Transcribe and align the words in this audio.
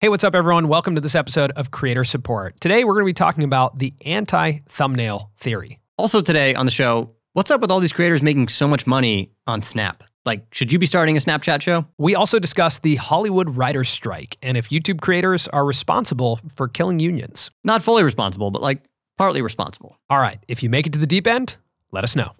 Hey, 0.00 0.08
what's 0.08 0.22
up, 0.22 0.36
everyone? 0.36 0.68
Welcome 0.68 0.94
to 0.94 1.00
this 1.00 1.16
episode 1.16 1.50
of 1.56 1.72
Creator 1.72 2.04
Support. 2.04 2.60
Today, 2.60 2.84
we're 2.84 2.94
going 2.94 3.02
to 3.02 3.10
be 3.10 3.12
talking 3.12 3.42
about 3.42 3.80
the 3.80 3.92
anti 4.04 4.58
thumbnail 4.68 5.32
theory. 5.38 5.80
Also, 5.96 6.20
today 6.20 6.54
on 6.54 6.66
the 6.66 6.70
show, 6.70 7.16
what's 7.32 7.50
up 7.50 7.60
with 7.60 7.72
all 7.72 7.80
these 7.80 7.92
creators 7.92 8.22
making 8.22 8.46
so 8.46 8.68
much 8.68 8.86
money 8.86 9.32
on 9.48 9.60
Snap? 9.60 10.04
Like, 10.24 10.46
should 10.54 10.72
you 10.72 10.78
be 10.78 10.86
starting 10.86 11.16
a 11.16 11.20
Snapchat 11.20 11.62
show? 11.62 11.84
We 11.98 12.14
also 12.14 12.38
discuss 12.38 12.78
the 12.78 12.94
Hollywood 12.94 13.56
writer's 13.56 13.88
strike 13.88 14.38
and 14.40 14.56
if 14.56 14.68
YouTube 14.68 15.00
creators 15.00 15.48
are 15.48 15.64
responsible 15.64 16.38
for 16.54 16.68
killing 16.68 17.00
unions. 17.00 17.50
Not 17.64 17.82
fully 17.82 18.04
responsible, 18.04 18.52
but 18.52 18.62
like 18.62 18.84
partly 19.16 19.42
responsible. 19.42 19.98
All 20.08 20.20
right, 20.20 20.38
if 20.46 20.62
you 20.62 20.70
make 20.70 20.86
it 20.86 20.92
to 20.92 21.00
the 21.00 21.08
deep 21.08 21.26
end, 21.26 21.56
let 21.90 22.04
us 22.04 22.14
know. 22.14 22.36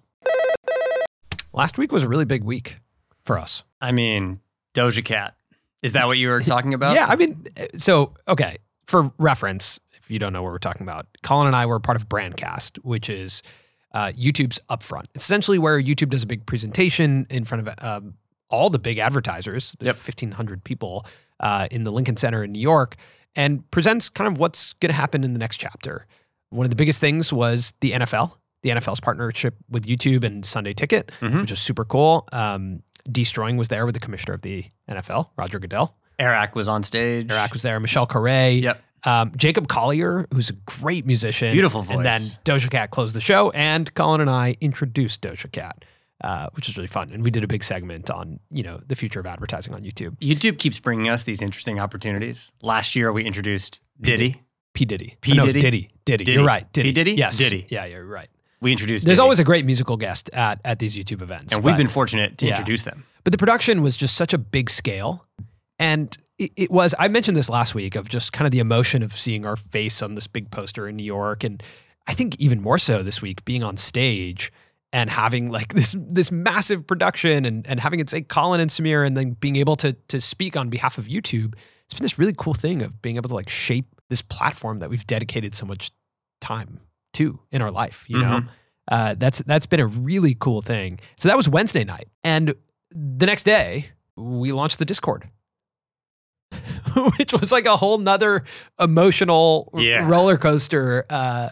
Last 1.51 1.77
week 1.77 1.91
was 1.91 2.03
a 2.03 2.07
really 2.07 2.23
big 2.23 2.45
week 2.45 2.79
for 3.25 3.37
us. 3.37 3.65
I 3.81 3.91
mean, 3.91 4.39
Doja 4.73 5.03
Cat. 5.03 5.35
Is 5.81 5.93
that 5.93 6.07
what 6.07 6.17
you 6.17 6.27
were 6.29 6.41
talking 6.55 6.73
about? 6.73 6.95
Yeah, 6.95 7.07
I 7.07 7.15
mean, 7.15 7.47
so 7.75 8.13
okay. 8.27 8.57
For 8.85 9.11
reference, 9.19 9.79
if 9.93 10.09
you 10.09 10.17
don't 10.17 10.33
know 10.33 10.41
what 10.41 10.51
we're 10.51 10.57
talking 10.57 10.81
about, 10.81 11.05
Colin 11.21 11.45
and 11.47 11.55
I 11.55 11.65
were 11.67 11.79
part 11.79 11.95
of 11.95 12.09
Brandcast, 12.09 12.77
which 12.83 13.07
is 13.09 13.43
uh, 13.93 14.07
YouTube's 14.17 14.59
upfront. 14.69 15.05
It's 15.13 15.23
essentially 15.25 15.59
where 15.59 15.79
YouTube 15.81 16.09
does 16.09 16.23
a 16.23 16.27
big 16.27 16.45
presentation 16.47 17.27
in 17.29 17.43
front 17.45 17.67
of 17.67 17.75
um, 17.83 18.15
all 18.49 18.69
the 18.71 18.79
big 18.79 18.97
advertisers, 18.97 19.75
Yep. 19.79 19.95
fifteen 19.95 20.31
hundred 20.31 20.63
people 20.63 21.05
uh, 21.39 21.67
in 21.69 21.83
the 21.83 21.91
Lincoln 21.91 22.17
Center 22.17 22.43
in 22.43 22.51
New 22.51 22.59
York, 22.59 22.95
and 23.35 23.69
presents 23.71 24.09
kind 24.09 24.27
of 24.31 24.39
what's 24.39 24.73
going 24.73 24.89
to 24.89 24.95
happen 24.95 25.23
in 25.23 25.33
the 25.33 25.39
next 25.39 25.57
chapter. 25.57 26.07
One 26.49 26.65
of 26.65 26.71
the 26.71 26.75
biggest 26.75 26.99
things 26.99 27.31
was 27.31 27.73
the 27.81 27.91
NFL. 27.91 28.33
The 28.63 28.71
NFL's 28.71 28.99
partnership 28.99 29.55
with 29.69 29.85
YouTube 29.85 30.23
and 30.23 30.43
Sunday 30.43 30.73
Ticket, 30.73 31.11
Mhm. 31.21 31.41
which 31.41 31.51
is 31.51 31.59
super 31.59 31.85
cool. 31.85 32.27
Um, 32.33 32.81
Deestroying 33.07 33.57
was 33.57 33.67
there 33.67 33.85
with 33.85 33.93
the 33.93 33.99
commissioner 33.99 34.33
of 34.33 34.41
the 34.41 34.65
NFL, 34.89 35.27
Roger 35.37 35.59
Goodell. 35.59 35.95
Eric 36.17 36.55
was 36.55 36.67
on 36.67 36.83
stage. 36.83 37.31
Airrack 37.31 37.53
was 37.53 37.61
there. 37.61 37.79
Michelle 37.79 38.05
Khare. 38.05 38.61
Yep. 38.61 38.83
Um, 39.05 39.31
Jacob 39.37 39.67
Collier, 39.69 40.27
who's 40.33 40.49
a 40.49 40.53
great 40.53 41.05
musician. 41.05 41.53
Beautiful 41.53 41.81
voice. 41.81 41.97
And 41.97 42.05
then. 42.05 42.21
Doja 42.43 42.69
Cat 42.69 42.91
closed 42.91 43.15
the 43.15 43.21
show, 43.21 43.49
and 43.51 43.93
Colin 43.93 44.19
and 44.19 44.29
I 44.29 44.55
introduced 44.59 45.21
Doja 45.21 45.49
Cat, 45.49 45.85
uh, 46.21 46.49
which 46.53 46.67
was 46.67 46.75
really 46.75 46.87
fun. 46.87 47.09
And 47.13 47.23
we 47.23 47.31
did 47.31 47.43
a 47.43 47.47
big 47.47 47.63
segment 47.63 48.11
on, 48.11 48.41
you 48.51 48.63
know, 48.63 48.81
the 48.85 48.95
future 48.97 49.21
of 49.21 49.25
advertising 49.25 49.73
on 49.73 49.83
YouTube. 49.83 50.17
YouTube 50.19 50.59
keeps 50.59 50.79
bringing 50.79 51.07
us 51.07 51.23
these 51.23 51.41
interesting 51.41 51.79
opportunities. 51.79 52.51
Last 52.61 52.95
year, 52.95 53.13
we 53.13 53.23
introduced 53.23 53.79
Diddy. 54.01 54.41
P 54.73 54.85
Diddy. 54.85 55.15
P. 55.21 55.31
Oh, 55.31 55.35
no, 55.35 55.45
Diddy? 55.45 55.61
Diddy. 55.61 55.89
Diddy. 56.05 56.25
Diddy. 56.25 56.33
You're 56.33 56.45
right. 56.45 56.71
Diddy. 56.73 56.89
P. 56.89 56.93
Diddy? 56.93 57.13
Yes. 57.13 57.37
Diddy. 57.37 57.65
Yeah, 57.69 57.85
you're 57.85 58.05
right. 58.05 58.29
We 58.61 58.71
introduced 58.71 59.05
There's 59.05 59.17
Diddy. 59.17 59.23
always 59.23 59.39
a 59.39 59.43
great 59.43 59.65
musical 59.65 59.95
guest 59.97 60.29
at 60.33 60.59
at 60.65 60.79
these 60.79 60.95
YouTube 60.95 61.21
events. 61.21 61.53
and 61.53 61.63
we've 61.63 61.77
been 61.77 61.87
fortunate 61.87 62.37
to 62.39 62.45
Yeah. 62.45 62.51
introduce 62.53 62.83
them. 62.83 63.05
But 63.23 63.31
the 63.31 63.37
production 63.37 63.81
was 63.81 63.95
just 63.97 64.15
such 64.15 64.33
a 64.33 64.37
big 64.37 64.69
scale. 64.69 65.25
And 65.77 66.15
it, 66.37 66.51
it 66.55 66.71
was, 66.71 66.93
I 66.99 67.07
mentioned 67.07 67.37
this 67.37 67.47
last 67.49 67.73
week 67.75 67.95
of 67.95 68.09
just 68.09 68.33
kind 68.33 68.45
of 68.45 68.51
the 68.51 68.59
emotion 68.59 69.01
of 69.03 69.17
seeing 69.17 69.45
our 69.45 69.55
face 69.55 70.01
on 70.01 70.15
this 70.15 70.27
big 70.27 70.51
poster 70.51 70.87
in 70.87 70.95
New 70.97 71.03
York. 71.05 71.43
And 71.43 71.61
I 72.07 72.13
think 72.13 72.35
even 72.39 72.61
more 72.61 72.77
so 72.77 73.01
this 73.03 73.21
week, 73.21 73.45
being 73.45 73.63
on 73.63 73.77
stage 73.77 74.51
and 74.91 75.09
having 75.09 75.49
like 75.51 75.73
this 75.79 75.95
this 75.97 76.31
massive 76.31 76.85
production 76.87 77.45
and, 77.45 77.65
and 77.67 77.79
having 77.79 77.99
it 78.01 78.09
say 78.09 78.21
Colin 78.21 78.59
and 78.59 78.69
Samir 78.69 79.05
and 79.07 79.15
then 79.15 79.31
being 79.39 79.55
able 79.55 79.75
to 79.77 79.93
to 80.09 80.19
speak 80.19 80.57
on 80.57 80.69
behalf 80.69 80.97
of 80.97 81.05
YouTube. 81.07 81.53
It's 81.85 81.93
been 81.97 82.03
this 82.03 82.19
really 82.19 82.35
cool 82.37 82.53
thing 82.53 82.81
of 82.81 83.01
being 83.01 83.15
able 83.15 83.29
to 83.29 83.35
like 83.35 83.49
shape 83.49 83.87
this 84.09 84.21
platform 84.21 84.79
that 84.79 84.89
we've 84.89 85.07
dedicated 85.07 85.55
so 85.55 85.65
much 85.65 85.91
time 86.41 86.79
to 87.19 87.39
in 87.51 87.61
our 87.61 87.71
life, 87.71 88.05
you 88.07 88.19
know? 88.19 88.41
Uh, 88.87 89.13
that's 89.17 89.39
that's 89.45 89.65
been 89.67 89.79
a 89.79 89.85
really 89.87 90.35
cool 90.39 90.61
thing. 90.61 90.99
So 91.17 91.29
that 91.29 91.37
was 91.37 91.47
Wednesday 91.47 91.83
night, 91.83 92.07
and 92.23 92.55
the 92.91 93.25
next 93.27 93.43
day 93.43 93.91
we 94.17 94.51
launched 94.51 94.79
the 94.79 94.85
Discord, 94.85 95.29
which 97.17 97.31
was 97.33 97.51
like 97.51 97.65
a 97.67 97.75
whole 97.77 97.97
nother 97.99 98.43
emotional 98.79 99.69
r- 99.73 100.05
roller 100.05 100.37
coaster, 100.37 101.05
uh, 101.09 101.49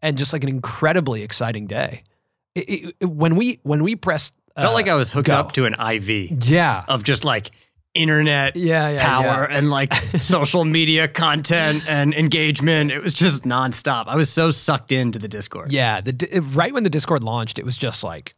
and 0.00 0.16
just 0.16 0.32
like 0.32 0.42
an 0.44 0.48
incredibly 0.48 1.22
exciting 1.22 1.66
day. 1.66 2.02
It- 2.54 2.68
it- 2.68 2.94
it- 3.00 3.06
when 3.10 3.34
we 3.36 3.58
when 3.64 3.82
we 3.82 3.96
pressed, 3.96 4.34
uh, 4.56 4.62
Felt 4.62 4.74
like 4.74 4.88
I 4.88 4.94
was 4.94 5.10
hooked 5.10 5.26
go. 5.26 5.34
up 5.36 5.52
to 5.52 5.66
an 5.66 5.74
IV 5.74 6.48
yeah, 6.48 6.84
of 6.88 7.02
just 7.02 7.24
like 7.24 7.50
internet 7.96 8.54
yeah, 8.56 8.90
yeah, 8.90 9.04
power 9.06 9.46
yeah. 9.50 9.56
and 9.58 9.70
like 9.70 9.92
social 10.20 10.64
media 10.64 11.08
content 11.08 11.84
and 11.88 12.14
engagement. 12.14 12.90
It 12.92 13.02
was 13.02 13.14
just 13.14 13.44
nonstop. 13.44 14.04
I 14.06 14.16
was 14.16 14.30
so 14.30 14.50
sucked 14.50 14.92
into 14.92 15.18
the 15.18 15.28
Discord. 15.28 15.72
Yeah, 15.72 16.00
the 16.00 16.40
right 16.52 16.72
when 16.72 16.82
the 16.84 16.90
Discord 16.90 17.24
launched, 17.24 17.58
it 17.58 17.64
was 17.64 17.76
just 17.78 18.04
like, 18.04 18.34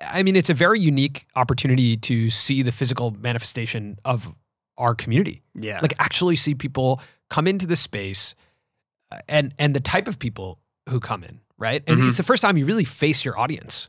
I- 0.00 0.22
mean, 0.22 0.36
it's 0.36 0.50
a 0.50 0.54
very 0.54 0.78
unique 0.80 1.26
opportunity 1.36 1.96
to 1.98 2.30
see 2.30 2.62
the 2.62 2.72
physical 2.72 3.10
manifestation 3.20 3.98
of 4.04 4.32
our 4.78 4.94
community. 4.94 5.42
Yeah. 5.54 5.78
Like 5.82 5.94
actually 5.98 6.36
see 6.36 6.54
people 6.54 7.00
come 7.28 7.46
into 7.46 7.66
the 7.66 7.76
space, 7.76 8.34
uh, 9.12 9.18
and 9.28 9.52
and 9.58 9.74
the 9.74 9.80
type 9.80 10.08
of 10.08 10.18
people 10.18 10.58
who 10.88 11.00
come 11.00 11.22
in, 11.24 11.40
right? 11.58 11.82
And 11.86 11.98
Mhm. 11.98 12.08
it's 12.08 12.16
the 12.16 12.22
first 12.24 12.42
time 12.42 12.56
you 12.56 12.64
really 12.66 12.84
face 12.84 13.24
your 13.24 13.38
audience. 13.38 13.88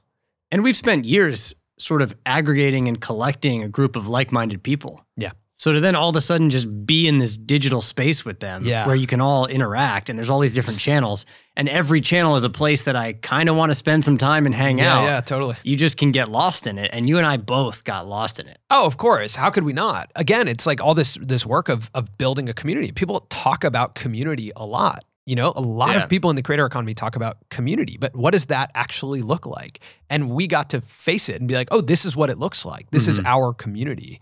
and 0.53 0.63
we've 0.63 0.75
spent 0.75 1.05
years 1.05 1.55
sort 1.81 2.01
of 2.01 2.15
aggregating 2.25 2.87
and 2.87 2.99
collecting 3.01 3.63
a 3.63 3.67
group 3.67 3.95
of 3.95 4.07
like-minded 4.07 4.63
people. 4.63 5.05
Yeah. 5.17 5.31
So 5.55 5.73
to 5.73 5.79
then 5.79 5.95
all 5.95 6.09
of 6.09 6.15
a 6.15 6.21
sudden 6.21 6.49
just 6.49 6.67
be 6.87 7.07
in 7.07 7.19
this 7.19 7.37
digital 7.37 7.83
space 7.83 8.25
with 8.25 8.39
them 8.39 8.65
Yeah. 8.65 8.87
where 8.87 8.95
you 8.95 9.05
can 9.05 9.21
all 9.21 9.45
interact 9.45 10.09
and 10.09 10.17
there's 10.17 10.29
all 10.31 10.39
these 10.39 10.55
different 10.55 10.79
channels 10.79 11.23
and 11.55 11.69
every 11.69 12.01
channel 12.01 12.35
is 12.35 12.43
a 12.43 12.49
place 12.49 12.83
that 12.85 12.95
I 12.95 13.13
kind 13.13 13.47
of 13.47 13.55
want 13.55 13.69
to 13.69 13.75
spend 13.75 14.03
some 14.03 14.17
time 14.17 14.47
and 14.47 14.55
hang 14.55 14.81
out. 14.81 15.03
yeah, 15.03 15.21
totally. 15.21 15.55
You 15.61 15.75
just 15.75 15.97
can 15.97 16.11
get 16.11 16.29
lost 16.31 16.65
in 16.65 16.79
it 16.79 16.89
and 16.91 17.07
you 17.07 17.19
and 17.19 17.27
I 17.27 17.37
both 17.37 17.83
got 17.83 18.07
lost 18.07 18.39
in 18.39 18.47
it. 18.47 18.57
Oh, 18.71 18.87
of 18.87 18.97
course. 18.97 19.35
How 19.35 19.51
could 19.51 19.63
we 19.63 19.71
not? 19.73 20.11
Again, 20.15 20.47
it's 20.47 20.65
like 20.65 20.81
all 20.81 20.95
this 20.95 21.15
this 21.21 21.45
work 21.45 21.69
of 21.69 21.91
of 21.93 22.17
building 22.17 22.49
a 22.49 22.53
community. 22.53 22.91
People 22.91 23.19
talk 23.29 23.63
about 23.63 23.93
community 23.93 24.51
a 24.55 24.65
lot. 24.65 25.05
You 25.25 25.35
know, 25.35 25.53
a 25.55 25.61
lot 25.61 25.95
Yeah. 25.95 26.01
of 26.03 26.09
people 26.09 26.29
in 26.31 26.35
the 26.35 26.41
creator 26.41 26.65
economy 26.65 26.93
talk 26.95 27.15
about 27.15 27.37
community, 27.49 27.95
but 27.99 28.15
what 28.15 28.31
does 28.31 28.47
that 28.47 28.71
actually 28.73 29.21
look 29.21 29.45
like? 29.45 29.79
And 30.09 30.31
we 30.31 30.47
got 30.47 30.69
to 30.71 30.81
face 30.81 31.29
it 31.29 31.39
and 31.39 31.47
be 31.47 31.53
like, 31.53 31.67
"Oh, 31.71 31.79
this 31.81 32.05
is 32.05 32.15
what 32.15 32.29
it 32.31 32.39
looks 32.39 32.65
like. 32.65 32.89
This 32.91 33.07
is 33.07 33.19
Mhm. 33.19 33.25
our 33.25 33.53
community." 33.53 34.19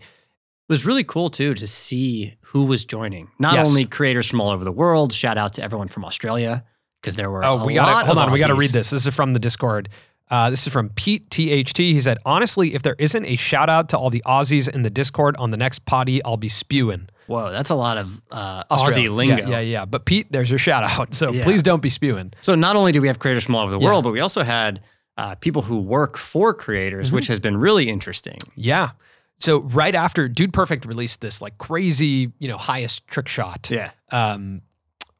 It 0.68 0.72
was 0.72 0.84
really 0.84 1.02
cool 1.02 1.30
too 1.30 1.54
to 1.54 1.66
see 1.66 2.34
who 2.42 2.64
was 2.64 2.84
joining. 2.84 3.28
Not 3.38 3.54
Yes. 3.54 3.66
only 3.66 3.86
creators 3.86 4.26
from 4.26 4.40
all 4.42 4.50
over 4.50 4.62
the 4.62 4.70
world, 4.72 5.12
shout 5.12 5.38
out 5.38 5.54
to 5.54 5.62
everyone 5.62 5.88
from 5.88 6.04
Australia 6.04 6.64
because 7.00 7.16
there 7.16 7.30
were 7.30 7.44
Oh, 7.44 7.64
we 7.64 7.74
got 7.74 8.04
hold 8.06 8.18
on. 8.18 8.30
We 8.30 8.38
got 8.38 8.48
to 8.48 8.54
read 8.54 8.70
this. 8.70 8.90
This 8.90 9.06
is 9.06 9.14
from 9.14 9.32
the 9.32 9.40
Discord. 9.40 9.88
Uh, 10.30 10.48
this 10.50 10.66
is 10.66 10.72
from 10.72 10.90
Pete 10.90 11.28
THT. 11.30 11.78
He 11.78 12.00
said, 12.00 12.18
"Honestly, 12.24 12.74
if 12.74 12.82
there 12.82 12.96
isn't 12.98 13.26
a 13.26 13.36
shout 13.36 13.68
out 13.68 13.88
to 13.90 13.98
all 13.98 14.10
the 14.10 14.22
Aussies 14.26 14.68
in 14.68 14.82
the 14.82 14.90
Discord 14.90 15.36
on 15.38 15.50
the 15.50 15.56
next 15.56 15.84
potty, 15.86 16.22
I'll 16.24 16.36
be 16.36 16.48
spewing." 16.48 17.08
Whoa, 17.26 17.50
that's 17.52 17.70
a 17.70 17.74
lot 17.74 17.96
of 17.96 18.20
uh, 18.30 18.64
Australia. 18.70 19.08
Aussie 19.10 19.14
lingo. 19.14 19.36
Yeah, 19.42 19.48
yeah, 19.48 19.60
yeah. 19.60 19.84
But 19.84 20.04
Pete, 20.04 20.30
there's 20.30 20.50
your 20.50 20.58
shout 20.58 20.82
out. 20.84 21.14
So 21.20 21.30
Yeah. 21.32 21.44
please 21.44 21.62
don't 21.62 21.82
be 21.82 21.90
spewing. 21.90 22.32
So 22.40 22.54
not 22.54 22.74
only 22.76 22.90
do 22.92 23.00
we 23.00 23.06
have 23.08 23.18
creators 23.20 23.44
from 23.44 23.54
all 23.54 23.62
over 23.62 23.70
the 23.72 23.78
Yeah. 23.78 23.86
world, 23.86 24.02
but 24.04 24.12
we 24.12 24.20
also 24.20 24.42
had 24.42 24.80
uh, 25.16 25.34
people 25.36 25.62
who 25.62 25.78
work 25.78 26.16
for 26.16 26.52
creators, 26.54 27.08
Mm-hmm. 27.08 27.16
which 27.16 27.26
has 27.28 27.38
been 27.38 27.56
really 27.56 27.88
interesting. 27.88 28.38
Yeah. 28.56 28.90
So 29.38 29.60
right 29.60 29.94
after 29.94 30.28
Dude 30.28 30.52
Perfect 30.52 30.84
released 30.86 31.20
this 31.20 31.40
like 31.40 31.56
crazy, 31.58 32.32
you 32.38 32.48
know, 32.48 32.56
highest 32.58 33.06
trick 33.06 33.28
shot, 33.28 33.68
Yeah, 33.70 33.90
um, 34.10 34.62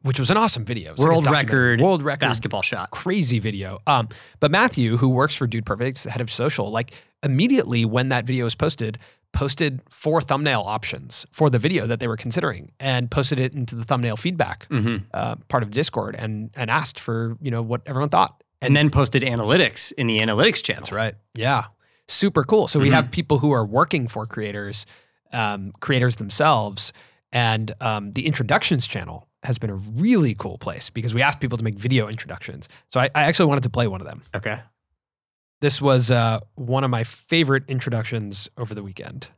which 0.02 0.18
was 0.18 0.30
an 0.30 0.36
awesome 0.36 0.64
video. 0.64 0.92
Was 0.92 1.00
like 1.00 1.08
world 1.08 1.26
record, 1.30 1.80
world 1.80 2.02
record 2.02 2.20
basketball 2.20 2.62
shot. 2.62 2.90
crazy 2.90 3.38
video. 3.38 3.80
Um, 3.86 4.08
but 4.40 4.50
Matthew, 4.50 4.96
who 4.96 5.08
works 5.08 5.34
for 5.34 5.46
Dude 5.46 5.66
Perfect, 5.66 6.04
head 6.04 6.20
of 6.20 6.30
social, 6.30 6.70
like 6.70 6.92
immediately 7.22 7.84
when 7.84 8.08
that 8.08 8.24
video 8.24 8.44
was 8.44 8.54
posted, 8.54 8.98
posted 9.32 9.80
four 9.88 10.20
thumbnail 10.20 10.62
options 10.62 11.24
for 11.30 11.50
the 11.50 11.58
video 11.58 11.86
that 11.86 12.00
they 12.00 12.08
were 12.08 12.16
considering 12.16 12.72
and 12.80 13.10
posted 13.10 13.38
it 13.38 13.54
into 13.54 13.76
the 13.76 13.84
thumbnail 13.84 14.16
feedback 14.16 14.66
Mhm. 14.70 15.04
uh, 15.14 15.36
part 15.48 15.62
of 15.62 15.70
Discord 15.70 16.16
and 16.18 16.50
and 16.56 16.70
asked 16.70 16.98
for 16.98 17.36
you 17.40 17.50
know 17.50 17.62
what 17.62 17.82
everyone 17.86 18.08
thought. 18.08 18.42
And 18.62 18.76
then 18.76 18.90
posted 18.90 19.22
analytics 19.22 19.92
in 19.92 20.06
the 20.06 20.18
analytics 20.18 20.62
channel. 20.62 20.80
That's 20.80 20.92
right. 20.92 21.14
Yeah. 21.34 21.64
Super 22.08 22.42
cool. 22.44 22.66
So 22.68 22.78
we 22.80 22.90
have 22.90 23.10
people 23.10 23.38
who 23.38 23.52
are 23.52 23.64
working 23.64 24.08
for 24.08 24.26
creators, 24.26 24.84
um, 25.32 25.72
creators 25.80 26.16
themselves, 26.16 26.92
and 27.32 27.72
um, 27.80 28.12
the 28.12 28.26
introductions 28.26 28.86
channel 28.86 29.28
has 29.42 29.58
been 29.58 29.70
a 29.70 29.76
really 29.76 30.34
cool 30.34 30.58
place 30.58 30.90
because 30.90 31.14
we 31.14 31.22
asked 31.22 31.40
people 31.40 31.58
to 31.58 31.64
make 31.64 31.78
video 31.78 32.08
introductions. 32.08 32.68
So 32.88 33.00
I, 33.00 33.10
I 33.14 33.22
actually 33.22 33.46
wanted 33.46 33.62
to 33.62 33.70
play 33.70 33.86
one 33.86 34.00
of 34.00 34.06
them. 34.06 34.22
Okay. 34.34 34.60
This 35.60 35.80
was 35.80 36.10
uh, 36.10 36.40
one 36.54 36.84
of 36.84 36.90
my 36.90 37.04
favorite 37.04 37.64
introductions 37.68 38.48
over 38.56 38.74
the 38.74 38.82
weekend. 38.82 39.28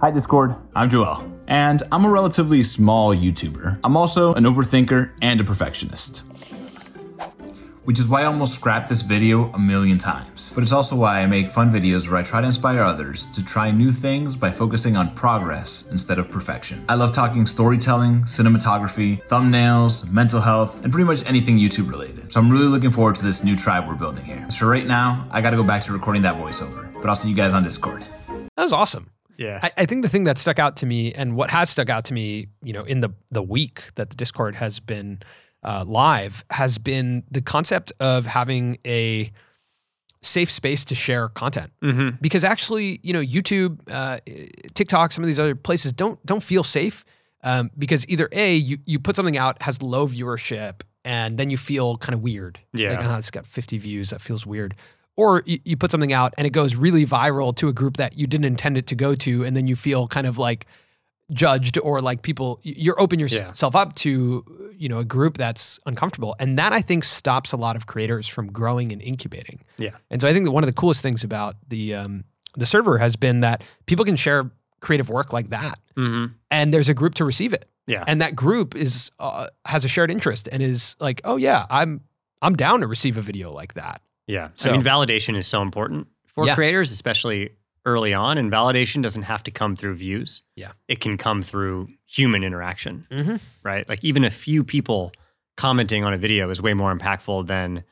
Hi, 0.00 0.10
Discord. 0.10 0.54
I'm 0.76 0.90
Joel, 0.90 1.24
and 1.48 1.82
I'm 1.90 2.04
a 2.04 2.10
relatively 2.10 2.62
small 2.62 3.16
YouTuber. 3.16 3.80
I'm 3.82 3.96
also 3.96 4.34
an 4.34 4.44
overthinker 4.44 5.10
and 5.22 5.40
a 5.40 5.44
perfectionist. 5.44 6.22
Which 7.86 8.00
is 8.00 8.08
why 8.08 8.22
I 8.22 8.24
almost 8.24 8.56
scrapped 8.56 8.88
this 8.88 9.02
video 9.02 9.44
a 9.52 9.60
million 9.60 9.96
times. 9.96 10.52
But 10.52 10.64
it's 10.64 10.72
also 10.72 10.96
why 10.96 11.20
I 11.20 11.26
make 11.26 11.52
fun 11.52 11.70
videos 11.70 12.08
where 12.08 12.18
I 12.18 12.24
try 12.24 12.40
to 12.40 12.46
inspire 12.48 12.80
others 12.80 13.26
to 13.26 13.44
try 13.44 13.70
new 13.70 13.92
things 13.92 14.34
by 14.34 14.50
focusing 14.50 14.96
on 14.96 15.14
progress 15.14 15.84
instead 15.92 16.18
of 16.18 16.28
perfection. 16.28 16.84
I 16.88 16.96
love 16.96 17.12
talking 17.12 17.46
storytelling, 17.46 18.22
cinematography, 18.22 19.22
thumbnails, 19.28 20.10
mental 20.10 20.40
health, 20.40 20.82
and 20.82 20.92
pretty 20.92 21.06
much 21.06 21.24
anything 21.26 21.58
YouTube 21.58 21.88
related. 21.88 22.32
So 22.32 22.40
I'm 22.40 22.50
really 22.50 22.66
looking 22.66 22.90
forward 22.90 23.14
to 23.16 23.24
this 23.24 23.44
new 23.44 23.54
tribe 23.54 23.86
we're 23.86 23.94
building 23.94 24.24
here. 24.24 24.50
So 24.50 24.66
right 24.66 24.84
now, 24.84 25.24
I 25.30 25.40
gotta 25.40 25.56
go 25.56 25.62
back 25.62 25.82
to 25.82 25.92
recording 25.92 26.22
that 26.22 26.34
voiceover. 26.34 26.92
But 26.92 27.06
I'll 27.06 27.14
see 27.14 27.30
you 27.30 27.36
guys 27.36 27.52
on 27.52 27.62
Discord. 27.62 28.04
That 28.26 28.64
was 28.64 28.72
awesome. 28.72 29.12
Yeah. 29.38 29.60
I, 29.62 29.70
I 29.76 29.86
think 29.86 30.02
the 30.02 30.08
thing 30.08 30.24
that 30.24 30.38
stuck 30.38 30.58
out 30.58 30.76
to 30.78 30.86
me 30.86 31.12
and 31.12 31.36
what 31.36 31.50
has 31.50 31.70
stuck 31.70 31.88
out 31.88 32.06
to 32.06 32.14
me, 32.14 32.48
you 32.64 32.72
know, 32.72 32.82
in 32.82 32.98
the 32.98 33.10
the 33.30 33.44
week 33.44 33.94
that 33.94 34.10
the 34.10 34.16
Discord 34.16 34.56
has 34.56 34.80
been 34.80 35.20
uh, 35.66 35.84
live 35.86 36.44
has 36.50 36.78
been 36.78 37.24
the 37.30 37.42
concept 37.42 37.92
of 38.00 38.24
having 38.26 38.78
a 38.86 39.30
safe 40.22 40.50
space 40.50 40.84
to 40.86 40.94
share 40.94 41.28
content. 41.28 41.70
mm-hmm. 41.82 42.16
Because 42.20 42.44
actually, 42.44 43.00
you 43.02 43.12
know, 43.12 43.20
YouTube, 43.20 43.80
uh, 43.90 44.18
TikTok, 44.74 45.12
some 45.12 45.22
of 45.24 45.26
these 45.28 45.40
other 45.40 45.54
places 45.54 45.92
don't 45.92 46.24
don't 46.24 46.42
feel 46.42 46.62
safe 46.64 47.04
um, 47.44 47.70
because 47.76 48.08
either 48.08 48.28
a 48.32 48.54
you 48.54 48.78
you 48.86 48.98
put 48.98 49.16
something 49.16 49.36
out 49.36 49.60
has 49.62 49.82
low 49.82 50.06
viewership 50.06 50.80
and 51.04 51.38
then 51.38 51.50
you 51.50 51.56
feel 51.56 51.96
kind 51.98 52.14
of 52.14 52.20
weird. 52.22 52.58
Yeah. 52.72 52.98
like 52.98 53.06
oh, 53.06 53.18
it's 53.18 53.30
got 53.30 53.46
50 53.46 53.78
views, 53.78 54.10
that 54.10 54.20
feels 54.20 54.44
weird. 54.46 54.74
Or 55.16 55.42
you, 55.46 55.58
you 55.64 55.76
put 55.76 55.90
something 55.90 56.12
out 56.12 56.34
and 56.36 56.46
it 56.46 56.50
goes 56.50 56.74
really 56.74 57.06
viral 57.06 57.54
to 57.56 57.68
a 57.68 57.72
group 57.72 57.96
that 57.96 58.18
you 58.18 58.26
didn't 58.26 58.44
intend 58.46 58.76
it 58.76 58.86
to 58.88 58.94
go 58.94 59.14
to, 59.16 59.44
and 59.44 59.56
then 59.56 59.66
you 59.66 59.76
feel 59.76 60.06
kind 60.08 60.26
of 60.26 60.36
like 60.38 60.66
judged 61.32 61.78
or 61.78 62.00
like 62.00 62.22
people 62.22 62.60
you're 62.62 63.00
open 63.00 63.18
Yeah. 63.18 63.26
yourself 63.26 63.74
up 63.74 63.94
to 63.96 64.65
you 64.78 64.88
know 64.88 64.98
a 64.98 65.04
group 65.04 65.36
that's 65.38 65.80
uncomfortable 65.86 66.36
and 66.38 66.58
that 66.58 66.72
i 66.72 66.80
think 66.80 67.02
stops 67.04 67.52
a 67.52 67.56
lot 67.56 67.76
of 67.76 67.86
creators 67.86 68.26
from 68.28 68.50
growing 68.52 68.92
and 68.92 69.00
incubating 69.02 69.60
Yeah. 69.78 69.90
and 70.10 70.20
so 70.20 70.28
i 70.28 70.32
think 70.32 70.44
that 70.44 70.50
one 70.52 70.62
of 70.62 70.68
the 70.68 70.74
coolest 70.74 71.02
things 71.02 71.24
about 71.24 71.54
the 71.68 71.94
um, 71.94 72.24
the 72.56 72.66
server 72.66 72.98
has 72.98 73.16
been 73.16 73.40
that 73.40 73.62
people 73.86 74.04
can 74.04 74.16
share 74.16 74.50
creative 74.80 75.08
work 75.08 75.32
like 75.32 75.50
that 75.50 75.78
Mm-hmm. 75.96 76.32
and 76.50 76.74
there's 76.74 76.88
a 76.90 76.94
group 76.94 77.14
to 77.14 77.24
receive 77.24 77.52
it 77.54 77.64
Yeah. 77.86 78.04
and 78.06 78.20
that 78.20 78.36
group 78.36 78.74
is 78.76 79.10
uh, 79.18 79.46
has 79.64 79.84
a 79.84 79.88
shared 79.88 80.10
interest 80.10 80.48
and 80.52 80.62
is 80.62 80.94
like 81.00 81.20
oh 81.24 81.36
yeah 81.36 81.64
i'm 81.70 82.00
i'm 82.42 82.54
down 82.54 82.80
to 82.80 82.86
receive 82.86 83.16
a 83.16 83.22
video 83.22 83.50
like 83.52 83.74
that 83.74 84.02
Yeah. 84.26 84.48
So- 84.56 84.68
I 84.70 84.72
mean, 84.72 84.82
validation 84.84 85.36
is 85.36 85.46
so 85.46 85.62
important 85.62 86.08
for 86.26 86.44
Yeah. 86.46 86.54
creators, 86.54 86.90
especially 86.92 87.50
early 87.86 88.12
on. 88.12 88.36
And 88.36 88.52
validation 88.52 89.02
doesn't 89.02 89.22
have 89.22 89.42
to 89.44 89.50
come 89.50 89.76
through 89.76 89.94
views. 89.94 90.42
Yeah. 90.56 90.72
It 90.88 91.00
can 91.00 91.16
come 91.16 91.40
through 91.40 91.88
human 92.06 92.44
interaction, 92.44 93.06
mm-hmm. 93.10 93.36
right? 93.62 93.88
Like 93.88 94.04
even 94.04 94.24
a 94.24 94.30
few 94.30 94.62
people 94.62 95.12
commenting 95.56 96.04
on 96.04 96.12
a 96.12 96.18
video 96.18 96.50
is 96.50 96.60
way 96.60 96.74
more 96.74 96.94
impactful 96.94 97.46
than 97.46 97.84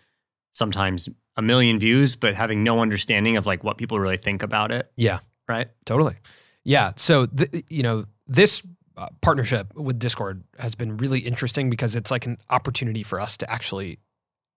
sometimes 0.53 1.09
a 1.37 1.43
million 1.43 1.79
views, 1.79 2.15
but 2.15 2.35
having 2.35 2.63
no 2.63 2.81
understanding 2.81 3.37
of 3.39 3.47
like 3.47 3.65
what 3.65 3.79
people 3.79 3.99
really 3.99 4.19
think 4.19 4.43
about 4.43 4.71
it, 4.71 4.93
yeah 4.97 5.21
right? 5.49 5.69
Totally. 5.85 6.17
Yeah. 6.65 6.93
So, 6.97 7.27
th- 7.27 7.65
you 7.69 7.83
know, 7.83 8.05
this 8.27 8.63
uh, 8.97 9.09
partnership 9.21 9.75
with 9.75 9.99
Discord 9.99 10.45
has 10.59 10.75
been 10.75 10.97
really 10.97 11.21
interesting 11.21 11.71
because 11.71 11.97
it's 11.97 12.11
like 12.11 12.27
an 12.27 12.39
opportunity 12.51 13.03
for 13.03 13.21
us 13.21 13.37
to 13.39 13.51
actually 13.51 13.99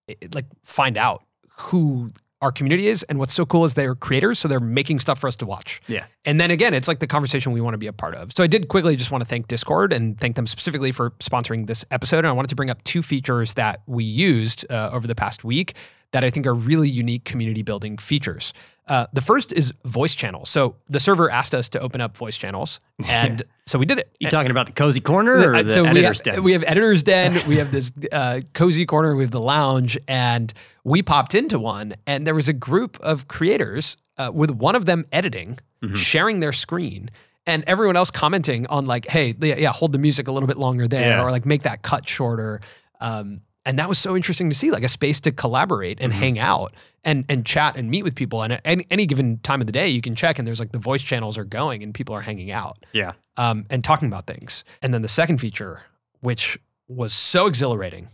i- 0.08 0.16
like 0.34 0.46
find 0.64 0.96
out 0.96 1.24
who 1.50 2.10
our 2.40 2.52
community 2.52 2.88
is. 2.88 3.02
And 3.04 3.18
what's 3.18 3.34
so 3.34 3.44
cool 3.44 3.64
is 3.64 3.74
they're 3.74 3.94
creators. 3.94 4.38
So 4.38 4.48
they're 4.48 4.60
making 4.60 5.00
stuff 5.00 5.18
for 5.18 5.28
us 5.28 5.36
to 5.36 5.46
watch. 5.46 5.80
Yeah. 5.86 6.06
And 6.24 6.40
then 6.40 6.50
again, 6.50 6.74
it's 6.74 6.88
like 6.88 7.00
the 7.00 7.06
conversation 7.06 7.52
we 7.52 7.60
want 7.60 7.74
to 7.74 7.78
be 7.78 7.86
a 7.86 7.92
part 7.92 8.14
of. 8.14 8.32
So 8.32 8.44
I 8.44 8.46
did 8.46 8.68
quickly 8.68 8.96
just 8.96 9.10
want 9.10 9.22
to 9.22 9.28
thank 9.28 9.48
Discord 9.48 9.92
and 9.92 10.18
thank 10.18 10.36
them 10.36 10.46
specifically 10.46 10.92
for 10.92 11.10
sponsoring 11.20 11.66
this 11.66 11.84
episode. 11.90 12.18
And 12.18 12.28
I 12.28 12.32
wanted 12.32 12.48
to 12.48 12.56
bring 12.56 12.70
up 12.70 12.82
two 12.84 13.02
features 13.02 13.54
that 13.54 13.82
we 13.86 14.04
used 14.04 14.70
uh, 14.70 14.90
over 14.92 15.06
the 15.06 15.14
past 15.14 15.42
week 15.44 15.74
that 16.12 16.24
I 16.24 16.30
think 16.30 16.46
are 16.46 16.54
really 16.54 16.88
unique 16.88 17.24
community 17.24 17.62
building 17.62 17.98
features. 17.98 18.52
Uh, 18.86 19.06
the 19.12 19.20
first 19.20 19.52
is 19.52 19.72
voice 19.84 20.14
channels. 20.14 20.48
So 20.48 20.76
the 20.86 20.98
server 20.98 21.30
asked 21.30 21.54
us 21.54 21.68
to 21.70 21.80
open 21.80 22.00
up 22.00 22.16
voice 22.16 22.38
channels, 22.38 22.80
and 23.08 23.42
so 23.66 23.78
we 23.78 23.84
did 23.84 23.98
it. 23.98 24.10
You 24.18 24.28
talking 24.30 24.50
about 24.50 24.66
the 24.66 24.72
cozy 24.72 25.00
corner 25.00 25.36
or 25.50 25.54
Uh, 25.56 25.62
the 25.62 25.70
so 25.70 25.82
we 25.82 25.88
editor's 25.90 26.24
have, 26.24 26.34
den? 26.36 26.42
we 26.44 26.52
have 26.52 26.64
editor's 26.66 27.02
den. 27.02 27.46
we 27.46 27.56
have 27.58 27.70
this 27.70 27.92
uh, 28.12 28.40
cozy 28.54 28.86
corner. 28.86 29.14
We 29.14 29.24
have 29.24 29.30
the 29.30 29.42
lounge, 29.42 29.98
and 30.08 30.54
we 30.84 31.02
popped 31.02 31.34
into 31.34 31.58
one, 31.58 31.94
and 32.06 32.26
there 32.26 32.34
was 32.34 32.48
a 32.48 32.54
group 32.54 32.98
of 33.00 33.28
creators 33.28 33.98
uh, 34.16 34.30
with 34.32 34.50
one 34.50 34.74
of 34.74 34.86
them 34.86 35.04
editing, 35.12 35.58
Mm-hmm. 35.80 35.94
sharing 35.94 36.40
their 36.40 36.52
screen, 36.52 37.08
and 37.46 37.62
everyone 37.68 37.94
else 37.94 38.10
commenting 38.10 38.66
on 38.66 38.86
like, 38.86 39.06
"Hey, 39.08 39.36
yeah, 39.38 39.54
yeah, 39.56 39.70
hold 39.72 39.92
the 39.92 39.98
music 39.98 40.26
a 40.26 40.32
little 40.32 40.48
bit 40.48 40.56
longer 40.58 40.88
there, 40.88 41.10
Yeah. 41.10 41.22
or 41.22 41.30
like 41.30 41.46
make 41.46 41.62
that 41.62 41.82
cut 41.82 42.08
shorter." 42.08 42.58
Um, 43.00 43.42
and 43.68 43.78
that 43.78 43.88
was 43.88 43.98
so 43.98 44.16
interesting 44.16 44.48
to 44.50 44.56
see, 44.56 44.72
like 44.72 44.82
a 44.82 44.88
space 44.88 45.20
to 45.20 45.30
collaborate 45.30 46.00
and 46.00 46.12
Mm-hmm. 46.12 46.20
hang 46.22 46.38
out 46.40 46.74
and 47.04 47.24
and 47.28 47.46
chat 47.46 47.76
and 47.76 47.88
meet 47.90 48.02
with 48.02 48.16
people. 48.16 48.42
And 48.42 48.54
at 48.54 48.60
any, 48.64 48.84
any 48.90 49.06
given 49.06 49.38
time 49.44 49.60
of 49.60 49.66
the 49.66 49.72
day, 49.72 49.86
you 49.88 50.00
can 50.00 50.16
check, 50.16 50.38
and 50.38 50.48
there's 50.48 50.58
like 50.58 50.72
the 50.72 50.78
voice 50.80 51.02
channels 51.02 51.38
are 51.38 51.44
going, 51.44 51.82
and 51.84 51.94
people 51.94 52.14
are 52.16 52.22
hanging 52.22 52.50
out 52.50 52.84
yeah. 52.92 53.12
um, 53.36 53.66
and 53.70 53.84
talking 53.84 54.08
about 54.08 54.26
things. 54.26 54.64
And 54.82 54.92
then 54.92 55.02
the 55.02 55.08
second 55.08 55.38
feature, 55.38 55.82
which 56.20 56.58
was 56.88 57.12
so 57.12 57.46
exhilarating, 57.46 58.08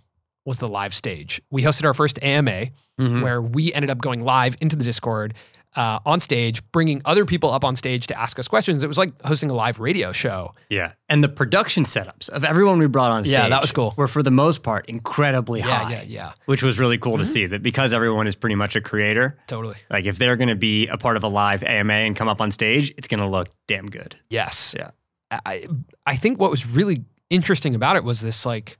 was 0.44 0.58
the 0.58 0.68
live 0.68 0.92
stage. 0.92 1.40
We 1.50 1.62
hosted 1.62 1.84
our 1.86 1.94
first 1.94 2.18
AMA 2.22 2.66
Mhm. 3.00 3.22
where 3.22 3.40
we 3.42 3.72
ended 3.72 3.90
up 3.90 3.98
going 3.98 4.20
live 4.24 4.56
into 4.60 4.76
the 4.76 4.84
Discord 4.84 5.34
uh, 5.76 5.98
on 6.06 6.20
stage, 6.20 6.62
bringing 6.72 7.02
other 7.04 7.24
people 7.24 7.50
up 7.50 7.64
on 7.64 7.74
stage 7.76 8.06
to 8.08 8.18
ask 8.20 8.38
us 8.38 8.46
questions. 8.48 8.82
It 8.84 8.86
was 8.86 8.98
like 8.98 9.20
hosting 9.22 9.50
a 9.50 9.54
live 9.54 9.80
radio 9.80 10.12
show. 10.12 10.54
Yeah. 10.70 10.92
And 11.08 11.22
the 11.24 11.28
production 11.28 11.84
setups 11.84 12.28
of 12.28 12.44
everyone 12.44 12.78
we 12.78 12.86
brought 12.86 13.10
on 13.10 13.24
stage 13.24 13.32
Yeah, 13.36 13.48
that 13.48 13.60
was 13.60 13.72
cool. 13.72 13.92
were 13.96 14.06
for 14.08 14.22
the 14.22 14.30
most 14.30 14.62
part 14.62 14.86
incredibly 14.88 15.60
Yeah, 15.60 15.66
high. 15.84 15.90
yeah, 15.92 16.02
yeah, 16.06 16.32
Which 16.46 16.62
was 16.62 16.78
really 16.78 16.98
cool 16.98 17.18
to 17.18 17.24
see 17.24 17.46
that 17.46 17.62
because 17.62 17.92
everyone 17.92 18.26
is 18.26 18.36
pretty 18.36 18.54
much 18.56 18.76
a 18.76 18.80
creator, 18.80 19.36
totally. 19.46 19.76
like 19.90 20.04
if 20.04 20.16
they're 20.18 20.36
going 20.36 20.48
to 20.48 20.54
be 20.56 20.86
a 20.88 20.96
part 20.96 21.16
of 21.16 21.24
a 21.24 21.28
live 21.28 21.62
AMA 21.64 21.92
and 21.92 22.14
come 22.16 22.28
up 22.28 22.40
on 22.40 22.50
stage, 22.50 22.92
it's 22.96 23.08
going 23.08 23.20
to 23.20 23.28
look 23.28 23.48
damn 23.66 23.86
good. 23.86 24.14
Yes. 24.30 24.74
Yeah. 24.76 24.90
I 25.30 25.66
I 26.06 26.16
think 26.16 26.38
what 26.38 26.50
was 26.50 26.64
really 26.66 27.04
interesting 27.30 27.74
about 27.74 27.96
it 27.96 28.04
was 28.04 28.20
this 28.20 28.46
like 28.46 28.78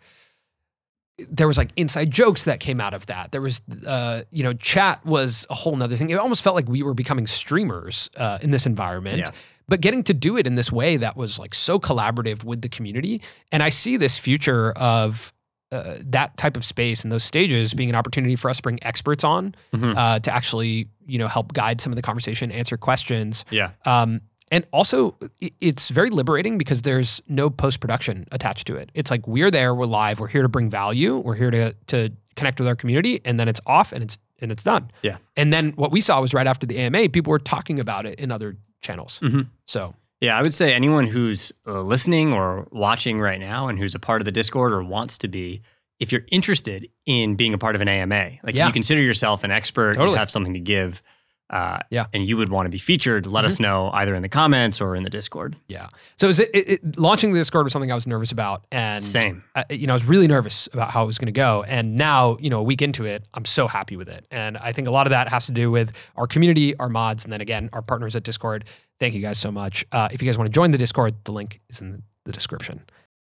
there 1.31 1.47
was 1.47 1.57
like 1.57 1.71
inside 1.77 2.11
jokes 2.11 2.45
that 2.45 2.59
came 2.61 2.81
out 2.81 2.93
of 2.95 3.07
that. 3.07 3.31
There 3.33 3.41
was 3.41 3.63
uh, 3.87 4.23
you 4.31 4.43
know, 4.43 4.53
chat 4.53 5.05
was 5.07 5.47
a 5.49 5.55
whole 5.55 5.77
nother 5.77 5.97
thing. 5.97 6.11
It 6.11 6.15
almost 6.19 6.43
felt 6.43 6.57
like 6.57 6.69
we 6.69 6.83
were 6.83 6.95
becoming 6.95 7.27
streamers 7.27 8.11
uh, 8.17 8.39
in 8.43 8.51
this 8.51 8.67
environment. 8.67 9.19
Yeah. 9.19 9.31
But 9.69 9.81
getting 9.81 10.03
to 10.05 10.15
do 10.15 10.37
it 10.37 10.47
in 10.47 10.57
this 10.57 10.71
way 10.73 10.97
that 10.99 11.17
was 11.17 11.39
like 11.39 11.55
so 11.55 11.79
collaborative 11.79 12.45
with 12.45 12.61
the 12.63 12.69
community. 12.69 13.23
And 13.53 13.63
I 13.63 13.71
see 13.71 13.97
this 13.97 14.19
future 14.19 14.73
of 14.73 15.33
uh, 15.73 15.97
that 16.01 16.37
type 16.37 16.57
of 16.57 16.65
space 16.65 17.03
and 17.03 17.11
those 17.11 17.25
stages 17.25 17.75
being 17.75 17.89
an 17.89 17.95
opportunity 17.97 18.37
for 18.37 18.51
us 18.51 18.59
to 18.59 18.63
bring 18.63 18.79
experts 18.83 19.25
on 19.25 19.55
Mhm. 19.73 19.97
uh, 19.97 20.19
to 20.21 20.33
actually, 20.33 20.89
you 21.07 21.19
know, 21.19 21.29
help 21.29 21.53
guide 21.53 21.81
some 21.81 21.93
of 21.93 21.97
the 21.97 22.03
conversation, 22.03 22.53
answer 22.53 22.77
questions. 22.77 23.45
Yeah. 23.51 23.71
Um, 23.87 24.21
and 24.53 24.65
also, 24.73 25.17
it's 25.41 25.89
very 25.89 26.11
liberating 26.11 26.59
because 26.59 26.83
there's 26.83 27.21
no 27.29 27.51
post 27.51 27.81
production 27.81 28.27
attached 28.33 28.67
to 28.69 28.77
it. 28.77 28.91
It's 28.95 29.11
like 29.11 29.27
we're 29.27 29.51
there, 29.51 29.75
we're 29.75 29.87
live, 29.87 30.21
we're 30.21 30.29
here 30.29 30.43
to 30.43 30.49
bring 30.49 30.71
value, 30.71 31.17
we're 31.19 31.35
here 31.37 31.51
to 31.51 31.75
to 31.89 32.11
connect 32.37 32.59
with 32.61 32.69
our 32.69 32.77
community, 32.77 33.21
and 33.25 33.39
then 33.41 33.49
it's 33.49 33.61
off 33.67 33.93
and 33.93 34.03
it's 34.05 34.19
and 34.41 34.51
it's 34.53 34.63
done. 34.63 34.91
Yeah. 35.03 35.19
And 35.37 35.53
then 35.53 35.71
what 35.77 35.91
we 35.93 36.01
saw 36.01 36.21
was 36.21 36.35
right 36.35 36.47
after 36.47 36.67
the 36.67 36.79
AMA, 36.79 37.09
people 37.11 37.31
were 37.31 37.39
talking 37.39 37.79
about 37.81 38.05
it 38.07 38.19
in 38.19 38.31
other 38.33 38.57
channels. 38.83 39.19
Mhm. 39.23 39.49
So 39.67 39.95
Yeah, 40.21 40.39
I 40.39 40.43
would 40.43 40.55
say 40.55 40.73
anyone 40.73 41.07
who's 41.07 41.53
uh, 41.67 41.83
listening 41.83 42.33
or 42.33 42.67
watching 42.71 43.21
right 43.21 43.39
now 43.41 43.69
and 43.69 43.79
who's 43.79 43.95
a 43.95 43.99
part 43.99 44.21
of 44.21 44.25
the 44.25 44.33
Discord 44.33 44.73
or 44.73 44.83
wants 44.83 45.19
to 45.19 45.29
be, 45.29 45.61
if 46.01 46.13
you're 46.13 46.25
interested 46.31 46.89
in 47.07 47.35
being 47.37 47.53
a 47.55 47.59
part 47.59 47.75
of 47.77 47.83
an 47.83 47.89
AMA, 47.89 48.39
like 48.43 48.55
Yeah. 48.55 48.65
if 48.65 48.69
you 48.69 48.73
consider 48.73 49.01
yourself 49.03 49.45
an 49.45 49.51
expert, 49.51 49.95
Totally. 49.95 50.13
you 50.13 50.17
have 50.19 50.31
something 50.31 50.55
to 50.55 50.61
give, 50.61 51.03
uh, 51.51 51.79
Yeah. 51.91 52.05
Mm-hmm. 52.05 52.17
and 52.17 52.29
you 52.29 52.37
would 52.37 52.49
want 52.49 52.67
to 52.67 52.71
be 52.71 52.79
featured, 52.79 53.27
let 53.27 53.45
us 53.45 53.61
know 53.61 53.91
either 53.93 54.15
in 54.15 54.23
the 54.23 54.29
comments 54.29 54.81
or 54.81 54.97
in 54.97 55.03
the 55.03 55.11
Discord. 55.11 55.57
yeah. 55.69 55.89
So 56.17 56.29
is 56.29 56.39
it, 56.39 56.51
it, 56.55 56.69
it 56.69 56.99
launching 56.99 57.33
the 57.33 57.39
Discord 57.39 57.65
was 57.65 57.73
something 57.73 57.93
I 57.93 57.95
was 57.95 58.07
nervous 58.07 58.33
about, 58.33 58.67
and 58.73 59.05
Same. 59.05 59.45
I, 59.55 59.65
you 59.71 59.87
know, 59.87 59.93
I 59.93 59.97
was 59.97 60.05
really 60.07 60.27
nervous 60.27 60.69
about 60.73 60.91
how 60.91 61.03
it 61.03 61.07
was 61.07 61.19
going 61.19 61.27
to 61.27 61.33
go. 61.33 61.63
And 61.69 61.97
now, 61.97 62.37
you 62.41 62.51
know, 62.51 62.61
a 62.61 62.63
week 62.63 62.81
into 62.83 63.05
it, 63.05 63.27
I'm 63.35 63.45
so 63.45 63.69
happy 63.69 63.97
with 63.97 64.09
it. 64.09 64.27
And 64.31 64.57
I 64.57 64.73
think 64.73 64.89
a 64.89 64.91
lot 64.91 65.07
of 65.07 65.11
that 65.11 65.29
has 65.29 65.47
to 65.47 65.53
do 65.53 65.71
with 65.71 65.93
our 66.17 66.27
community, 66.27 66.75
our 66.79 66.89
mods, 66.89 67.25
and 67.25 67.33
then 67.33 67.41
again, 67.41 67.69
our 67.73 67.83
partners 67.83 68.17
at 68.17 68.23
Discord. 68.23 68.65
Thank 68.99 69.15
you 69.15 69.21
guys 69.21 69.39
so 69.39 69.53
much. 69.53 69.85
Uh, 69.93 70.09
if 70.13 70.23
you 70.23 70.27
guys 70.29 70.39
want 70.39 70.49
to 70.49 70.53
join 70.53 70.71
the 70.71 70.79
Discord, 70.79 71.15
the 71.25 71.33
link 71.33 71.61
is 71.69 71.81
in 71.81 72.03
the 72.25 72.33
description. 72.33 72.83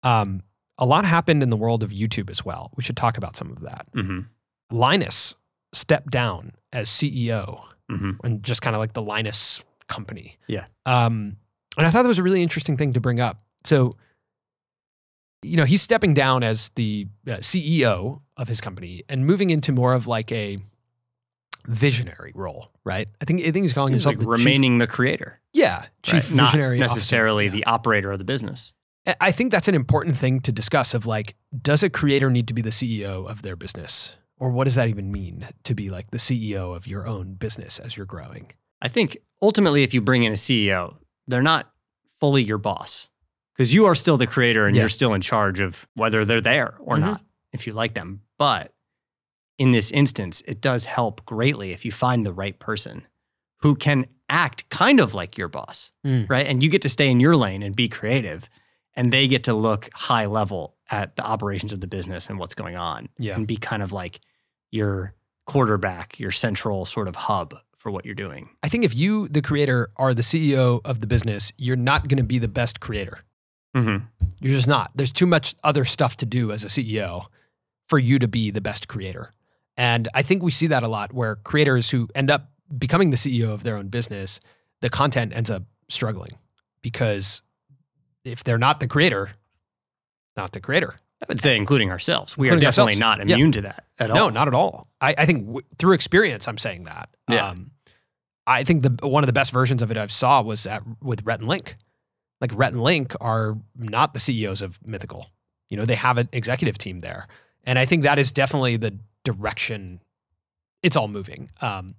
Um, 0.02 0.42
a 0.78 0.84
lot 0.86 1.04
happened 1.04 1.42
in 1.42 1.50
the 1.50 1.56
world 1.56 1.82
of 1.82 1.90
YouTube 1.90 2.30
as 2.30 2.44
well. 2.44 2.72
We 2.76 2.82
should 2.82 2.96
talk 2.96 3.16
about 3.18 3.36
some 3.36 3.50
of 3.50 3.60
that. 3.60 3.86
hmm 3.94 4.20
Linus 4.70 5.34
stepped 5.72 6.10
down 6.10 6.52
as 6.72 6.88
CEO 6.88 7.64
hmm 7.98 8.10
and 8.24 8.42
just 8.42 8.62
kind 8.62 8.74
of 8.76 8.80
like 8.80 8.92
the 8.94 9.02
Linus 9.02 9.62
company. 9.88 10.38
Yeah. 10.46 10.66
Um, 10.86 11.36
and 11.76 11.86
I 11.86 11.90
thought 11.90 12.02
that 12.02 12.08
was 12.08 12.18
a 12.18 12.22
really 12.22 12.42
interesting 12.42 12.76
thing 12.76 12.92
to 12.94 13.00
bring 13.00 13.20
up. 13.20 13.38
So, 13.64 13.96
you 15.42 15.56
know, 15.56 15.64
he's 15.64 15.82
stepping 15.82 16.14
down 16.14 16.42
as 16.42 16.70
the 16.76 17.06
uh, 17.26 17.36
CEO 17.36 18.20
of 18.36 18.48
his 18.48 18.60
company 18.60 19.02
and 19.08 19.26
moving 19.26 19.50
into 19.50 19.72
more 19.72 19.94
of 19.94 20.06
like 20.06 20.30
a 20.32 20.58
visionary 21.66 22.32
role, 22.34 22.70
right? 22.84 23.08
I 23.20 23.24
think 23.24 23.40
I 23.42 23.50
think 23.50 23.64
he's 23.64 23.72
calling 23.72 23.92
He's 23.92 24.04
himself 24.04 24.16
like 24.16 24.26
the 24.26 24.36
chief- 24.36 24.44
remaining 24.46 24.78
the 24.78 24.86
creator, 24.86 25.40
yeah, 25.52 25.86
chief 26.02 26.30
right? 26.30 26.36
not 26.36 26.46
visionary 26.50 26.80
officer. 26.82 26.94
necessarily 26.96 27.44
Yeah. 27.46 27.50
the 27.52 27.64
operator 27.66 28.10
of 28.12 28.18
the 28.18 28.24
business. 28.24 28.72
I- 29.06 29.16
I 29.20 29.32
think 29.32 29.50
that's 29.52 29.68
an 29.68 29.74
important 29.74 30.16
thing 30.16 30.40
to 30.40 30.52
discuss 30.52 30.94
of 30.94 31.06
like, 31.06 31.34
does 31.62 31.82
a 31.82 31.90
creator 31.90 32.30
need 32.30 32.48
to 32.48 32.54
be 32.54 32.62
the 32.62 32.70
CEO 32.70 33.28
of 33.28 33.42
their 33.42 33.56
business? 33.56 34.16
Or 34.40 34.50
what 34.50 34.64
does 34.64 34.74
that 34.74 34.88
even 34.88 35.12
mean 35.12 35.46
to 35.64 35.74
be 35.74 35.90
like 35.90 36.10
the 36.10 36.18
CEO 36.18 36.74
of 36.74 36.86
your 36.86 37.06
own 37.06 37.34
business 37.34 37.78
as 37.78 37.96
you're 37.96 38.06
growing? 38.06 38.50
I 38.82 38.88
think 38.88 39.18
ultimately, 39.42 39.82
if 39.82 39.92
you 39.94 40.00
bring 40.00 40.22
in 40.22 40.32
a 40.32 40.36
CEO, 40.36 40.96
they're 41.28 41.42
not 41.42 41.70
fully 42.18 42.42
your 42.42 42.58
boss 42.58 43.08
because 43.54 43.72
you 43.74 43.84
are 43.86 43.94
still 43.94 44.16
the 44.16 44.26
creator 44.26 44.66
and 44.66 44.74
Yeah. 44.74 44.82
you're 44.82 44.88
still 44.88 45.12
in 45.12 45.20
charge 45.20 45.60
of 45.60 45.86
whether 45.94 46.24
they're 46.24 46.40
there 46.40 46.74
or 46.80 46.96
Mhm. 46.96 47.00
not, 47.00 47.24
if 47.52 47.66
you 47.66 47.74
like 47.74 47.94
them. 47.94 48.22
But 48.38 48.74
in 49.58 49.72
this 49.72 49.90
instance, 49.90 50.42
it 50.48 50.62
does 50.62 50.86
help 50.86 51.24
greatly 51.26 51.72
if 51.72 51.84
you 51.84 51.92
find 51.92 52.24
the 52.24 52.32
right 52.32 52.58
person 52.58 53.06
who 53.58 53.74
can 53.74 54.06
act 54.30 54.66
kind 54.70 54.98
of 55.00 55.12
like 55.12 55.36
your 55.36 55.48
boss, 55.48 55.92
Mm. 56.06 56.30
right? 56.30 56.46
And 56.46 56.62
you 56.62 56.70
get 56.70 56.80
to 56.82 56.88
stay 56.88 57.10
in 57.10 57.20
your 57.20 57.36
lane 57.36 57.62
and 57.62 57.76
be 57.76 57.90
creative, 57.90 58.48
and 58.96 59.12
they 59.12 59.28
get 59.28 59.44
to 59.44 59.52
look 59.54 59.90
high 59.92 60.24
level 60.24 60.78
at 60.90 61.16
the 61.16 61.22
operations 61.26 61.74
of 61.74 61.82
the 61.82 61.86
business 61.86 62.30
and 62.30 62.38
what's 62.38 62.54
going 62.54 62.76
on 62.76 63.10
Yeah. 63.18 63.34
and 63.34 63.46
be 63.46 63.56
kind 63.58 63.82
of 63.82 63.92
like 63.92 64.20
your 64.70 65.14
quarterback, 65.46 66.18
your 66.18 66.30
central 66.30 66.86
sort 66.86 67.08
of 67.08 67.16
hub 67.16 67.54
for 67.76 67.90
what 67.90 68.04
you're 68.04 68.14
doing. 68.14 68.50
I 68.62 68.68
think 68.68 68.84
if 68.84 68.94
you, 68.94 69.26
the 69.28 69.42
creator, 69.42 69.90
are 69.96 70.12
the 70.12 70.22
CEO 70.22 70.80
of 70.84 71.00
the 71.00 71.06
business, 71.06 71.52
you're 71.56 71.76
not 71.76 72.08
going 72.08 72.18
to 72.18 72.24
be 72.24 72.38
the 72.38 72.48
best 72.48 72.78
creator. 72.78 73.20
Mm-hmm. 73.74 74.04
You're 74.40 74.54
just 74.54 74.68
not. 74.68 74.90
There's 74.94 75.12
too 75.12 75.26
much 75.26 75.54
other 75.64 75.84
stuff 75.84 76.16
to 76.18 76.26
do 76.26 76.52
as 76.52 76.64
a 76.64 76.68
CEO 76.68 77.26
for 77.88 77.98
you 77.98 78.18
to 78.18 78.28
be 78.28 78.50
the 78.50 78.60
best 78.60 78.86
creator. 78.86 79.32
And 79.76 80.08
I 80.14 80.22
think 80.22 80.42
we 80.42 80.50
see 80.50 80.66
that 80.66 80.82
a 80.82 80.88
lot 80.88 81.12
where 81.12 81.36
creators 81.36 81.90
who 81.90 82.08
end 82.14 82.30
up 82.30 82.50
becoming 82.76 83.10
the 83.10 83.16
CEO 83.16 83.50
of 83.52 83.62
their 83.62 83.76
own 83.76 83.88
business, 83.88 84.40
the 84.80 84.90
content 84.90 85.32
ends 85.34 85.50
up 85.50 85.62
struggling 85.88 86.38
because 86.82 87.42
if 88.24 88.44
they're 88.44 88.58
not 88.58 88.80
the 88.80 88.86
creator, 88.86 89.30
not 90.36 90.52
the 90.52 90.60
creator. 90.60 90.96
I 91.22 91.26
would 91.28 91.40
say, 91.40 91.56
including 91.56 91.90
ourselves, 91.90 92.36
we 92.38 92.48
Including 92.48 92.66
are 92.66 92.70
definitely 92.70 92.92
ourselves. 92.94 93.18
not 93.18 93.28
Yeah. 93.28 93.34
immune 93.34 93.52
to 93.52 93.60
that 93.62 93.84
at 93.98 94.10
all. 94.10 94.16
No, 94.16 94.30
not 94.30 94.48
at 94.48 94.54
all. 94.54 94.88
I, 95.00 95.14
I 95.18 95.26
think 95.26 95.46
w- 95.46 95.66
through 95.78 95.92
experience, 95.92 96.48
I'm 96.48 96.56
saying 96.58 96.84
that. 96.84 97.10
Yeah. 97.28 97.48
Um, 97.48 97.72
I 98.46 98.64
think 98.64 98.82
the 98.82 99.06
one 99.06 99.22
of 99.22 99.26
the 99.26 99.32
best 99.34 99.52
versions 99.52 99.82
of 99.82 99.90
it 99.90 99.96
I've 99.96 100.10
saw 100.10 100.40
was 100.42 100.66
at, 100.66 100.82
with 101.02 101.24
Rhett 101.24 101.40
and 101.40 101.48
Link. 101.48 101.76
Like 102.40 102.52
Rhett 102.54 102.72
and 102.72 102.82
Link 102.82 103.14
are 103.20 103.58
not 103.76 104.14
the 104.14 104.20
CEOs 104.20 104.62
of 104.62 104.78
Mythical. 104.84 105.26
You 105.68 105.76
know, 105.76 105.84
they 105.84 105.94
have 105.94 106.16
an 106.18 106.28
executive 106.32 106.78
team 106.78 107.00
there, 107.00 107.28
and 107.64 107.78
I 107.78 107.84
think 107.84 108.02
that 108.02 108.18
is 108.18 108.32
definitely 108.32 108.76
the 108.78 108.98
direction 109.24 110.00
it's 110.82 110.96
all 110.96 111.06
moving. 111.08 111.50
Um, 111.60 111.94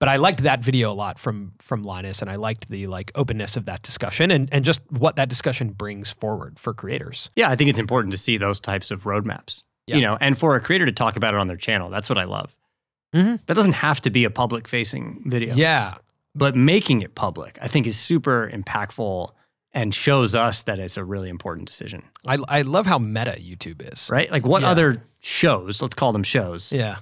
but 0.00 0.08
I 0.08 0.16
liked 0.16 0.42
that 0.42 0.62
video 0.62 0.90
a 0.90 0.94
lot 0.94 1.18
from 1.18 1.52
from 1.60 1.82
Linus, 1.82 2.20
and 2.22 2.30
I 2.30 2.36
liked 2.36 2.68
the 2.68 2.86
like 2.86 3.10
openness 3.14 3.56
of 3.56 3.64
that 3.66 3.82
discussion 3.82 4.30
and 4.30 4.48
and 4.52 4.64
just 4.64 4.80
what 4.90 5.16
that 5.16 5.28
discussion 5.28 5.70
brings 5.70 6.10
forward 6.12 6.58
for 6.58 6.72
creators. 6.74 7.30
Yeah, 7.36 7.50
I 7.50 7.56
think 7.56 7.70
it's 7.70 7.78
important 7.78 8.12
to 8.12 8.18
see 8.18 8.38
those 8.38 8.60
types 8.60 8.90
of 8.90 9.04
roadmaps. 9.04 9.64
Yeah. 9.86 9.96
You 9.96 10.02
know, 10.02 10.18
and 10.20 10.38
for 10.38 10.54
a 10.54 10.60
creator 10.60 10.86
to 10.86 10.92
talk 10.92 11.16
about 11.16 11.34
it 11.34 11.40
on 11.40 11.46
their 11.46 11.56
channel, 11.56 11.88
that's 11.90 12.08
what 12.08 12.18
I 12.18 12.24
love. 12.24 12.56
Mhm. 13.14 13.40
That 13.46 13.54
doesn't 13.54 13.72
have 13.72 14.00
to 14.02 14.10
be 14.10 14.24
a 14.24 14.30
public 14.30 14.68
facing 14.68 15.22
video. 15.26 15.54
Yeah, 15.54 15.94
But 16.34 16.54
making 16.54 17.00
it 17.02 17.14
public, 17.14 17.58
I 17.62 17.66
think, 17.68 17.86
is 17.86 17.98
super 17.98 18.48
impactful 18.52 19.30
and 19.72 19.94
shows 19.94 20.34
us 20.34 20.62
that 20.64 20.78
it's 20.78 20.96
a 20.98 21.04
really 21.04 21.30
important 21.30 21.66
decision. 21.66 22.02
I 22.26 22.36
I 22.48 22.62
love 22.62 22.86
how 22.86 22.98
meta 22.98 23.36
YouTube 23.40 23.80
is. 23.92 24.08
Right? 24.10 24.30
Like 24.30 24.44
what 24.46 24.60
Yeah. 24.62 24.70
other 24.70 25.02
shows, 25.20 25.80
let's 25.82 25.94
call 25.94 26.12
them 26.12 26.22
shows, 26.22 26.70
Yeah. 26.70 26.96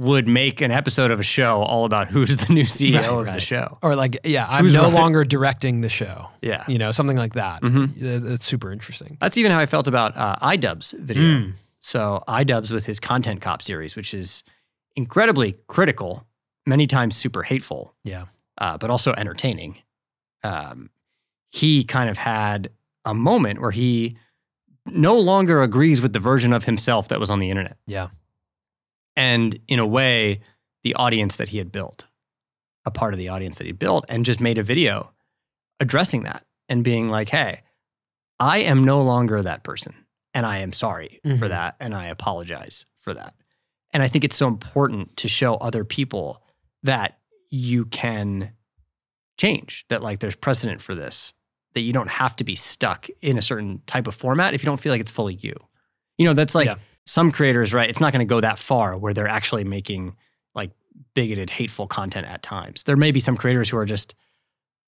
Would 0.00 0.26
make 0.26 0.60
an 0.62 0.70
episode 0.70 1.10
of 1.10 1.20
a 1.20 1.22
show 1.22 1.60
all 1.62 1.84
about 1.84 2.08
who's 2.08 2.34
the 2.36 2.52
new 2.52 2.64
CEO 2.64 2.94
Right, 3.18 3.28
of 3.28 3.34
the 3.34 3.40
show? 3.40 3.76
Or 3.82 3.94
like, 3.94 4.18
yeah, 4.24 4.46
I'm 4.48 4.64
Who's 4.64 4.72
no 4.74 4.84
right? 4.84 4.92
longer 4.94 5.24
directing 5.24 5.82
the 5.82 5.88
show. 5.90 6.28
Yeah. 6.40 6.64
You 6.66 6.78
know, 6.78 6.90
something 6.90 7.16
like 7.18 7.34
that. 7.34 7.60
Mhm. 7.62 7.94
That's 8.24 8.44
super 8.44 8.72
interesting. 8.72 9.18
That's 9.20 9.36
even 9.36 9.52
how 9.52 9.58
I 9.58 9.66
felt 9.66 9.86
about 9.86 10.16
uh, 10.16 10.36
iDubbbz 10.36 10.98
video. 10.98 11.22
Mm. 11.22 11.52
So 11.82 12.22
iDubbbz 12.26 12.70
with 12.72 12.86
his 12.86 12.98
Content 12.98 13.40
Cop 13.42 13.60
series, 13.60 13.94
which 13.94 14.14
is 14.14 14.42
incredibly 14.96 15.56
critical, 15.66 16.26
many 16.66 16.86
times 16.86 17.14
super 17.16 17.42
hateful, 17.42 17.94
Yeah. 18.02 18.26
uh, 18.58 18.78
but 18.78 18.88
also 18.90 19.12
entertaining. 19.18 19.78
Um, 20.42 20.88
he 21.50 21.84
kind 21.84 22.08
of 22.08 22.16
had 22.18 22.70
a 23.04 23.14
moment 23.14 23.60
where 23.60 23.70
he 23.72 24.16
no 24.86 25.18
longer 25.18 25.62
agrees 25.62 26.00
with 26.00 26.12
the 26.14 26.18
version 26.20 26.52
of 26.54 26.64
himself 26.64 27.08
that 27.08 27.20
was 27.20 27.28
on 27.28 27.38
the 27.38 27.50
internet, 27.50 27.76
Yeah. 27.86 28.08
And 29.20 29.58
in 29.68 29.78
a 29.78 29.86
way, 29.86 30.40
the 30.82 30.94
audience 30.94 31.36
that 31.36 31.50
he 31.50 31.58
had 31.58 31.70
built, 31.70 32.06
a 32.86 32.90
part 32.90 33.12
of 33.12 33.18
the 33.18 33.28
audience 33.28 33.58
that 33.58 33.66
he 33.66 33.72
built, 33.72 34.04
and 34.08 34.24
just 34.24 34.40
made 34.40 34.56
a 34.58 34.62
video 34.62 35.12
addressing 35.78 36.22
that 36.22 36.46
and 36.68 36.82
being 36.84 37.08
like, 37.08 37.28
"Hey, 37.28 37.62
I 38.38 38.58
am 38.58 38.82
no 38.82 39.02
longer 39.02 39.42
that 39.42 39.62
person, 39.62 39.94
and 40.32 40.46
I 40.46 40.58
am 40.58 40.72
sorry 40.72 41.20
for 41.22 41.46
Mhm. 41.46 41.48
that, 41.48 41.76
and 41.80 41.94
I 41.94 42.06
apologize 42.06 42.86
for 42.96 43.12
that." 43.14 43.34
And 43.92 44.02
I 44.02 44.08
think 44.08 44.24
it's 44.24 44.36
so 44.36 44.48
important 44.48 45.16
to 45.18 45.28
show 45.28 45.54
other 45.56 45.84
people 45.84 46.42
that 46.82 47.18
you 47.50 47.84
can 47.84 48.52
change, 49.36 49.84
that 49.88 50.02
like 50.02 50.20
there's 50.20 50.36
precedent 50.36 50.80
for 50.80 50.94
this, 50.94 51.34
that 51.74 51.80
you 51.82 51.92
don't 51.92 52.10
have 52.10 52.34
to 52.36 52.44
be 52.44 52.54
stuck 52.56 53.08
in 53.20 53.36
a 53.36 53.42
certain 53.42 53.82
type 53.86 54.06
of 54.06 54.14
format 54.14 54.54
if 54.54 54.62
you 54.62 54.66
don't 54.66 54.80
feel 54.80 54.92
like 54.92 55.00
it's 55.00 55.10
fully 55.10 55.34
you. 55.34 55.54
You 56.18 56.24
know, 56.26 56.32
that's 56.34 56.54
like 56.54 56.66
Yeah. 56.66 56.76
Some 57.10 57.32
creators, 57.32 57.74
right? 57.74 57.90
It's 57.90 57.98
not 57.98 58.12
going 58.12 58.24
to 58.26 58.30
go 58.34 58.40
that 58.40 58.56
far 58.58 58.96
where 58.96 59.12
they're 59.12 59.26
actually 59.26 59.64
making 59.64 60.14
like 60.54 60.70
bigoted, 61.14 61.50
hateful 61.50 61.88
content 61.88 62.26
at 62.28 62.40
times. 62.42 62.84
There 62.84 62.96
may 62.96 63.10
be 63.10 63.18
some 63.18 63.36
creators 63.36 63.68
who 63.68 63.76
are 63.78 63.84
just 63.84 64.14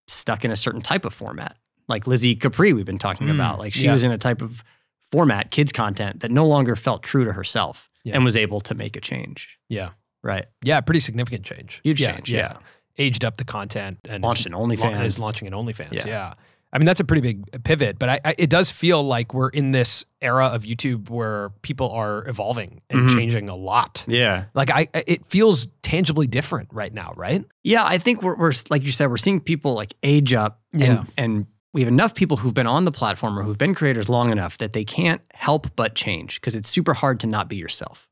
stuck 0.07 0.45
in 0.45 0.53
a 0.53 0.57
certain 0.57 0.81
type 0.81 1.05
of 1.05 1.13
format, 1.13 1.57
like 1.89 2.07
Lizzy 2.07 2.37
Capri, 2.37 2.73
we've 2.73 2.85
been 2.87 2.99
talking 2.99 3.27
Mm, 3.27 3.35
about. 3.35 3.59
Like 3.59 3.75
she 3.75 3.87
yeah. 3.87 3.93
was 3.93 4.05
in 4.05 4.13
a 4.13 4.19
type 4.19 4.41
of 4.41 4.63
format, 5.11 5.51
kids 5.51 5.73
content, 5.73 6.21
that 6.21 6.31
no 6.31 6.47
longer 6.47 6.77
felt 6.77 7.03
true 7.03 7.25
to 7.25 7.33
herself 7.33 7.91
Yeah. 8.05 8.15
and 8.15 8.25
was 8.25 8.37
able 8.37 8.61
to 8.61 8.75
make 8.75 8.95
a 8.97 9.01
change. 9.01 9.59
Yeah. 9.69 9.91
Right. 10.23 10.47
Yeah. 10.63 10.81
Pretty 10.81 11.01
significant 11.01 11.45
change. 11.45 11.81
Huge 11.83 12.01
yeah, 12.01 12.13
change. 12.15 12.31
Yeah. 12.31 12.59
Aged 12.99 13.25
up 13.25 13.37
the 13.37 13.45
content 13.45 13.99
and 14.09 14.23
Launched 14.23 14.47
an 14.47 14.53
OnlyFans. 14.53 15.05
is 15.05 15.19
launching 15.19 15.49
an 15.49 15.55
OnlyFans. 15.55 16.05
Yeah. 16.07 16.35
Yeah. 16.73 16.77
I 16.77 16.79
mean, 16.79 16.87
that's 16.87 17.01
a 17.01 17.05
pretty 17.05 17.21
big 17.21 17.65
pivot, 17.65 17.99
but 17.99 18.09
I, 18.09 18.21
I, 18.25 18.35
it 18.39 18.49
does 18.51 18.71
feel 18.71 19.03
like 19.03 19.35
we're 19.35 19.51
in 19.51 19.73
this 19.73 20.05
era 20.21 20.47
of 20.47 20.63
YouTube 20.63 21.11
where 21.11 21.51
people 21.63 21.91
are 21.91 22.27
evolving 22.29 22.81
and 22.89 23.09
Mhm. 23.09 23.15
changing 23.15 23.49
a 23.49 23.55
lot. 23.57 24.05
Yeah. 24.09 24.45
Like 24.55 24.71
I, 24.71 24.89
it 24.95 25.27
feels 25.27 25.69
tangibly 25.83 26.27
different 26.27 26.69
right 26.73 26.93
now, 26.93 27.13
right? 27.17 27.45
Yeah, 27.63 27.85
I 27.85 27.99
think 27.99 28.23
we're, 28.23 28.37
we're 28.37 28.53
like 28.71 28.83
you 28.85 28.91
said, 28.93 29.11
we're 29.11 29.17
seeing 29.19 29.41
people 29.41 29.75
like 29.75 29.93
age 30.03 30.33
up, 30.33 30.61
and, 30.73 30.81
Yeah. 30.83 31.05
and 31.19 31.47
we 31.75 31.83
have 31.83 31.89
enough 31.89 32.15
people 32.15 32.39
who've 32.39 32.55
been 32.55 32.67
on 32.67 32.85
the 32.87 32.93
platform 32.93 33.39
or 33.39 33.43
who've 33.43 33.59
been 33.59 33.75
creators 33.75 34.09
long 34.09 34.31
enough 34.31 34.57
that 34.59 34.73
they 34.73 34.85
can't 34.85 35.21
help 35.35 35.75
but 35.77 35.95
change 35.95 36.41
because 36.41 36.55
it's 36.55 36.69
super 36.71 36.95
hard 36.95 37.21
to 37.21 37.27
not 37.27 37.49
be 37.49 37.57
yourself, 37.57 38.09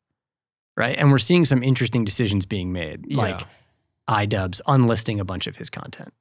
right? 0.77 0.97
And 0.99 1.11
we're 1.11 1.19
seeing 1.19 1.45
some 1.47 1.63
interesting 1.63 2.05
decisions 2.05 2.45
being 2.47 2.73
made, 2.73 3.11
like 3.15 3.41
iDubbbz 4.09 4.61
unlisting 4.67 5.21
a 5.21 5.25
bunch 5.25 5.47
of 5.47 5.57
his 5.57 5.71
content, 5.71 6.13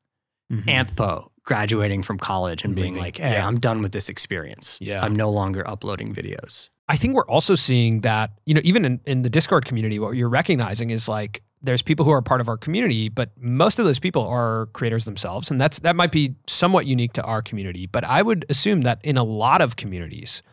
Mhm. 0.51 0.65
Anthpo 0.65 1.29
graduating 1.49 2.03
from 2.03 2.19
college 2.19 2.63
and 2.63 2.75
being 2.75 2.93
Leaving, 2.93 3.03
like, 3.03 3.17
"Hey, 3.17 3.33
yeah. 3.33 3.47
I'm 3.47 3.59
done 3.59 3.81
with 3.81 3.91
this 3.91 4.07
experience. 4.07 4.77
Yeah. 4.79 5.03
I'm 5.03 5.15
no 5.15 5.31
longer 5.31 5.67
uploading 5.67 6.13
videos." 6.13 6.69
I 6.87 6.95
think 6.95 7.15
we're 7.15 7.27
also 7.27 7.55
seeing 7.55 8.01
that, 8.01 8.31
you 8.45 8.53
know, 8.53 8.61
even 8.63 8.85
in, 8.85 8.99
in 9.05 9.21
the 9.23 9.29
Discord 9.29 9.65
community, 9.65 9.99
what 9.99 10.15
you're 10.15 10.29
recognizing 10.29 10.91
is 10.91 11.09
like 11.09 11.43
there's 11.61 11.81
people 11.81 12.05
who 12.05 12.11
are 12.11 12.21
part 12.21 12.39
of 12.39 12.47
our 12.47 12.57
community, 12.57 13.09
but 13.09 13.31
most 13.37 13.79
of 13.79 13.85
those 13.85 13.99
people 13.99 14.25
are 14.25 14.67
creators 14.73 15.05
themselves. 15.05 15.51
And 15.51 15.59
that's 15.59 15.79
that 15.79 15.95
might 15.95 16.11
be 16.11 16.35
somewhat 16.47 16.85
unique 16.85 17.13
to 17.13 17.23
our 17.23 17.41
community. 17.41 17.87
But 17.87 18.03
I 18.03 18.21
would 18.21 18.45
assume 18.47 18.81
that 18.81 18.99
in 19.03 19.17
a 19.17 19.23
lot 19.23 19.61
of 19.61 19.75
communities, 19.75 20.43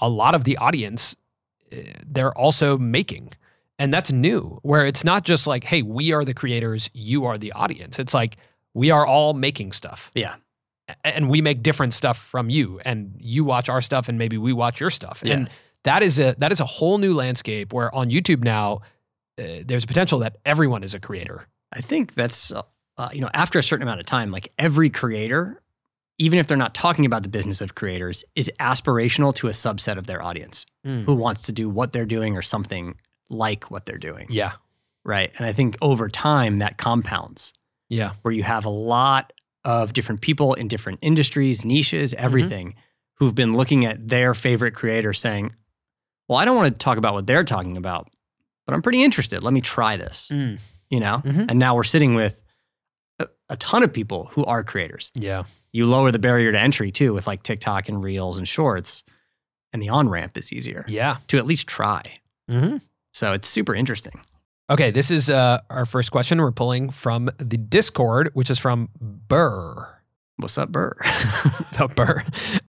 a 0.00 0.08
lot 0.08 0.34
of 0.34 0.44
the 0.44 0.56
audience, 0.58 1.16
eh, 1.72 1.94
they're 2.06 2.36
also 2.36 2.76
making. 2.78 3.32
And 3.80 3.94
that's 3.94 4.10
new, 4.10 4.58
where 4.62 4.84
it's 4.84 5.04
not 5.04 5.24
just 5.24 5.46
like, 5.46 5.64
hey, 5.64 5.82
we 5.82 6.12
are 6.12 6.24
the 6.24 6.34
creators, 6.34 6.90
you 6.92 7.24
are 7.24 7.38
the 7.38 7.52
audience. 7.52 7.98
It's 7.98 8.12
like 8.12 8.36
we 8.78 8.90
are 8.90 9.06
all 9.06 9.34
making 9.34 9.72
stuff. 9.72 10.10
Yeah, 10.14 10.36
and 11.04 11.28
we 11.28 11.42
make 11.42 11.62
different 11.62 11.94
stuff 11.94 12.18
from 12.18 12.50
you 12.50 12.80
and 12.84 13.14
you 13.18 13.44
watch 13.44 13.68
our 13.68 13.82
stuff 13.82 14.08
and 14.08 14.18
maybe 14.18 14.38
we 14.38 14.52
watch 14.52 14.80
your 14.80 14.90
stuff. 14.90 15.22
Yeah. 15.24 15.34
and 15.34 15.50
that 15.84 16.02
is 16.02 16.18
a 16.18 16.34
that 16.38 16.52
is 16.52 16.60
a 16.60 16.64
whole 16.64 16.98
new 16.98 17.14
landscape 17.14 17.72
where 17.72 17.94
on 17.94 18.10
youtube 18.10 18.42
now 18.42 18.80
uh, 19.38 19.62
there's 19.64 19.86
potential 19.86 20.18
that 20.18 20.36
everyone 20.44 20.82
is 20.82 20.94
a 20.94 21.00
creator. 21.00 21.46
I 21.72 21.80
think 21.80 22.14
that's 22.14 22.52
uh, 22.52 22.62
uh, 22.96 23.08
you 23.12 23.20
know 23.20 23.30
after 23.34 23.58
a 23.58 23.62
certain 23.62 23.82
amount 23.82 24.00
of 24.00 24.06
time, 24.06 24.30
like 24.30 24.52
every 24.58 24.90
creator, 24.90 25.62
even 26.18 26.38
if 26.38 26.46
they're 26.46 26.56
not 26.56 26.74
talking 26.74 27.06
about 27.06 27.22
the 27.22 27.28
business 27.28 27.60
of 27.60 27.74
creators, 27.74 28.24
is 28.34 28.50
aspirational 28.58 29.34
to 29.36 29.48
a 29.48 29.52
subset 29.52 29.98
of 29.98 30.06
their 30.06 30.22
audience 30.22 30.66
who 31.04 31.14
wants 31.14 31.42
to 31.42 31.52
do 31.52 31.68
what 31.68 31.92
they're 31.92 32.06
doing 32.06 32.34
or 32.34 32.40
something 32.40 32.94
like 33.28 33.70
what 33.70 33.84
they're 33.84 33.98
doing, 33.98 34.26
yeah. 34.30 34.52
Right? 35.04 35.30
And 35.36 35.46
I 35.46 35.52
think 35.52 35.76
over 35.82 36.08
time 36.08 36.56
that 36.58 36.78
compounds, 36.78 37.52
yeah 37.88 38.12
where 38.22 38.32
you 38.32 38.42
have 38.42 38.64
a 38.64 38.70
lot 38.70 39.32
of 39.64 39.92
different 39.92 40.20
people 40.20 40.54
in 40.54 40.68
different 40.68 40.98
industries, 41.02 41.64
niches, 41.64 42.14
everything, 42.14 42.74
who've 43.14 43.34
been 43.34 43.52
looking 43.52 43.84
at 43.84 44.08
their 44.08 44.32
favorite 44.34 44.72
creator 44.74 45.12
saying, 45.12 45.50
well, 46.28 46.38
I 46.38 46.44
don't 46.44 46.56
want 46.56 46.72
to 46.72 46.78
talk 46.78 46.96
about 46.98 47.14
what 47.14 47.26
they're 47.26 47.44
talking 47.44 47.76
about, 47.76 48.08
but 48.66 48.74
I'm 48.74 48.82
pretty 48.82 49.02
interested. 49.02 49.42
Let 49.42 49.52
me 49.52 49.60
try 49.60 49.96
this, 49.96 50.28
Mm. 50.32 50.58
you 50.90 51.00
know? 51.00 51.20
Mhm. 51.24 51.46
And 51.50 51.58
now 51.58 51.74
we're 51.74 51.84
sitting 51.84 52.14
with 52.14 52.40
a, 53.18 53.26
a 53.50 53.56
ton 53.56 53.82
of 53.82 53.92
people 53.92 54.30
who 54.32 54.44
are 54.44 54.62
creators. 54.62 55.10
Yeah. 55.14 55.42
You 55.72 55.86
lower 55.86 56.10
the 56.12 56.18
barrier 56.18 56.52
to 56.52 56.58
entry 56.58 56.90
too 56.92 57.12
with 57.12 57.26
like 57.26 57.42
TikTok 57.42 57.88
and 57.88 58.02
Reels 58.02 58.38
and 58.38 58.46
Shorts, 58.48 59.02
and 59.72 59.82
the 59.82 59.88
on 59.90 60.08
ramp 60.08 60.38
is 60.38 60.52
easier 60.52 60.84
Yeah. 60.88 61.16
to 61.28 61.36
at 61.38 61.46
least 61.46 61.66
try. 61.66 62.20
hmm 62.48 62.76
So 63.12 63.32
it's 63.32 63.48
super 63.48 63.74
interesting. 63.74 64.20
Okay, 64.70 64.90
this 64.90 65.10
is 65.10 65.30
uh, 65.30 65.60
our 65.70 65.86
first 65.86 66.10
question. 66.10 66.38
We're 66.38 66.52
pulling 66.52 66.90
from 66.90 67.30
the 67.38 67.56
Discord, 67.56 68.28
which 68.34 68.50
is 68.50 68.58
from 68.58 68.90
Burr. 69.00 69.88
What's 70.36 70.58
up, 70.58 70.70
Burr? 70.70 70.92
the 71.72 71.90
Burr. 71.96 72.22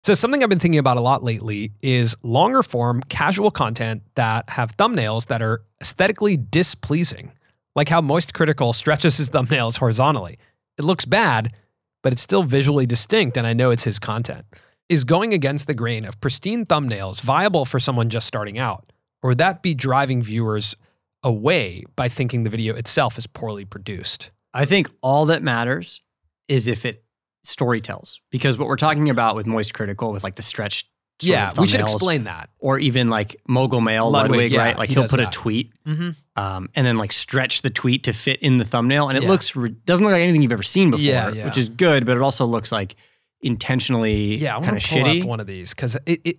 So 0.04 0.12
something 0.12 0.42
I've 0.42 0.50
been 0.50 0.58
thinking 0.58 0.78
about 0.78 0.98
a 0.98 1.00
lot 1.00 1.22
lately 1.22 1.72
is 1.80 2.14
longer 2.22 2.62
form 2.62 3.02
casual 3.04 3.50
content 3.50 4.02
that 4.16 4.50
have 4.50 4.76
thumbnails 4.76 5.28
that 5.28 5.40
are 5.40 5.62
aesthetically 5.80 6.36
displeasing, 6.36 7.32
like 7.74 7.88
how 7.88 8.02
Moist 8.02 8.34
Critical 8.34 8.72
stretches 8.74 9.16
his 9.16 9.30
thumbnails 9.30 9.78
horizontally. 9.78 10.38
It 10.76 10.84
looks 10.84 11.06
bad, 11.06 11.54
but 12.02 12.12
it's 12.12 12.22
still 12.22 12.42
visually 12.42 12.84
distinct, 12.84 13.38
and 13.38 13.46
I 13.46 13.54
know 13.54 13.70
it's 13.70 13.84
his 13.84 13.98
content. 13.98 14.44
Is 14.90 15.04
going 15.04 15.32
against 15.32 15.66
the 15.66 15.74
grain 15.74 16.04
of 16.04 16.20
pristine 16.20 16.66
thumbnails 16.66 17.22
viable 17.22 17.64
for 17.64 17.80
someone 17.80 18.10
just 18.10 18.26
starting 18.26 18.58
out? 18.58 18.92
Or 19.22 19.28
would 19.28 19.38
that 19.38 19.62
be 19.62 19.74
driving 19.74 20.22
viewers 20.22 20.76
away 21.22 21.84
by 21.96 22.08
thinking 22.08 22.44
the 22.44 22.50
video 22.50 22.74
itself 22.74 23.18
is 23.18 23.26
poorly 23.26 23.64
produced? 23.64 24.30
I 24.54 24.64
think 24.64 24.88
all 25.02 25.26
that 25.26 25.42
matters 25.42 26.00
is 26.48 26.66
if 26.68 26.84
it 26.84 27.04
story 27.44 27.80
tells, 27.80 28.20
because 28.30 28.58
what 28.58 28.68
we're 28.68 28.76
talking 28.76 29.10
about 29.10 29.36
with 29.36 29.46
Moist 29.46 29.72
Critical, 29.74 30.12
with 30.12 30.24
like 30.24 30.36
the 30.36 30.42
stretched, 30.42 30.86
Yeah, 31.20 31.50
we 31.58 31.66
should 31.68 31.80
explain 31.80 32.24
that. 32.24 32.50
or 32.58 32.78
even 32.78 33.08
like 33.08 33.36
Mogul 33.48 33.80
Mail, 33.80 34.10
Ludwig, 34.10 34.30
Ludwig, 34.30 34.52
yeah, 34.52 34.60
right? 34.64 34.78
Like 34.78 34.88
he 34.88 34.96
will 34.96 35.08
put 35.08 35.18
that. 35.18 35.28
a 35.28 35.30
tweet 35.30 35.72
Mm-hmm. 35.86 36.10
um, 36.36 36.68
and 36.74 36.86
then 36.86 36.96
like 36.98 37.12
stretch 37.12 37.62
the 37.62 37.70
tweet 37.70 38.04
to 38.04 38.12
fit 38.12 38.40
in 38.40 38.56
the 38.58 38.64
thumbnail, 38.64 39.08
and 39.08 39.16
it 39.18 39.22
Yeah. 39.24 39.30
looks 39.30 39.54
re- 39.56 39.70
doesn't 39.84 40.04
look 40.04 40.12
like 40.12 40.22
anything 40.22 40.42
you've 40.42 40.52
ever 40.52 40.62
seen 40.62 40.90
before, 40.90 41.04
Yeah, 41.04 41.44
which 41.44 41.58
is 41.58 41.68
good, 41.68 42.04
but 42.06 42.16
it 42.16 42.22
also 42.22 42.44
looks 42.46 42.70
like 42.72 42.96
intentionally 43.42 44.36
Yeah, 44.36 44.60
kind 44.60 44.76
of 44.76 44.82
shitty. 44.82 45.24
one 45.24 45.40
of 45.40 45.46
these 45.46 45.74
because 45.74 45.96
it, 46.06 46.20
it 46.24 46.36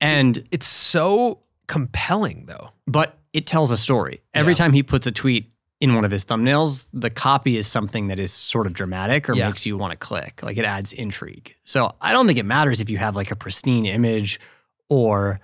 and 0.00 0.44
it's 0.50 0.66
so 0.66 1.40
compelling 1.68 2.44
though. 2.46 2.70
but 2.86 3.18
it 3.34 3.46
tells 3.46 3.70
a 3.70 3.76
story. 3.76 4.22
Every 4.32 4.52
Yeah. 4.54 4.58
time 4.58 4.72
he 4.72 4.82
puts 4.82 5.06
a 5.06 5.12
tweet 5.12 5.50
in 5.80 5.94
one 5.94 6.04
of 6.06 6.10
his 6.10 6.24
thumbnails, 6.24 6.86
the 6.94 7.10
copy 7.10 7.58
is 7.58 7.66
something 7.66 8.06
that 8.06 8.18
is 8.18 8.32
sort 8.32 8.66
of 8.66 8.72
dramatic 8.72 9.28
or 9.28 9.34
Yeah. 9.34 9.48
makes 9.48 9.66
you 9.66 9.76
want 9.76 9.90
to 9.90 9.98
click. 9.98 10.40
Like 10.42 10.56
it 10.56 10.64
adds 10.64 10.92
intrigue. 10.94 11.54
So 11.64 11.94
I 12.00 12.12
don't 12.12 12.26
think 12.26 12.38
it 12.38 12.44
matters 12.46 12.80
if 12.80 12.88
you 12.88 12.96
have 12.98 13.14
like 13.16 13.30
a 13.30 13.36
pristine 13.36 13.84
image 13.84 14.40
or 14.88 15.40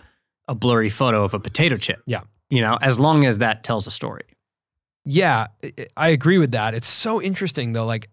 a 0.49 0.55
blurry 0.55 0.89
photo 0.89 1.25
of 1.25 1.35
a 1.35 1.41
potato 1.41 1.77
chip. 1.77 2.01
Yeah. 2.07 2.23
You 2.49 2.63
know, 2.63 2.79
as 2.81 2.99
long 2.99 3.25
as 3.25 3.39
that 3.39 3.63
tells 3.65 3.87
a 3.87 3.91
story. 3.91 4.23
Yeah, 5.05 5.47
I- 5.97 6.09
agree 6.09 6.39
with 6.39 6.53
that. 6.53 6.75
It's 6.75 6.87
so 6.87 7.21
interesting 7.23 7.73
though. 7.73 7.87
Like 7.87 8.09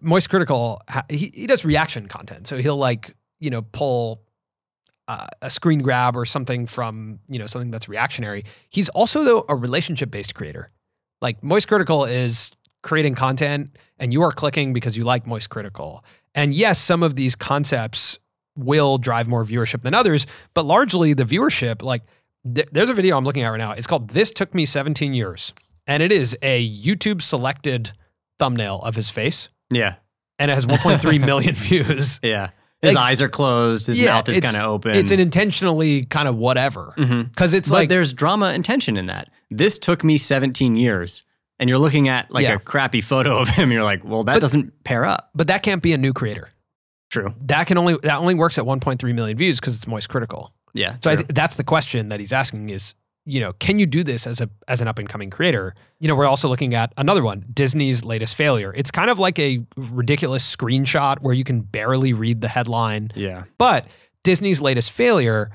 Moist 0.00 0.30
Critical, 0.30 0.80
he, 1.10 1.30
he 1.34 1.46
does 1.46 1.64
reaction 1.64 2.06
content, 2.08 2.46
so 2.46 2.56
he'll 2.58 2.76
like 2.76 3.14
you 3.40 3.50
know 3.50 3.62
pull 3.62 4.22
uh, 5.08 5.26
a 5.42 5.50
screen 5.50 5.80
grab 5.80 6.14
or 6.16 6.24
something 6.24 6.66
from 6.66 7.18
you 7.28 7.38
know 7.38 7.46
something 7.46 7.70
that's 7.70 7.88
reactionary. 7.88 8.44
He's 8.68 8.88
also 8.90 9.24
though 9.24 9.44
a 9.48 9.56
relationship 9.56 10.10
based 10.10 10.34
creator. 10.34 10.70
Like 11.20 11.42
Moist 11.42 11.66
Critical 11.66 12.04
is 12.04 12.52
creating 12.82 13.14
content, 13.16 13.76
and 13.98 14.12
you 14.12 14.22
are 14.22 14.30
clicking 14.30 14.72
because 14.72 14.96
you 14.96 15.02
like 15.04 15.26
Moist 15.26 15.50
Critical. 15.50 16.04
And 16.34 16.54
yes, 16.54 16.78
some 16.78 17.02
of 17.02 17.16
these 17.16 17.34
concepts 17.34 18.18
will 18.56 18.98
drive 18.98 19.26
more 19.28 19.44
viewership 19.44 19.82
than 19.82 19.94
others, 19.94 20.26
but 20.54 20.64
largely 20.64 21.12
the 21.14 21.24
viewership, 21.24 21.82
like 21.82 22.02
th- 22.54 22.68
there's 22.70 22.88
a 22.90 22.94
video 22.94 23.16
I'm 23.16 23.24
looking 23.24 23.42
at 23.42 23.48
right 23.48 23.58
now. 23.58 23.72
It's 23.72 23.86
called 23.86 24.10
"This 24.10 24.30
Took 24.30 24.54
Me 24.54 24.64
17 24.66 25.14
Years." 25.14 25.52
and 25.90 26.02
it 26.02 26.12
is 26.12 26.36
a 26.42 26.70
YouTube 26.70 27.22
selected 27.22 27.92
thumbnail 28.38 28.78
of 28.80 28.94
his 28.94 29.08
face, 29.08 29.48
Yeah. 29.72 29.94
and 30.38 30.50
it 30.50 30.54
has 30.54 30.66
1.3 30.66 31.18
million 31.24 31.54
views. 31.54 32.20
Yeah. 32.22 32.50
His 32.82 32.94
Like- 32.94 33.04
eyes 33.04 33.20
are 33.22 33.28
closed. 33.28 33.86
His 33.88 33.98
Yeah, 33.98 34.14
mouth 34.14 34.28
is 34.28 34.38
kind 34.40 34.56
of 34.56 34.62
open. 34.62 34.94
It's 34.94 35.10
an 35.10 35.18
intentionally 35.20 36.04
kind 36.04 36.28
of 36.28 36.36
whatever 36.36 36.94
mm-hmm. 36.96 37.22
because 37.22 37.52
it's 37.54 37.68
but 37.68 37.74
like 37.74 37.88
there's 37.88 38.12
drama 38.12 38.46
and 38.46 38.64
tension 38.64 38.96
in 38.96 39.06
that. 39.06 39.30
This 39.50 39.78
took 39.78 40.04
me 40.04 40.16
17 40.18 40.76
years. 40.76 41.24
And 41.60 41.68
you're 41.68 41.80
looking 41.80 42.08
at 42.08 42.30
like 42.30 42.44
Yeah. 42.44 42.54
a 42.54 42.58
crappy 42.60 43.00
photo 43.00 43.36
of 43.38 43.48
him. 43.48 43.72
You're 43.72 43.82
like, 43.82 44.04
well, 44.04 44.22
that 44.22 44.34
But- 44.34 44.40
doesn't 44.42 44.84
pair 44.84 45.04
up. 45.04 45.30
but 45.34 45.48
that 45.48 45.64
can't 45.64 45.82
be 45.82 45.92
a 45.92 45.98
new 45.98 46.12
creator. 46.12 46.50
True. 47.10 47.34
That 47.46 47.66
can 47.66 47.76
only 47.78 47.96
that 48.04 48.18
only 48.20 48.34
works 48.36 48.58
at 48.58 48.64
1.3 48.64 49.12
million 49.12 49.36
views 49.36 49.58
because 49.58 49.74
it's 49.74 49.86
Moist 49.88 50.08
Critical. 50.08 50.52
Yeah. 50.72 50.96
So 51.02 51.10
I 51.10 51.16
th- 51.16 51.28
that's 51.28 51.56
the 51.56 51.64
question 51.64 52.10
that 52.10 52.20
he's 52.20 52.32
asking 52.32 52.70
is, 52.70 52.94
you 53.28 53.40
know, 53.40 53.52
can 53.54 53.78
you 53.78 53.84
do 53.84 54.02
this 54.02 54.26
as 54.26 54.40
a 54.40 54.48
as 54.68 54.80
an 54.80 54.88
up 54.88 54.98
and 54.98 55.08
coming 55.08 55.28
creator? 55.28 55.74
You 56.00 56.08
know, 56.08 56.14
we're 56.14 56.26
also 56.26 56.48
looking 56.48 56.74
at 56.74 56.92
another 56.96 57.22
one, 57.22 57.44
Disney's 57.52 58.02
latest 58.02 58.34
failure. 58.34 58.72
It's 58.74 58.90
kind 58.90 59.10
of 59.10 59.18
like 59.18 59.38
a 59.38 59.64
ridiculous 59.76 60.56
screenshot 60.56 61.20
where 61.20 61.34
you 61.34 61.44
can 61.44 61.60
barely 61.60 62.14
read 62.14 62.40
the 62.40 62.48
headline. 62.48 63.12
yeah. 63.14 63.44
But 63.58 63.86
Disney's 64.24 64.60
latest 64.60 64.90
failure, 64.92 65.50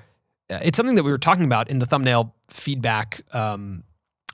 uh, 0.52 0.60
it's 0.62 0.78
something 0.78 0.96
that 0.96 1.04
we 1.04 1.12
were 1.12 1.18
talking 1.18 1.46
about 1.46 1.70
in 1.70 1.80
the 1.80 1.86
thumbnail 1.86 2.36
feedback 2.48 3.22
um, 3.34 3.84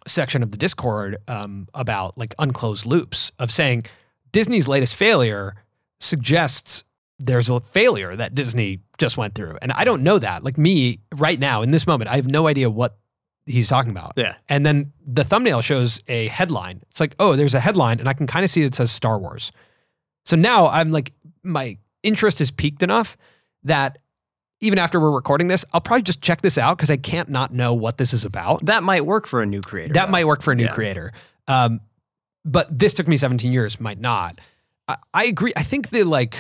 section 0.06 0.44
of 0.44 0.52
the 0.52 0.58
Discord 0.58 1.18
um, 1.30 1.68
about 1.74 2.18
like 2.18 2.36
unclosed 2.40 2.86
loops 2.86 3.32
of 3.40 3.52
saying 3.52 3.84
Disney's 4.34 4.68
latest 4.68 4.96
failure 4.96 5.56
suggests 6.02 6.84
there's 7.20 7.50
a 7.50 7.60
failure 7.60 8.16
that 8.16 8.36
Disney 8.36 8.82
just 8.98 9.18
went 9.18 9.36
through. 9.36 9.58
And 9.62 9.72
I 9.72 9.84
don't 9.84 10.04
know 10.04 10.20
that. 10.20 10.44
Like 10.44 10.58
me 10.58 11.00
right 11.16 11.40
now 11.40 11.62
in 11.62 11.72
this 11.72 11.88
moment, 11.88 12.10
I 12.10 12.16
have 12.16 12.28
no 12.28 12.48
idea 12.48 12.70
what 12.70 12.98
he's 13.50 13.68
talking 13.68 13.92
about. 13.92 14.14
Yeah. 14.16 14.36
And 14.48 14.66
then 14.66 14.94
the 15.06 15.24
thumbnail 15.24 15.62
shows 15.62 16.02
a 16.08 16.28
headline. 16.28 16.82
It's 16.92 17.00
like, 17.00 17.16
oh, 17.20 17.36
there's 17.36 17.54
a 17.54 17.60
headline, 17.60 18.00
and 18.00 18.08
I 18.08 18.14
can 18.14 18.28
kind 18.28 18.44
of 18.44 18.50
see 18.50 18.62
it 18.64 18.76
says 18.76 18.92
Star 18.92 19.18
Wars. 19.20 19.52
So 20.26 20.36
now 20.36 20.68
I'm 20.68 20.92
like, 20.92 21.14
my 21.44 21.78
interest 22.04 22.40
is 22.42 22.52
peaked 22.52 22.84
enough 22.84 23.18
that 23.64 23.98
even 24.62 24.78
after 24.78 25.00
we're 25.00 25.12
recording 25.12 25.48
this, 25.48 25.64
I'll 25.74 25.82
probably 25.82 26.04
just 26.04 26.22
check 26.22 26.42
this 26.42 26.58
out 26.58 26.78
because 26.78 26.90
I 26.92 26.98
can't 26.98 27.30
not 27.30 27.54
know 27.54 27.74
what 27.74 27.98
this 27.98 28.14
is 28.14 28.26
about. 28.26 28.66
That 28.66 28.84
might 28.84 29.06
work 29.06 29.26
for 29.26 29.42
a 29.42 29.46
new 29.46 29.62
creator. 29.62 29.94
That 29.94 30.06
though. 30.08 30.12
might 30.12 30.28
work 30.28 30.42
for 30.42 30.52
a 30.52 30.56
new 30.56 30.66
Yeah. 30.66 30.74
creator. 30.74 31.12
Um, 31.48 31.80
but 32.46 32.78
this 32.78 32.94
took 32.94 33.08
me 33.08 33.18
17 33.18 33.52
years, 33.52 33.80
might 33.80 34.00
not. 34.00 34.40
I, 34.88 34.98
I 35.14 35.24
agree. 35.26 35.54
I 35.56 35.64
think 35.64 35.90
the 35.90 36.04
like 36.04 36.38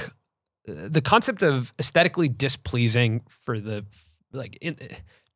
the 0.65 1.02
concept 1.02 1.41
of 1.43 1.74
aesthetically 1.80 2.30
displeasing 2.30 3.22
for 3.28 3.60
the 3.60 3.86
like 4.34 4.58
in, 4.62 4.78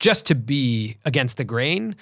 just 0.04 0.28
to 0.28 0.36
be 0.36 0.98
against 1.06 1.38
the 1.38 1.46
grain, 1.46 1.96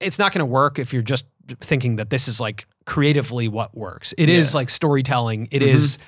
it's 0.00 0.18
not 0.18 0.32
going 0.32 0.40
to 0.40 0.46
work 0.62 0.78
if 0.78 0.92
you're 0.94 1.02
just 1.02 1.26
thinking 1.60 1.96
that 1.96 2.08
this 2.08 2.26
is 2.26 2.40
like 2.40 2.66
creatively 2.86 3.48
what 3.48 3.76
works. 3.76 4.14
It 4.16 4.30
is 4.30 4.52
Yeah. 4.52 4.56
like 4.60 4.70
storytelling. 4.70 5.48
It 5.50 5.60
Mhm. 5.60 5.74
is. 5.74 5.98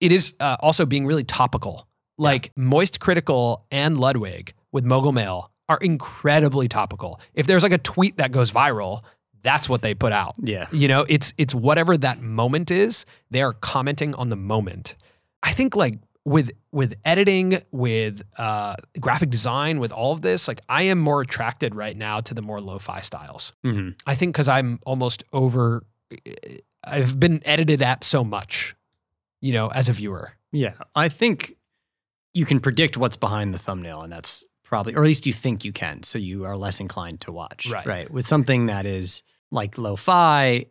It 0.00 0.10
is 0.10 0.34
uh, 0.40 0.56
also 0.58 0.84
being 0.84 1.06
really 1.06 1.22
topical. 1.22 1.86
Like 2.18 2.50
Moist 2.56 2.98
Critical 2.98 3.64
and 3.70 3.98
Ludwig 4.00 4.52
with 4.72 4.84
Mogul 4.84 5.12
Mail 5.12 5.52
are 5.68 5.78
incredibly 5.80 6.66
topical. 6.68 7.20
If 7.34 7.46
there's 7.46 7.62
like 7.62 7.72
a 7.72 7.78
tweet 7.78 8.16
that 8.16 8.32
goes 8.32 8.50
viral, 8.50 9.02
that's 9.44 9.68
what 9.68 9.80
they 9.80 9.94
put 9.94 10.10
out. 10.12 10.34
Yeah. 10.42 10.66
You 10.72 10.88
know, 10.88 11.06
it's 11.08 11.32
it's 11.38 11.54
whatever 11.54 11.96
that 11.98 12.20
moment 12.20 12.72
is. 12.72 13.06
They 13.30 13.42
are 13.42 13.52
commenting 13.52 14.12
on 14.16 14.28
the 14.28 14.36
moment. 14.36 14.96
I 15.42 15.52
think 15.52 15.76
like 15.76 15.98
with 16.24 16.52
with 16.72 16.94
editing, 17.04 17.60
with 17.70 18.22
uh, 18.38 18.76
graphic 19.00 19.30
design, 19.30 19.78
with 19.78 19.92
all 19.92 20.12
of 20.12 20.22
this, 20.22 20.48
like 20.48 20.60
I 20.68 20.82
am 20.84 20.98
more 20.98 21.20
attracted 21.20 21.74
right 21.74 21.96
now 21.96 22.20
to 22.20 22.34
the 22.34 22.42
more 22.42 22.60
lo-fi 22.60 23.00
styles. 23.00 23.52
hmm 23.62 23.90
I 24.06 24.14
think 24.14 24.34
because 24.34 24.48
I'm 24.48 24.80
almost 24.86 25.24
over. 25.32 25.84
I've 26.86 27.18
been 27.18 27.40
edited 27.44 27.80
at 27.82 28.04
so 28.04 28.22
much, 28.24 28.76
you 29.40 29.52
know, 29.52 29.68
as 29.68 29.88
a 29.88 29.92
viewer. 29.92 30.32
Yeah. 30.52 30.74
I 30.94 31.08
think 31.08 31.56
you 32.34 32.44
can 32.44 32.60
predict 32.60 32.96
what's 32.96 33.16
behind 33.16 33.54
the 33.54 33.58
thumbnail, 33.58 34.02
and 34.02 34.12
that's 34.12 34.44
probably, 34.62 34.94
or 34.94 35.02
at 35.02 35.06
least 35.06 35.26
you 35.26 35.32
think 35.32 35.64
you 35.64 35.72
can. 35.72 36.02
So 36.02 36.18
you 36.18 36.44
are 36.44 36.56
less 36.56 36.80
inclined 36.80 37.20
to 37.22 37.32
watch. 37.32 37.68
Right. 37.70 37.86
Right. 37.86 38.10
With 38.10 38.26
something 38.26 38.66
that 38.66 38.86
is 38.86 39.22
like 39.50 39.78
lo 39.78 39.96
fi, 39.96 40.66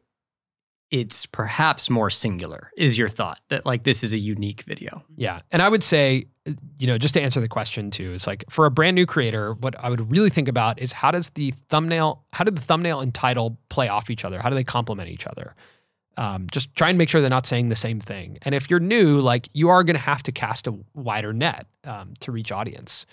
it's 0.94 1.26
perhaps 1.26 1.90
more 1.90 2.12
singular, 2.12 2.70
is 2.78 3.00
your 3.00 3.10
thought 3.10 3.40
that 3.50 3.66
like 3.66 3.84
this 3.84 4.04
is 4.04 4.14
a 4.14 4.18
unique 4.20 4.62
video. 4.62 5.04
Yeah. 5.18 5.40
And 5.52 5.60
I 5.64 5.68
would 5.68 5.82
say, 5.84 6.26
you 6.78 6.86
know, 6.86 7.00
just 7.00 7.16
to 7.16 7.22
answer 7.22 7.42
the 7.42 7.48
question 7.48 7.90
too, 7.90 8.12
it's 8.14 8.28
like 8.28 8.46
for 8.48 8.68
a 8.68 8.72
brand 8.72 8.94
new 8.94 9.08
creator, 9.08 9.54
what 9.54 9.74
I 9.84 9.90
would 9.90 10.12
really 10.12 10.30
think 10.30 10.48
about 10.48 10.80
is 10.80 10.94
how 10.94 11.10
does 11.10 11.30
the 11.32 11.50
thumbnail, 11.70 12.24
how 12.32 12.44
did 12.44 12.56
the 12.56 12.62
thumbnail 12.62 13.00
and 13.02 13.12
title 13.12 13.58
play 13.70 13.88
off 13.90 14.12
each 14.12 14.24
other? 14.24 14.40
How 14.40 14.50
do 14.50 14.56
they 14.56 14.64
complement 14.64 15.10
each 15.10 15.26
other? 15.26 15.56
Um, 16.16 16.46
just 16.52 16.76
try 16.76 16.90
and 16.90 16.98
make 17.00 17.10
sure 17.10 17.22
they're 17.22 17.30
not 17.32 17.48
saying 17.48 17.70
the 17.70 17.76
same 17.76 18.00
thing. 18.00 18.38
And 18.44 18.54
if 18.54 18.70
you're 18.70 18.80
new, 18.80 19.20
like 19.20 19.50
you 19.54 19.70
are 19.70 19.84
going 19.84 19.96
to 19.96 20.02
have 20.02 20.22
to 20.24 20.32
cast 20.32 20.68
a 20.68 20.76
wider 20.94 21.34
net 21.34 21.66
um, 21.86 22.14
to 22.20 22.32
reach 22.32 22.52
audience. 22.52 23.08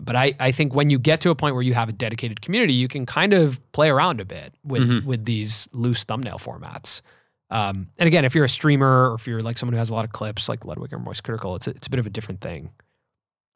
But 0.00 0.16
I, 0.16 0.34
I 0.40 0.50
think 0.50 0.74
when 0.74 0.90
you 0.90 0.98
get 0.98 1.20
to 1.20 1.30
a 1.30 1.34
point 1.36 1.54
where 1.54 1.62
you 1.62 1.74
have 1.74 1.88
a 1.88 1.92
dedicated 1.92 2.40
community, 2.40 2.72
you 2.74 2.88
can 2.88 3.06
kind 3.06 3.32
of 3.32 3.60
play 3.70 3.88
around 3.88 4.20
a 4.20 4.24
bit 4.24 4.54
with 4.64 4.82
Mhm. 4.82 5.04
with 5.04 5.24
these 5.26 5.68
loose 5.72 6.02
thumbnail 6.04 6.38
formats. 6.38 7.02
Um, 7.50 7.88
and 7.98 8.06
again, 8.06 8.24
if 8.24 8.34
you're 8.34 8.44
a 8.44 8.48
streamer 8.48 9.10
or 9.10 9.14
if 9.14 9.26
you're 9.26 9.42
like 9.42 9.58
someone 9.58 9.72
who 9.74 9.78
has 9.78 9.90
a 9.90 9.94
lot 9.94 10.04
of 10.04 10.12
clips, 10.12 10.48
like 10.48 10.64
Ludwig 10.64 10.92
or 10.92 10.98
Moist 10.98 11.24
Critical, 11.24 11.56
it's 11.56 11.66
a, 11.66 11.70
it's 11.70 11.86
a 11.86 11.90
bit 11.90 11.98
of 11.98 12.06
a 12.06 12.10
different 12.10 12.40
thing. 12.40 12.70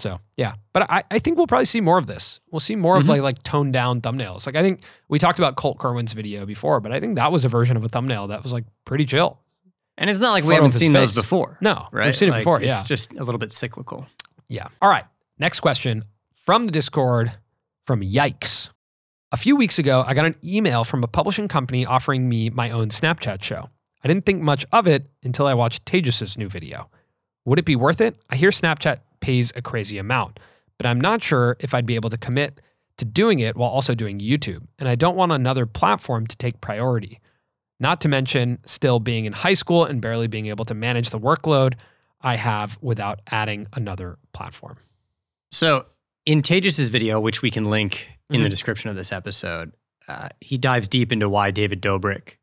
So 0.01 0.19
yeah, 0.37 0.55
but 0.73 0.91
I, 0.91 1.05
I 1.11 1.21
think 1.21 1.37
we'll 1.37 1.47
probably 1.47 1.67
see 1.67 1.81
more 1.81 1.99
of 1.99 2.07
this. 2.07 2.41
We'll 2.51 2.59
see 2.59 2.75
more 2.75 2.97
of 2.97 3.05
Mhm. 3.05 3.09
like 3.11 3.23
like 3.23 3.43
toned 3.45 3.73
down 3.73 4.01
thumbnails. 4.01 4.45
Like 4.47 4.57
I 4.57 4.63
think 4.63 4.81
we 5.09 5.21
talked 5.21 5.39
about 5.39 5.55
Colt 5.55 5.79
Kerwin's 5.79 6.13
video 6.13 6.45
before, 6.45 6.81
but 6.81 6.91
I 6.91 6.99
think 6.99 7.15
that 7.15 7.31
was 7.31 7.45
a 7.45 7.49
version 7.49 7.77
of 7.77 7.85
a 7.85 7.89
thumbnail 7.89 8.27
that 8.29 8.43
was 8.43 8.53
like 8.53 8.65
pretty 8.85 9.05
chill. 9.05 9.39
And 9.97 10.11
it's 10.11 10.19
not 10.19 10.33
like 10.33 10.43
we 10.43 10.55
haven't 10.55 10.69
of 10.71 10.73
his 10.73 10.81
seen 10.81 10.93
those 10.93 11.15
before. 11.15 11.57
No, 11.61 11.87
Right? 11.93 12.07
we've 12.07 12.17
seen 12.17 12.29
it 12.29 12.33
Like, 12.33 12.41
before. 12.41 12.57
It's 12.59 12.67
Yeah, 12.67 12.83
just 12.83 13.13
a 13.13 13.23
little 13.23 13.39
bit 13.39 13.53
cyclical. 13.53 14.09
yeah. 14.49 14.67
All 14.83 14.91
right. 14.91 15.05
Next 15.39 15.61
question 15.61 16.05
from 16.45 16.65
the 16.65 16.73
Discord 16.73 17.33
from 17.87 18.01
Yikes. 18.01 18.71
A 19.31 19.37
few 19.37 19.55
weeks 19.55 19.79
ago, 19.79 20.03
I 20.05 20.15
got 20.15 20.25
an 20.27 20.35
email 20.45 20.83
from 20.83 21.05
a 21.05 21.07
publishing 21.07 21.47
company 21.47 21.87
offering 21.87 22.29
me 22.29 22.51
my 22.51 22.73
own 22.73 22.89
Snapchat 22.89 23.45
show. 23.45 23.71
I 24.05 24.09
didn't 24.09 24.27
think 24.27 24.43
much 24.43 24.67
of 24.73 24.87
it 24.87 25.11
until 25.23 25.47
I 25.47 25.55
watched 25.55 25.87
Tejas' 25.87 26.37
new 26.37 26.49
video. 26.49 26.91
Would 27.47 27.59
it 27.59 27.65
be 27.65 27.75
worth 27.77 28.01
it? 28.01 28.17
I 28.31 28.37
hear 28.37 28.51
Snapchat 28.51 28.99
pays 29.21 29.53
a 29.57 29.63
crazy 29.63 29.97
amount, 29.99 30.39
but 30.79 30.87
I'm 30.87 31.01
not 31.01 31.23
sure 31.23 31.57
if 31.59 31.75
I'd 31.75 31.87
be 31.87 31.95
able 31.95 32.11
to 32.11 32.19
commit 32.19 32.61
to 32.99 33.05
doing 33.05 33.41
it 33.41 33.57
while 33.57 33.71
also 33.71 33.95
doing 33.95 34.19
YouTube. 34.21 34.67
And 34.79 34.89
I 34.89 34.95
don't 34.95 35.17
want 35.17 35.33
another 35.33 35.67
platform 35.67 36.27
to 36.27 36.37
take 36.37 36.61
priority. 36.61 37.19
Not 37.81 38.01
to 38.03 38.09
mention 38.09 38.59
still 38.67 39.01
being 39.01 39.25
in 39.25 39.33
high 39.33 39.55
school 39.55 39.85
and 39.85 40.01
barely 40.01 40.27
being 40.29 40.47
able 40.47 40.65
to 40.67 40.75
manage 40.75 41.11
the 41.11 41.19
workload 41.19 41.75
I 42.21 42.37
have 42.37 42.79
without 42.81 43.21
adding 43.31 43.67
another 43.73 44.19
platform. 44.33 44.77
So 45.51 45.87
in 46.25 46.43
Tejas' 46.43 46.89
video, 46.89 47.21
which 47.21 47.43
we 47.43 47.51
can 47.51 47.65
link 47.65 48.09
in 48.31 48.43
the 48.43 48.49
Mhm. 48.49 48.51
description 48.51 48.91
of 48.91 48.97
this 48.97 49.13
episode, 49.13 49.73
uh, 50.09 50.29
he 50.41 50.57
dives 50.57 50.89
deep 50.89 51.11
into 51.11 51.29
why 51.29 51.51
David 51.51 51.83
Dobrik 51.83 52.37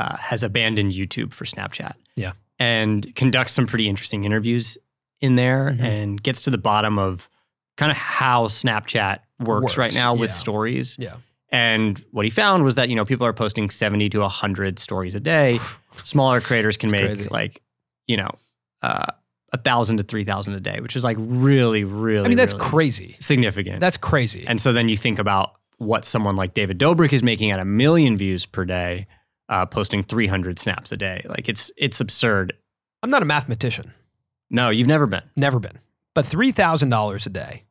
uh, 0.00 0.16
has 0.16 0.42
abandoned 0.42 0.92
YouTube 0.92 1.32
for 1.32 1.44
Snapchat. 1.44 1.94
Yeah. 2.16 2.32
And 2.58 3.14
conducts 3.14 3.52
some 3.52 3.66
pretty 3.66 3.88
interesting 3.88 4.24
interviews 4.24 4.78
in 5.20 5.36
there 5.36 5.70
Mhm. 5.76 5.80
and 5.82 6.22
gets 6.22 6.40
to 6.42 6.50
the 6.50 6.58
bottom 6.58 6.98
of 6.98 7.28
kind 7.76 7.90
of 7.90 7.96
how 7.98 8.46
Snapchat 8.46 9.18
works, 9.38 9.76
right 9.76 9.86
Works, 9.86 9.94
now 9.94 10.14
with 10.14 10.30
yeah. 10.30 10.34
stories. 10.36 10.96
Yeah. 10.98 11.14
And 11.52 11.98
what 12.12 12.24
he 12.24 12.30
found 12.30 12.62
was 12.64 12.74
that, 12.76 12.88
you 12.88 12.96
know, 12.96 13.04
people 13.04 13.26
are 13.26 13.32
posting 13.32 13.70
70 13.70 14.08
to 14.10 14.20
100 14.20 14.78
stories 14.78 15.14
a 15.14 15.20
day. 15.20 15.58
Smaller 16.02 16.40
creators 16.40 16.76
can 16.76 16.90
make 16.90 17.06
crazy. 17.06 17.28
like, 17.30 17.60
you 18.06 18.16
know, 18.16 18.30
uh, 18.82 19.06
a 19.52 19.58
thousand 19.58 19.96
to 19.96 20.02
3,000 20.04 20.54
a 20.54 20.60
day, 20.60 20.78
which 20.80 20.94
is 20.94 21.02
like 21.02 21.16
really, 21.18 21.82
really, 21.84 22.24
I 22.24 22.28
mean, 22.28 22.36
that's 22.36 22.54
really 22.54 22.64
crazy. 22.70 23.16
significant. 23.20 23.80
That's 23.80 23.96
crazy. 23.96 24.44
and 24.46 24.60
so 24.60 24.72
then 24.72 24.88
you 24.88 24.96
think 24.96 25.18
about 25.18 25.54
what 25.78 26.04
someone 26.04 26.36
like 26.36 26.54
David 26.54 26.78
Dobrik 26.78 27.12
is 27.12 27.22
making 27.22 27.50
at 27.50 27.58
a 27.58 27.64
million 27.64 28.16
views 28.16 28.46
per 28.46 28.64
day, 28.64 29.06
uh, 29.50 29.66
posting 29.66 30.02
300 30.02 30.58
snaps 30.58 30.92
a 30.92 30.96
day. 30.96 31.26
Like 31.28 31.48
it's, 31.48 31.70
it's 31.76 32.00
absurd. 32.00 32.54
I'm 33.02 33.10
not 33.10 33.22
a 33.22 33.26
mathematician, 33.26 33.92
No, 34.48 34.70
you've 34.70 34.88
never 34.88 35.06
been. 35.06 35.22
never 35.36 35.58
been. 35.58 35.78
But 36.14 36.24
$3,000 36.24 37.26
a 37.26 37.30
day 37.30 37.64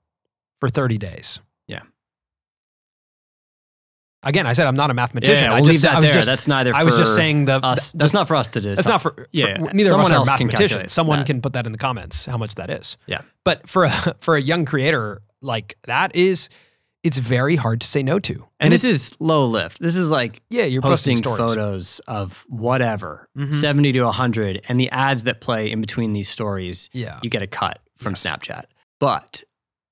for 0.59 0.69
30 0.69 0.97
days. 0.97 1.39
Yeah. 1.67 1.81
Again, 4.21 4.45
I 4.45 4.53
said 4.53 4.67
I'm 4.67 4.75
not 4.75 4.91
a 4.91 4.93
mathematician. 4.93 5.45
Yeah, 5.45 5.51
I 5.51 5.61
we'll 5.61 5.65
just, 5.65 5.71
leave 5.71 5.81
that 5.83 5.95
I 5.95 5.99
was 5.99 6.05
there. 6.09 6.13
just, 6.13 6.25
that's 6.27 6.47
neither 6.47 6.75
I 6.75 6.83
was 6.83 6.95
just 6.97 7.15
saying 7.15 7.45
the, 7.45 7.55
us. 7.65 7.93
That's 7.93 8.13
not 8.13 8.27
for 8.27 8.35
us 8.35 8.49
to 8.49 8.61
do. 8.61 8.75
That's 8.75 8.87
not 8.87 9.01
for, 9.01 9.11
for 9.11 9.27
Yeah, 9.31 9.57
neither 9.57 9.93
of 9.95 10.05
someone 10.05 10.05
us 10.07 10.11
are 10.11 10.15
else 10.15 10.29
can 10.37 10.47
mathematicians. 10.47 10.91
Someone 10.91 11.19
that. 11.19 11.25
can 11.25 11.41
put 11.41 11.53
that 11.53 11.65
in 11.65 11.71
the 11.71 11.77
comments 11.77 12.25
how 12.25 12.37
much 12.37 12.55
that 12.55 12.69
is. 12.69 12.97
Yeah. 13.07 13.21
But 13.45 13.69
for 13.69 13.85
a, 13.85 13.89
for 14.19 14.35
a 14.35 14.41
young 14.41 14.65
creator 14.65 15.21
like 15.41 15.77
that 15.83 16.15
is 16.15 16.49
it's 17.03 17.17
very 17.17 17.55
hard 17.55 17.81
to 17.81 17.87
say 17.87 18.03
no 18.03 18.19
to. 18.19 18.45
And 18.59 18.73
this 18.73 18.83
is 18.83 19.15
low 19.19 19.45
lift. 19.45 19.79
This 19.79 19.95
is 19.95 20.11
like 20.11 20.41
yeah, 20.49 20.65
you're 20.65 20.81
posting, 20.81 21.15
posting 21.21 21.35
photos 21.47 21.99
of 22.07 22.45
whatever, 22.49 23.27
Mhm. 23.37 23.53
70 23.53 23.91
to 23.93 24.01
100, 24.03 24.65
and 24.67 24.79
the 24.79 24.89
ads 24.91 25.23
that 25.23 25.39
play 25.41 25.71
in 25.71 25.79
between 25.81 26.13
these 26.13 26.29
stories, 26.29 26.89
Yeah. 26.93 27.19
you 27.23 27.29
get 27.29 27.41
a 27.41 27.47
cut 27.47 27.79
from 27.97 28.11
Yes. 28.13 28.23
Snapchat. 28.23 28.63
But 28.99 29.43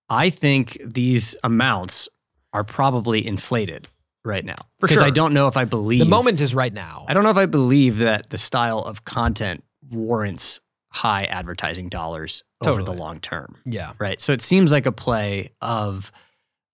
I 0.09 0.29
think 0.29 0.77
these 0.83 1.35
amounts 1.43 2.09
are 2.53 2.63
probably 2.63 3.25
inflated 3.25 3.87
right 4.25 4.43
now. 4.43 4.55
Because 4.81 5.01
I 5.01 5.09
don't 5.09 5.33
know 5.33 5.47
if 5.47 5.55
I 5.57 5.63
believe 5.65 5.99
The 5.99 6.05
moment 6.05 6.41
is 6.41 6.53
right 6.53 6.73
now. 6.73 7.05
I 7.07 7.13
don't 7.13 7.23
know 7.23 7.29
if 7.29 7.37
I 7.37 7.45
believe 7.45 7.99
that 7.99 8.29
the 8.29 8.37
style 8.37 8.79
of 8.79 9.05
content 9.05 9.63
warrants 9.89 10.59
high 10.91 11.25
advertising 11.25 11.87
dollars 11.89 12.43
over 12.65 12.81
the 12.83 12.91
long 12.93 13.19
term. 13.19 13.57
yeah. 13.65 13.91
Right. 13.99 14.19
So 14.19 14.33
it 14.33 14.41
seems 14.41 14.71
like 14.71 14.85
a 14.85 14.91
play 14.91 15.51
of 15.61 16.11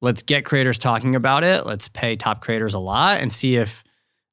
let's 0.04 0.22
get 0.22 0.44
creators 0.44 0.78
talking 0.78 1.16
about 1.16 1.44
it, 1.44 1.66
let's 1.66 1.88
pay 1.88 2.16
top 2.18 2.42
creators 2.42 2.74
a 2.74 2.80
lot 2.80 3.22
and 3.22 3.32
see 3.32 3.56
if 3.56 3.84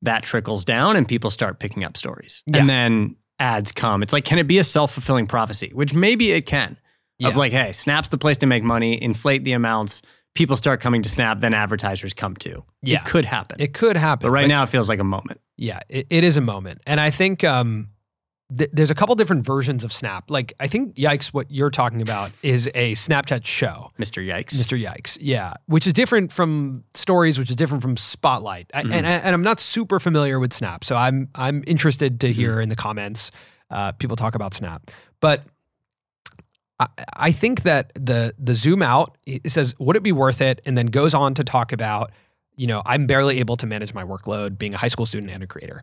that 0.02 0.22
trickles 0.22 0.64
down 0.64 0.96
and 0.96 1.06
people 1.06 1.30
start 1.30 1.60
picking 1.60 1.84
up 1.84 1.96
stories. 1.96 2.42
Yeah. 2.46 2.58
And 2.58 2.68
then 2.68 3.16
ads 3.38 3.70
come. 3.70 4.02
It's 4.02 4.12
like, 4.12 4.24
can 4.24 4.38
it 4.38 4.48
be 4.48 4.58
a 4.58 4.64
self 4.64 4.92
fulfilling 4.92 5.28
prophecy? 5.28 5.70
Which 5.72 5.94
maybe 5.94 6.32
it 6.32 6.42
can. 6.44 6.76
Of 7.22 7.36
like, 7.36 7.52
hey, 7.52 7.72
Snap's 7.72 8.08
the 8.08 8.16
place 8.16 8.38
to 8.38 8.46
make 8.46 8.62
money, 8.62 9.00
inflate 9.00 9.44
the 9.44 9.52
amounts, 9.52 10.00
people 10.34 10.56
start 10.56 10.80
coming 10.80 11.02
to 11.02 11.08
Snap, 11.10 11.40
then 11.40 11.52
advertisers 11.52 12.14
come 12.14 12.34
too. 12.34 12.64
Yeah. 12.82 13.02
It 13.02 13.04
could 13.04 13.26
happen. 13.26 13.60
It 13.60 13.74
could 13.74 13.98
happen. 13.98 14.26
but 14.26 14.30
right 14.30 14.48
now 14.48 14.62
it 14.62 14.70
feels 14.70 14.88
like 14.88 15.00
a 15.00 15.04
moment. 15.04 15.38
Yeah, 15.58 15.80
it, 15.90 16.06
it 16.08 16.24
is 16.24 16.38
a 16.38 16.40
moment. 16.40 16.80
And 16.86 16.98
I 16.98 17.10
think 17.10 17.44
um, 17.44 17.90
th- 18.56 18.70
there's 18.72 18.90
a 18.90 18.94
couple 18.94 19.14
different 19.14 19.44
versions 19.44 19.84
of 19.84 19.92
Snap. 19.92 20.30
Like, 20.30 20.52
I 20.60 20.66
think 20.66 20.94
Yikes, 20.96 21.28
what 21.28 21.50
you're 21.50 21.70
talking 21.70 22.02
about 22.02 22.30
is 22.42 22.68
a 22.74 22.94
Snapchat 22.94 23.44
show, 23.44 23.92
Mr. 23.98 24.24
Yikes. 24.26 24.54
Mr. 24.54 24.80
Yikes. 24.82 25.16
Yeah, 25.20 25.54
which 25.66 25.86
is 25.86 25.92
different 25.92 26.32
from 26.32 26.84
Stories, 26.94 27.38
which 27.38 27.50
is 27.50 27.56
different 27.56 27.82
from 27.82 27.96
Spotlight. 27.96 28.70
I, 28.74 28.82
Mhm. 28.82 28.92
and, 28.92 29.06
and 29.06 29.34
I'm 29.34 29.42
not 29.42 29.60
super 29.60 30.00
familiar 30.00 30.38
with 30.40 30.52
Snap, 30.52 30.84
so 30.84 30.96
I'm 30.96 31.28
I'm 31.34 31.62
interested 31.66 32.20
to 32.20 32.32
hear 32.32 32.60
in 32.60 32.68
the 32.68 32.76
comments 32.76 33.30
uh, 33.70 33.92
people 33.92 34.16
talk 34.16 34.34
about 34.34 34.52
Snap. 34.54 34.90
But 35.20 35.44
I, 36.78 36.86
I 37.14 37.32
think 37.32 37.62
that 37.62 37.92
the 37.94 38.34
the 38.38 38.54
zoom 38.54 38.82
out 38.82 39.16
it 39.26 39.50
says, 39.52 39.74
would 39.78 39.96
it 39.96 40.02
be 40.02 40.12
worth 40.12 40.40
it? 40.40 40.60
And 40.66 40.76
then 40.76 40.86
goes 40.86 41.14
on 41.14 41.34
to 41.34 41.44
talk 41.44 41.72
about, 41.72 42.10
you 42.56 42.66
know, 42.66 42.82
I'm 42.84 43.06
barely 43.06 43.38
able 43.40 43.56
to 43.56 43.66
manage 43.66 43.94
my 43.94 44.04
workload 44.04 44.58
being 44.58 44.74
a 44.74 44.76
high 44.76 44.88
school 44.88 45.06
student 45.06 45.32
and 45.32 45.42
a 45.42 45.46
creator. 45.46 45.82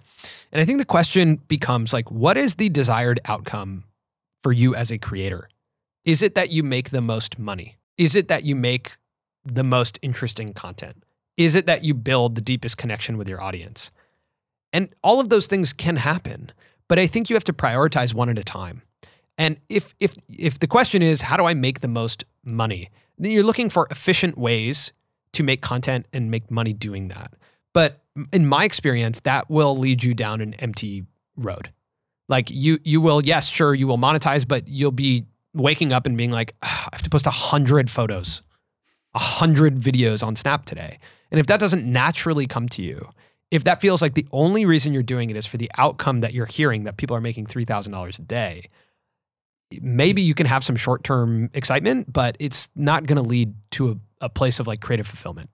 And 0.51 0.61
I 0.61 0.65
think 0.65 0.79
the 0.79 0.85
question 0.85 1.37
becomes 1.47 1.93
like, 1.93 2.11
what 2.11 2.37
is 2.37 2.55
the 2.55 2.69
desired 2.69 3.19
outcome 3.25 3.85
for 4.43 4.51
you 4.51 4.75
as 4.75 4.91
a 4.91 4.97
creator? 4.97 5.49
Is 6.05 6.21
it 6.21 6.35
that 6.35 6.51
you 6.51 6.63
make 6.63 6.91
the 6.91 7.01
most 7.01 7.39
money? 7.39 7.77
Is 7.97 8.15
it 8.15 8.27
that 8.27 8.43
you 8.43 8.55
make 8.55 8.95
the 9.43 9.63
most 9.63 9.97
interesting 10.01 10.53
content? 10.53 11.03
Is 11.35 11.55
it 11.55 11.65
that 11.65 11.83
you 11.83 11.93
build 11.93 12.35
the 12.35 12.41
deepest 12.41 12.77
connection 12.77 13.17
with 13.17 13.27
your 13.27 13.41
audience? 13.41 13.91
And 14.73 14.89
all 15.03 15.19
of 15.19 15.29
those 15.29 15.47
things 15.47 15.73
can 15.73 15.97
happen, 15.97 16.51
but 16.87 16.99
I 16.99 17.07
think 17.07 17.29
you 17.29 17.35
have 17.35 17.43
to 17.45 17.53
prioritize 17.53 18.13
one 18.13 18.29
at 18.29 18.39
a 18.39 18.43
time. 18.43 18.81
And 19.37 19.57
if 19.69 19.93
if 19.99 20.15
if 20.29 20.59
the 20.59 20.67
question 20.67 21.01
is 21.01 21.21
how 21.21 21.37
do 21.37 21.45
I 21.45 21.53
make 21.53 21.79
the 21.79 21.87
most 21.87 22.25
money, 22.43 22.89
then 23.17 23.31
you're 23.31 23.43
looking 23.43 23.69
for 23.69 23.87
efficient 23.91 24.37
ways 24.37 24.91
to 25.37 25.43
make 25.43 25.61
content 25.61 26.05
and 26.13 26.29
make 26.29 26.51
money 26.51 26.73
doing 26.73 27.07
that. 27.07 27.33
But 27.73 28.01
in 28.33 28.45
my 28.45 28.65
experience, 28.65 29.19
that 29.21 29.49
will 29.49 29.77
lead 29.77 30.03
you 30.03 30.13
down 30.13 30.41
an 30.41 30.53
empty 30.55 31.05
road. 31.35 31.71
Like 32.27 32.49
you 32.49 32.79
you 32.83 32.99
will 32.99 33.25
yes, 33.25 33.47
sure 33.47 33.73
you 33.73 33.87
will 33.87 33.97
monetize, 33.97 34.47
but 34.47 34.67
you'll 34.67 34.91
be 34.91 35.25
waking 35.53 35.93
up 35.93 36.05
and 36.05 36.17
being 36.17 36.31
like, 36.31 36.55
"Ah, 36.61 36.89
I 36.91 36.95
have 36.95 37.03
to 37.03 37.09
post 37.09 37.25
a 37.25 37.31
hundred 37.31 37.89
photos, 37.89 38.41
a 39.13 39.19
hundred 39.19 39.79
videos 39.79 40.25
on 40.25 40.35
Snap 40.35 40.65
today. 40.65 40.99
And 41.31 41.39
if 41.39 41.47
that 41.47 41.59
doesn't 41.59 41.85
naturally 41.85 42.47
come 42.47 42.67
to 42.69 42.83
you, 42.83 43.09
if 43.51 43.63
that 43.63 43.79
feels 43.79 44.01
like 44.01 44.13
the 44.13 44.27
only 44.31 44.65
reason 44.65 44.93
you're 44.93 45.03
doing 45.03 45.29
it 45.29 45.37
is 45.37 45.45
for 45.45 45.57
the 45.57 45.71
outcome 45.77 46.21
that 46.21 46.33
you're 46.33 46.45
hearing 46.45 46.83
that 46.83 46.97
people 46.97 47.15
are 47.15 47.21
making 47.21 47.45
three 47.45 47.65
thousand 47.65 47.93
dollars 47.93 48.19
a 48.19 48.23
day, 48.23 48.65
maybe 49.81 50.21
you 50.21 50.33
can 50.33 50.45
have 50.45 50.63
some 50.63 50.75
short 50.75 51.03
term 51.03 51.49
excitement, 51.53 52.11
but 52.11 52.35
it's 52.39 52.69
not 52.75 53.05
going 53.05 53.17
to 53.17 53.21
lead 53.21 53.53
to 53.71 53.91
a, 53.91 53.95
a 54.21 54.29
place 54.29 54.59
of 54.59 54.67
like 54.67 54.81
creative 54.81 55.07
fulfillment. 55.07 55.49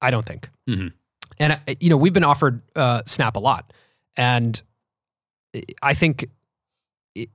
I 0.00 0.10
don't 0.10 0.24
think. 0.24 0.48
Mhm. 0.68 0.92
And 1.38 1.52
uh, 1.54 1.74
you 1.80 1.90
know, 1.90 1.96
we've 1.96 2.12
been 2.12 2.24
offered 2.24 2.62
uh, 2.76 3.02
Snap 3.06 3.36
a 3.36 3.40
lot, 3.40 3.72
and 4.16 4.60
I 5.82 5.94
think 5.94 6.26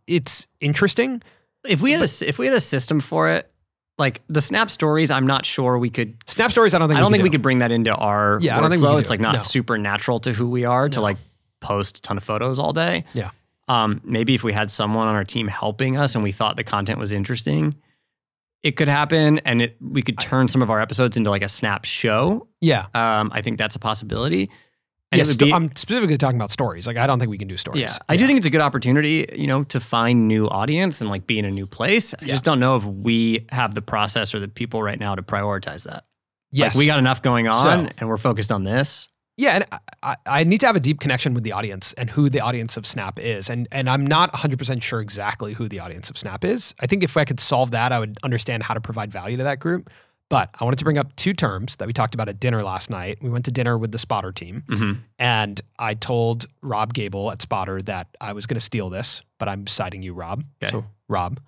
it's 0.08 0.48
interesting. 0.60 1.22
If 1.68 1.82
we 1.82 1.92
had 1.92 2.02
a 2.02 2.10
if 2.28 2.38
we 2.40 2.46
had 2.48 2.56
a 2.56 2.60
system 2.60 3.00
for 3.00 3.30
it, 3.30 3.52
like 3.98 4.22
the 4.28 4.42
Snap 4.42 4.70
stories, 4.70 5.12
I'm 5.12 5.26
not 5.28 5.46
sure 5.46 5.78
we 5.78 5.90
could. 5.90 6.16
Snap 6.26 6.52
stories, 6.52 6.74
I 6.74 6.80
don't 6.80 6.88
think. 6.88 6.98
I 6.98 7.02
don't 7.02 7.12
we 7.12 7.18
think 7.18 7.24
we 7.24 7.30
could 7.30 7.42
bring 7.42 7.60
that 7.60 7.72
into 7.72 7.94
our 7.94 8.40
Yeah, 8.42 8.54
workflow. 8.54 8.58
I 8.58 8.62
don't 8.62 8.72
think 8.82 9.00
it's 9.02 9.10
like 9.10 9.20
not 9.20 9.34
No. 9.36 9.40
super 9.40 9.78
natural 9.78 10.20
to 10.22 10.34
who 10.34 10.50
we 10.50 10.66
are 10.66 10.90
to 10.90 11.00
No. 11.00 11.04
like 11.04 11.18
post 11.60 12.00
a 12.00 12.02
ton 12.02 12.18
of 12.18 12.24
photos 12.24 12.58
all 12.60 12.74
day. 12.74 13.06
Yeah. 13.14 13.32
Um, 13.68 14.02
maybe 14.04 14.34
if 14.36 14.44
we 14.44 14.54
had 14.54 14.72
someone 14.72 15.08
on 15.08 15.16
our 15.16 15.24
team 15.24 15.48
helping 15.48 15.96
us 15.98 16.16
and 16.16 16.24
we 16.24 16.32
thought 16.32 16.56
the 16.56 16.64
content 16.64 17.00
was 17.00 17.12
interesting, 17.12 17.76
it 18.64 18.76
could 18.78 18.88
happen, 18.88 19.40
and 19.40 19.62
it 19.62 19.78
we 19.82 20.02
could 20.02 20.20
turn 20.20 20.48
some 20.48 20.62
of 20.62 20.70
our 20.70 20.80
episodes 20.82 21.18
into 21.18 21.30
like 21.30 21.42
a 21.42 21.48
Snap 21.50 21.86
show. 21.86 22.48
Yeah. 22.60 22.86
Um, 22.94 23.32
I 23.34 23.42
think 23.42 23.58
that's 23.58 23.76
a 23.76 23.80
possibility. 23.80 24.50
And 25.14 25.18
Yeah, 25.20 25.24
sto- 25.26 25.46
be- 25.48 25.54
I'm 25.54 25.76
specifically 25.76 26.18
talking 26.18 26.38
about 26.38 26.52
stories. 26.52 26.88
Like 26.88 26.96
I 26.98 27.06
don't 27.06 27.20
think 27.20 27.30
we 27.30 27.38
can 27.38 27.48
do 27.50 27.58
stories. 27.58 27.82
Yeah, 27.82 27.98
I 28.08 28.16
do 28.16 28.26
think 28.26 28.38
it's 28.38 28.46
a 28.46 28.50
good 28.50 28.62
opportunity, 28.62 29.28
you 29.36 29.46
know, 29.48 29.64
to 29.66 29.80
find 29.82 30.28
new 30.28 30.48
audience 30.48 31.02
and 31.02 31.10
like 31.10 31.28
be 31.28 31.38
in 31.38 31.44
a 31.46 31.52
new 31.52 31.66
place. 31.68 32.14
I 32.14 32.18
Yeah. 32.22 32.34
just 32.34 32.46
don't 32.46 32.60
know 32.62 32.78
if 32.78 32.86
we 32.86 33.46
have 33.52 33.74
the 33.74 33.82
process 33.82 34.34
or 34.34 34.40
the 34.40 34.48
people 34.48 34.82
right 34.82 35.00
now 35.00 35.16
to 35.16 35.22
prioritize 35.22 35.84
that. 35.84 36.06
Yes. 36.52 36.76
Like 36.76 36.80
we 36.80 36.86
got 36.86 37.00
enough 37.00 37.22
going 37.22 37.48
on 37.50 37.88
So- 37.88 37.92
and 37.98 38.08
we're 38.08 38.18
focused 38.18 38.52
on 38.54 38.64
this. 38.64 39.10
Yeah, 39.42 39.56
and 39.56 39.66
I- 40.04 40.16
I, 40.28 40.44
need 40.44 40.60
to 40.60 40.68
have 40.68 40.76
a 40.76 40.80
deep 40.80 41.00
connection 41.00 41.34
with 41.34 41.44
the 41.44 41.52
audience 41.52 41.94
and 41.94 42.12
who 42.12 42.30
the 42.30 42.42
audience 42.42 42.78
of 42.78 42.86
Snap 42.86 43.20
is. 43.20 43.50
And 43.50 43.68
and 43.72 43.90
I'm 43.90 44.06
not 44.06 44.32
100% 44.34 44.84
sure 44.84 45.02
exactly 45.02 45.54
who 45.54 45.68
the 45.68 45.80
audience 45.80 46.12
of 46.12 46.18
Snap 46.18 46.46
is. 46.46 46.76
I 46.80 46.86
think 46.86 47.04
if 47.04 47.18
I 47.18 47.26
could 47.26 47.40
solve 47.40 47.72
that, 47.72 47.92
I 47.92 47.98
would 48.00 48.20
understand 48.22 48.64
how 48.64 48.76
to 48.76 48.82
provide 48.82 49.12
value 49.12 49.38
to 49.38 49.44
that 49.44 49.60
group. 49.60 49.90
But 50.30 50.50
I 50.60 50.64
wanted 50.64 50.78
to 50.78 50.86
bring 50.86 51.00
up 51.00 51.16
two 51.16 51.34
terms 51.34 51.76
that 51.78 51.88
we 51.88 51.94
talked 51.94 52.14
about 52.14 52.30
at 52.30 52.40
dinner 52.40 52.62
last 52.64 52.90
night. 52.90 53.18
We 53.20 53.30
went 53.30 53.46
to 53.46 53.52
dinner 53.52 53.78
with 53.78 53.92
the 53.92 53.98
Spotter 54.00 54.32
team, 54.32 54.64
mm-hmm. 54.68 54.94
and 55.20 55.60
I 55.78 55.94
told 55.96 56.46
Rob 56.62 56.94
Gable 56.94 57.32
at 57.32 57.42
Spotter 57.42 57.82
that 57.82 58.08
I 58.22 58.32
was 58.34 58.46
going 58.46 58.56
to 58.56 58.62
steal 58.62 58.90
this, 58.90 59.24
but 59.40 59.50
I'm 59.50 59.68
citing 59.68 60.04
you, 60.04 60.14
Rob. 60.14 60.44
Okay. 60.64 60.72
So, 60.72 60.86
Rob, 61.10 61.42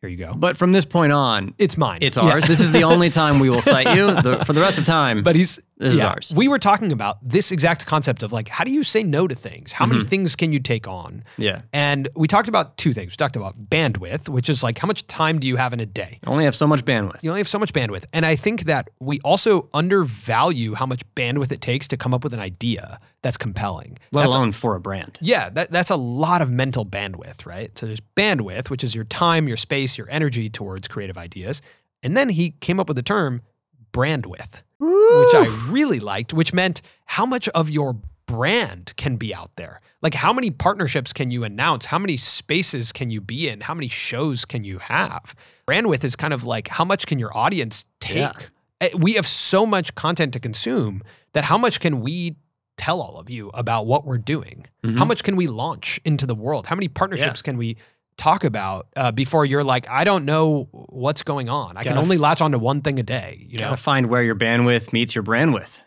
here 0.00 0.08
you 0.08 0.16
go. 0.16 0.32
But 0.34 0.56
from 0.56 0.72
this 0.72 0.84
point 0.84 1.12
on, 1.12 1.54
It's 1.58 1.76
mine. 1.76 1.98
it's 2.00 2.16
Yeah. 2.16 2.22
ours. 2.22 2.46
This 2.46 2.60
is 2.60 2.72
the 2.72 2.84
only 2.84 3.10
time 3.10 3.38
we 3.38 3.50
will 3.50 3.62
cite 3.62 3.96
you. 3.96 4.06
The, 4.22 4.44
for 4.44 4.52
the 4.52 4.60
rest 4.60 4.78
of 4.78 4.84
time, 4.84 5.22
But 5.22 5.36
he's 5.36 5.60
This 5.78 5.96
is 5.96 6.00
ours. 6.02 6.32
We 6.34 6.48
were 6.48 6.58
talking 6.58 6.90
about 6.90 7.18
this 7.22 7.52
exact 7.52 7.84
concept 7.84 8.22
of 8.22 8.32
like, 8.32 8.48
how 8.48 8.64
do 8.64 8.70
you 8.72 8.82
say 8.82 9.02
no 9.02 9.28
to 9.28 9.34
things? 9.34 9.72
How 9.72 9.84
Mm-hmm. 9.84 9.94
many 9.96 10.04
things 10.08 10.34
can 10.34 10.50
you 10.52 10.58
take 10.58 10.88
on? 10.88 11.22
yeah, 11.36 11.62
And 11.72 12.08
we 12.16 12.26
talked 12.26 12.48
about 12.48 12.78
two 12.78 12.94
things. 12.94 13.12
We 13.12 13.16
talked 13.16 13.36
about 13.36 13.68
bandwidth, 13.68 14.28
which 14.30 14.48
is 14.48 14.62
like 14.62 14.78
how 14.78 14.86
much 14.86 15.06
time 15.06 15.38
do 15.38 15.46
you 15.46 15.56
have 15.56 15.74
in 15.74 15.80
a 15.80 15.84
day? 15.86 16.18
you 16.24 16.32
only 16.32 16.44
have 16.44 16.54
so 16.54 16.66
much 16.66 16.82
bandwidth. 16.86 17.22
You 17.22 17.28
only 17.30 17.40
have 17.40 17.48
so 17.48 17.58
much 17.58 17.74
bandwidth. 17.74 18.06
And 18.14 18.24
I 18.24 18.36
think 18.36 18.64
that 18.64 18.88
we 19.00 19.20
also 19.20 19.68
undervalue 19.74 20.74
how 20.74 20.86
much 20.86 21.02
bandwidth 21.14 21.52
it 21.52 21.60
takes 21.60 21.86
to 21.88 21.96
come 21.98 22.14
up 22.14 22.24
with 22.24 22.32
an 22.32 22.40
idea 22.40 22.98
that's 23.22 23.36
compelling. 23.36 23.98
let 24.12 24.22
That's- 24.22 24.34
alone 24.34 24.52
for 24.52 24.76
a 24.76 24.80
brand. 24.80 25.18
yeah, 25.20 25.50
that, 25.50 25.70
that's 25.70 25.90
a 25.90 25.96
lot 25.96 26.40
of 26.40 26.50
mental 26.50 26.86
bandwidth, 26.86 27.44
right? 27.44 27.76
So 27.76 27.84
there's 27.86 28.00
bandwidth, 28.16 28.70
which 28.70 28.82
is 28.82 28.94
your 28.94 29.04
time, 29.04 29.46
your 29.46 29.58
space, 29.58 29.98
your 29.98 30.08
energy 30.10 30.48
towards 30.48 30.88
creative 30.88 31.18
ideas. 31.18 31.60
And 32.02 32.16
then 32.16 32.30
he 32.30 32.52
came 32.60 32.80
up 32.80 32.88
with 32.88 32.96
the 32.96 33.02
term 33.02 33.42
brandwidth, 34.80 35.24
which 35.26 35.34
I 35.34 35.66
really 35.68 36.00
liked, 36.00 36.32
which 36.32 36.52
meant 36.52 36.82
how 37.06 37.26
much 37.26 37.48
of 37.50 37.70
your 37.70 37.96
brand 38.26 38.92
can 38.96 39.16
be 39.16 39.34
out 39.34 39.50
there. 39.56 39.78
Like 40.02 40.14
how 40.14 40.32
many 40.32 40.50
partnerships 40.50 41.12
can 41.12 41.30
you 41.30 41.44
announce? 41.44 41.86
How 41.86 41.98
many 41.98 42.16
spaces 42.16 42.92
can 42.92 43.08
you 43.10 43.20
be 43.20 43.48
in? 43.48 43.60
How 43.62 43.74
many 43.74 43.88
shows 43.88 44.44
can 44.44 44.64
you 44.64 44.78
have? 44.78 45.34
Brandwidth 45.66 46.04
is 46.04 46.16
kind 46.16 46.32
of 46.34 46.44
like 46.44 46.68
how 46.68 46.84
much 46.84 47.06
can 47.06 47.18
your 47.18 47.36
audience 47.36 47.84
take? 48.00 48.16
Yeah. 48.18 48.32
Eh, 48.80 48.90
We 48.98 49.14
have 49.14 49.26
so 49.26 49.64
much 49.64 49.94
content 49.94 50.32
to 50.34 50.40
consume 50.40 51.02
that 51.32 51.44
how 51.44 51.56
much 51.58 51.80
can 51.80 52.00
we 52.00 52.36
tell 52.76 53.00
all 53.00 53.16
of 53.18 53.30
you 53.30 53.48
about 53.54 53.86
what 53.86 54.04
we're 54.04 54.18
doing? 54.18 54.66
How 54.98 55.04
much 55.04 55.22
can 55.24 55.34
we 55.34 55.46
launch 55.46 55.98
into 56.04 56.26
the 56.26 56.34
world? 56.34 56.66
How 56.66 56.76
many 56.76 56.88
partnerships 56.88 57.40
can 57.42 57.56
we 57.56 57.76
talk 58.16 58.44
about 58.44 58.86
uh, 58.96 59.12
before 59.12 59.44
you're 59.44 59.64
like, 59.64 59.88
I 59.88 60.04
don't 60.04 60.24
know 60.24 60.68
what's 60.72 61.22
going 61.22 61.48
on. 61.48 61.76
I 61.76 61.82
can 61.82 61.92
Gotta 61.94 62.02
only 62.02 62.16
latch 62.18 62.40
onto 62.40 62.58
one 62.58 62.80
thing 62.80 62.98
a 62.98 63.02
day. 63.02 63.46
You 63.48 63.58
gotta 63.58 63.76
find 63.76 64.08
where 64.08 64.22
your 64.22 64.34
bandwidth 64.34 64.92
meets 64.92 65.14
your 65.14 65.24
brandwidth. 65.24 65.80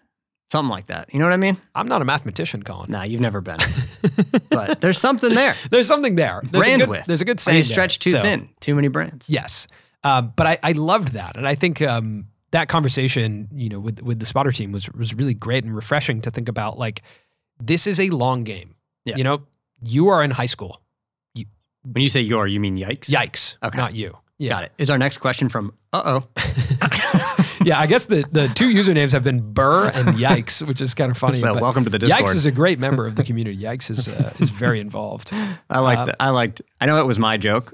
Something 0.52 0.70
like 0.72 0.88
that. 0.88 1.14
You 1.14 1.20
know 1.20 1.26
what 1.26 1.34
I 1.34 1.38
mean? 1.38 1.58
I'm 1.76 1.88
not 1.88 2.02
a 2.02 2.06
mathematician, 2.06 2.64
Colin. 2.64 2.90
Nah, 2.90 3.04
you've 3.04 3.22
never 3.22 3.40
been. 3.40 3.60
but 4.50 4.82
there's 4.82 4.98
something 4.98 5.36
there. 5.36 5.56
There's 5.70 5.88
something 5.88 6.16
there. 6.16 6.42
There's 6.44 6.68
a 6.68 6.78
good, 6.78 7.04
there's 7.06 7.22
a 7.22 7.26
good 7.26 7.38
When 7.38 7.38
saying. 7.38 7.58
you 7.58 7.64
there. 7.66 7.72
stretch 7.72 8.00
too 8.00 8.12
So, 8.12 8.22
thin, 8.24 8.50
too 8.60 8.74
many 8.74 8.88
brands. 8.88 9.30
Yes. 9.30 9.68
Um, 10.04 10.34
but 10.36 10.48
I, 10.48 10.58
I 10.64 10.72
loved 10.72 11.10
that. 11.10 11.38
And 11.38 11.48
I 11.48 11.54
think 11.54 11.84
um, 11.84 12.30
that 12.50 12.68
conversation, 12.68 13.48
you 13.54 13.70
know, 13.70 13.80
with, 13.80 14.02
with 14.02 14.18
the 14.20 14.26
spotter 14.26 14.52
team 14.52 14.72
was, 14.72 14.90
was 14.94 15.14
really 15.14 15.36
great 15.36 15.64
and 15.66 15.76
refreshing 15.76 16.20
to 16.22 16.32
think 16.32 16.50
about 16.50 16.80
like, 16.80 17.04
this 17.60 17.86
is 17.86 18.00
a 18.00 18.10
long 18.10 18.44
game. 18.44 18.74
Yeah. 19.06 19.18
You 19.18 19.24
know, 19.26 19.44
you 19.84 20.08
are 20.08 20.24
in 20.24 20.32
high 20.32 20.48
school. 20.48 20.82
When 21.92 22.04
you 22.04 22.10
say 22.10 22.22
your, 22.22 22.48
you 22.48 22.60
mean 22.60 22.78
yikes? 22.78 23.10
Yikes. 23.10 23.56
Okay. 23.64 23.78
Not 23.78 23.94
you. 23.96 24.18
Yeah. 24.38 24.50
Got 24.50 24.64
it. 24.66 24.72
Is 24.78 24.90
our 24.90 24.98
next 24.98 25.18
question 25.18 25.50
from 25.50 25.74
uh 25.92 26.02
oh. 26.06 26.28
yeah, 27.66 27.80
I 27.80 27.88
guess 27.88 28.06
the, 28.06 28.26
the 28.32 28.48
two 28.56 28.70
usernames 28.70 29.12
have 29.12 29.24
been 29.24 29.42
Burr 29.54 29.90
and 29.90 30.10
Yikes, 30.18 30.66
which 30.66 30.80
is 30.82 30.94
kind 30.94 31.12
of 31.12 31.18
funny. 31.18 31.36
So 31.38 31.54
but 31.54 31.62
welcome 31.62 31.84
to 31.84 31.90
the 31.90 32.00
Discord. 32.00 32.26
Yikes 32.26 32.36
is 32.36 32.46
a 32.46 32.52
great 32.52 32.80
member 32.80 33.06
of 33.06 33.16
the 33.16 33.24
community. 33.24 33.58
Yikes 33.58 33.90
is 33.90 34.08
uh, 34.08 34.32
is 34.40 34.50
very 34.50 34.80
involved. 34.80 35.32
I 35.70 35.80
liked 35.80 36.02
Uh, 36.02 36.06
that. 36.06 36.16
I 36.20 36.30
liked 36.30 36.62
I 36.80 36.86
know 36.86 37.00
it 37.00 37.06
was 37.06 37.20
my 37.20 37.36
joke, 37.38 37.74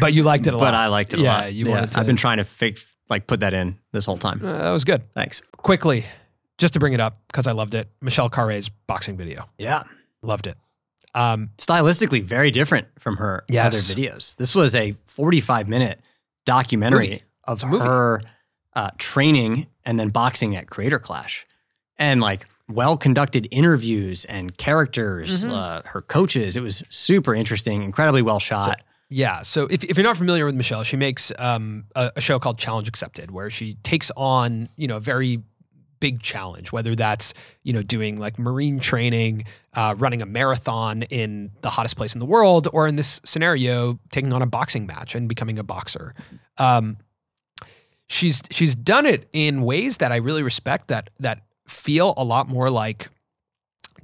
But 0.00 0.12
you 0.12 0.22
liked 0.22 0.46
it 0.46 0.54
a 0.54 0.56
lot. 0.56 0.66
but 0.66 0.74
I 0.74 0.86
liked 0.86 1.14
it 1.14 1.20
a 1.20 1.22
lot. 1.22 1.42
yeah, 1.44 1.46
you 1.48 1.66
wanted 1.66 1.92
to. 1.92 2.00
I've 2.00 2.06
been 2.06 2.16
trying 2.16 2.36
to 2.36 2.44
fake 2.44 2.78
like 3.10 3.26
put 3.26 3.40
that 3.40 3.54
in 3.54 3.78
this 3.92 4.06
whole 4.06 4.18
time. 4.18 4.40
uh, 4.44 4.58
that 4.58 4.70
was 4.70 4.84
good. 4.84 5.02
Thanks. 5.14 5.42
Quickly, 5.56 6.04
just 6.58 6.74
to 6.74 6.78
bring 6.80 6.92
it 6.92 7.00
up 7.00 7.18
because 7.26 7.46
I 7.48 7.52
loved 7.52 7.74
it. 7.74 7.90
Michelle 8.00 8.30
Khare's 8.30 8.68
boxing 8.68 9.16
video. 9.16 9.48
Yeah. 9.58 9.82
Loved 10.22 10.46
it. 10.46 10.56
Um, 11.14 11.50
Stylistically 11.58 12.22
very 12.22 12.50
different 12.50 12.88
from 12.98 13.16
her 13.18 13.44
Yes. 13.48 13.66
other 13.74 13.78
videos. 13.78 14.34
This 14.36 14.54
was 14.54 14.74
a 14.74 14.96
45 15.06 15.68
minute 15.68 16.00
documentary 16.44 17.08
Movie. 17.08 17.22
of 17.44 17.62
her 17.62 18.20
uh, 18.74 18.90
training 18.98 19.66
and 19.84 19.98
then 20.00 20.08
boxing 20.08 20.56
at 20.56 20.68
Creator 20.68 20.98
Clash. 20.98 21.46
And 21.96 22.20
like 22.20 22.46
well 22.68 22.96
conducted 22.96 23.46
interviews 23.50 24.24
and 24.24 24.56
characters, 24.56 25.44
Mhm. 25.44 25.50
uh, 25.50 25.82
her 25.86 26.02
coaches. 26.02 26.56
It 26.56 26.60
was 26.62 26.82
super 26.88 27.34
interesting, 27.34 27.82
incredibly 27.82 28.22
well 28.22 28.40
shot. 28.40 28.80
Yeah. 29.10 29.42
So 29.42 29.66
if, 29.70 29.84
if 29.84 29.96
you're 29.96 30.02
not 30.04 30.16
familiar 30.16 30.46
with 30.46 30.54
Michelle, 30.56 30.82
she 30.82 30.96
makes 30.96 31.30
um, 31.38 31.84
a, 31.94 32.10
a 32.16 32.20
show 32.20 32.38
called 32.38 32.58
Challenge 32.58 32.88
Accepted, 32.88 33.30
where 33.30 33.50
she 33.50 33.74
takes 33.84 34.10
on 34.16 34.68
you 34.76 34.88
know 34.88 34.96
a 34.96 35.00
very 35.00 35.42
big 36.04 36.20
challenge, 36.20 36.70
whether 36.70 36.94
that's 36.94 37.32
you 37.62 37.72
know 37.72 37.82
doing 37.82 38.18
like 38.18 38.38
marine 38.38 38.78
training, 38.78 39.46
uh, 39.72 39.94
running 39.96 40.20
a 40.20 40.26
marathon 40.26 41.02
in 41.04 41.50
the 41.62 41.70
hottest 41.70 41.96
place 41.96 42.12
in 42.12 42.20
the 42.20 42.26
world, 42.26 42.68
or 42.74 42.86
in 42.86 42.96
this 42.96 43.22
scenario, 43.24 43.98
taking 44.10 44.30
on 44.34 44.42
a 44.42 44.46
boxing 44.46 44.84
match 44.84 45.14
and 45.14 45.30
becoming 45.30 45.58
a 45.58 45.62
boxer. 45.62 46.14
Um, 46.58 46.98
she's 48.06 48.42
she's 48.50 48.74
done 48.74 49.06
it 49.06 49.30
in 49.32 49.62
ways 49.62 49.96
that 49.96 50.12
I 50.12 50.16
really 50.16 50.42
respect 50.42 50.88
that 50.88 51.08
that 51.20 51.40
feel 51.66 52.12
a 52.18 52.24
lot 52.24 52.50
more 52.50 52.68
like 52.68 53.08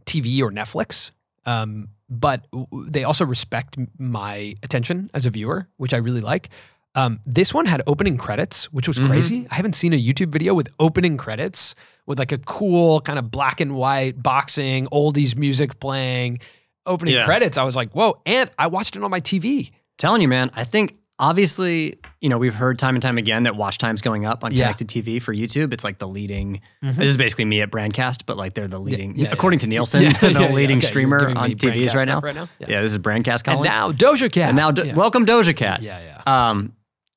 TV 0.07 0.41
or 0.41 0.51
Netflix. 0.51 1.11
Um, 1.45 1.89
but 2.09 2.47
they 2.73 3.05
also 3.05 3.27
respect 3.27 3.77
my 3.99 4.55
attention 4.63 5.11
as 5.13 5.27
a 5.27 5.31
viewer, 5.31 5.69
which 5.77 5.93
I 5.93 5.99
really 5.99 6.23
like. 6.23 6.49
Um, 6.95 7.21
this 7.25 7.55
one 7.55 7.67
had 7.67 7.83
opening 7.87 8.17
credits, 8.17 8.65
which 8.73 8.89
was 8.89 8.99
Mhm. 8.99 9.07
crazy. 9.07 9.47
I 9.51 9.55
haven't 9.55 9.75
seen 9.77 9.93
a 9.93 9.97
YouTube 9.97 10.33
video 10.33 10.55
with 10.55 10.69
opening 10.81 11.17
credits 11.17 11.75
with 12.07 12.19
like 12.19 12.33
a 12.33 12.39
cool 12.39 13.01
kind 13.01 13.19
of 13.19 13.31
black 13.31 13.61
and 13.61 13.75
white 13.77 14.21
boxing, 14.23 14.87
oldies 14.89 15.37
music 15.37 15.79
playing. 15.79 16.41
Opening 16.87 17.15
Yeah. 17.15 17.27
credits, 17.27 17.57
I 17.59 17.63
was 17.63 17.77
like, 17.77 17.93
whoa. 17.93 18.21
And 18.27 18.51
I 18.59 18.67
watched 18.67 18.97
it 18.97 19.03
on 19.05 19.11
my 19.11 19.21
TV. 19.21 19.71
telling 19.99 20.23
you, 20.23 20.29
man, 20.29 20.51
I 20.55 20.65
think 20.65 20.95
obviously, 21.19 21.95
you 22.23 22.31
know, 22.31 22.39
we've 22.39 22.55
heard 22.55 22.79
time 22.79 22.95
and 22.97 23.03
time 23.03 23.19
again 23.19 23.43
that 23.43 23.55
watch 23.55 23.77
time's 23.77 24.01
going 24.01 24.25
up 24.25 24.43
on 24.43 24.51
Yeah. 24.53 24.65
connected 24.65 24.89
TV 24.89 25.19
for 25.21 25.35
YouTube. 25.35 25.75
It's 25.75 25.85
like 25.85 25.99
the 25.99 26.09
leading, 26.09 26.61
Mhm. 26.83 26.97
this 26.97 27.09
is 27.11 27.17
basically 27.19 27.45
me 27.45 27.61
at 27.61 27.71
Brandcast, 27.71 28.23
but 28.25 28.39
like 28.39 28.55
they're 28.55 28.67
the 28.67 28.79
leading, 28.81 29.15
yeah, 29.19 29.29
according 29.31 29.59
to 29.59 29.67
Nielsen, 29.67 30.03
Yeah, 30.05 30.13
the 30.21 30.33
yeah, 30.33 30.41
yeah. 30.41 30.53
leading 30.55 30.79
Okay, 30.79 30.87
streamer 30.87 31.31
on 31.37 31.51
TVs 31.51 31.95
right 31.95 32.09
now. 32.09 32.21
right 32.21 32.35
now? 32.35 32.49
Yeah. 32.61 32.67
Yeah. 32.71 32.81
this 32.83 32.93
is 32.93 32.99
Brandcast 32.99 33.45
calling. 33.45 33.59
And 33.67 33.75
now 33.75 33.93
Doja 33.93 34.33
Cat. 34.33 34.49
And 34.49 34.57
now 34.57 34.71
Do- 34.71 34.87
yeah. 34.87 34.95
welcome 34.95 35.27
Doja 35.27 35.55
Cat. 35.55 35.83
Yeah, 35.83 35.99
yeah. 36.03 36.49
Um, 36.49 36.73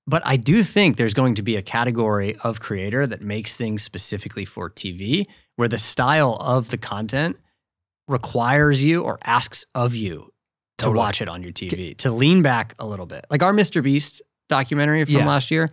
but 0.07 0.21
I 0.25 0.35
do 0.37 0.63
think 0.63 0.97
there's 0.97 1.13
going 1.13 1.35
to 1.35 1.41
be 1.41 1.55
a 1.55 1.61
category 1.61 2.35
of 2.43 2.59
creator 2.59 3.07
that 3.07 3.21
makes 3.21 3.53
things 3.53 3.83
specifically 3.83 4.45
for 4.45 4.69
TV, 4.69 5.27
where 5.55 5.67
the 5.67 5.77
style 5.77 6.37
of 6.39 6.69
the 6.69 6.77
content 6.77 7.37
requires 8.07 8.83
you 8.83 9.01
or 9.03 9.17
asks 9.23 9.65
of 9.73 9.95
you 9.95 10.31
to 10.77 10.85
Totally. 10.85 10.97
watch 10.97 11.21
it 11.21 11.29
on 11.29 11.41
your 11.43 11.51
TV, 11.53 11.95
to 11.97 12.11
lean 12.11 12.41
back 12.41 12.75
a 12.79 12.85
little 12.85 13.05
bit. 13.05 13.25
Like 13.29 13.41
our 13.43 13.53
Mr. 13.53 13.81
Beast 13.81 14.21
documentary 14.49 15.05
from 15.05 15.13
Yeah. 15.15 15.25
last 15.27 15.51
year, 15.51 15.71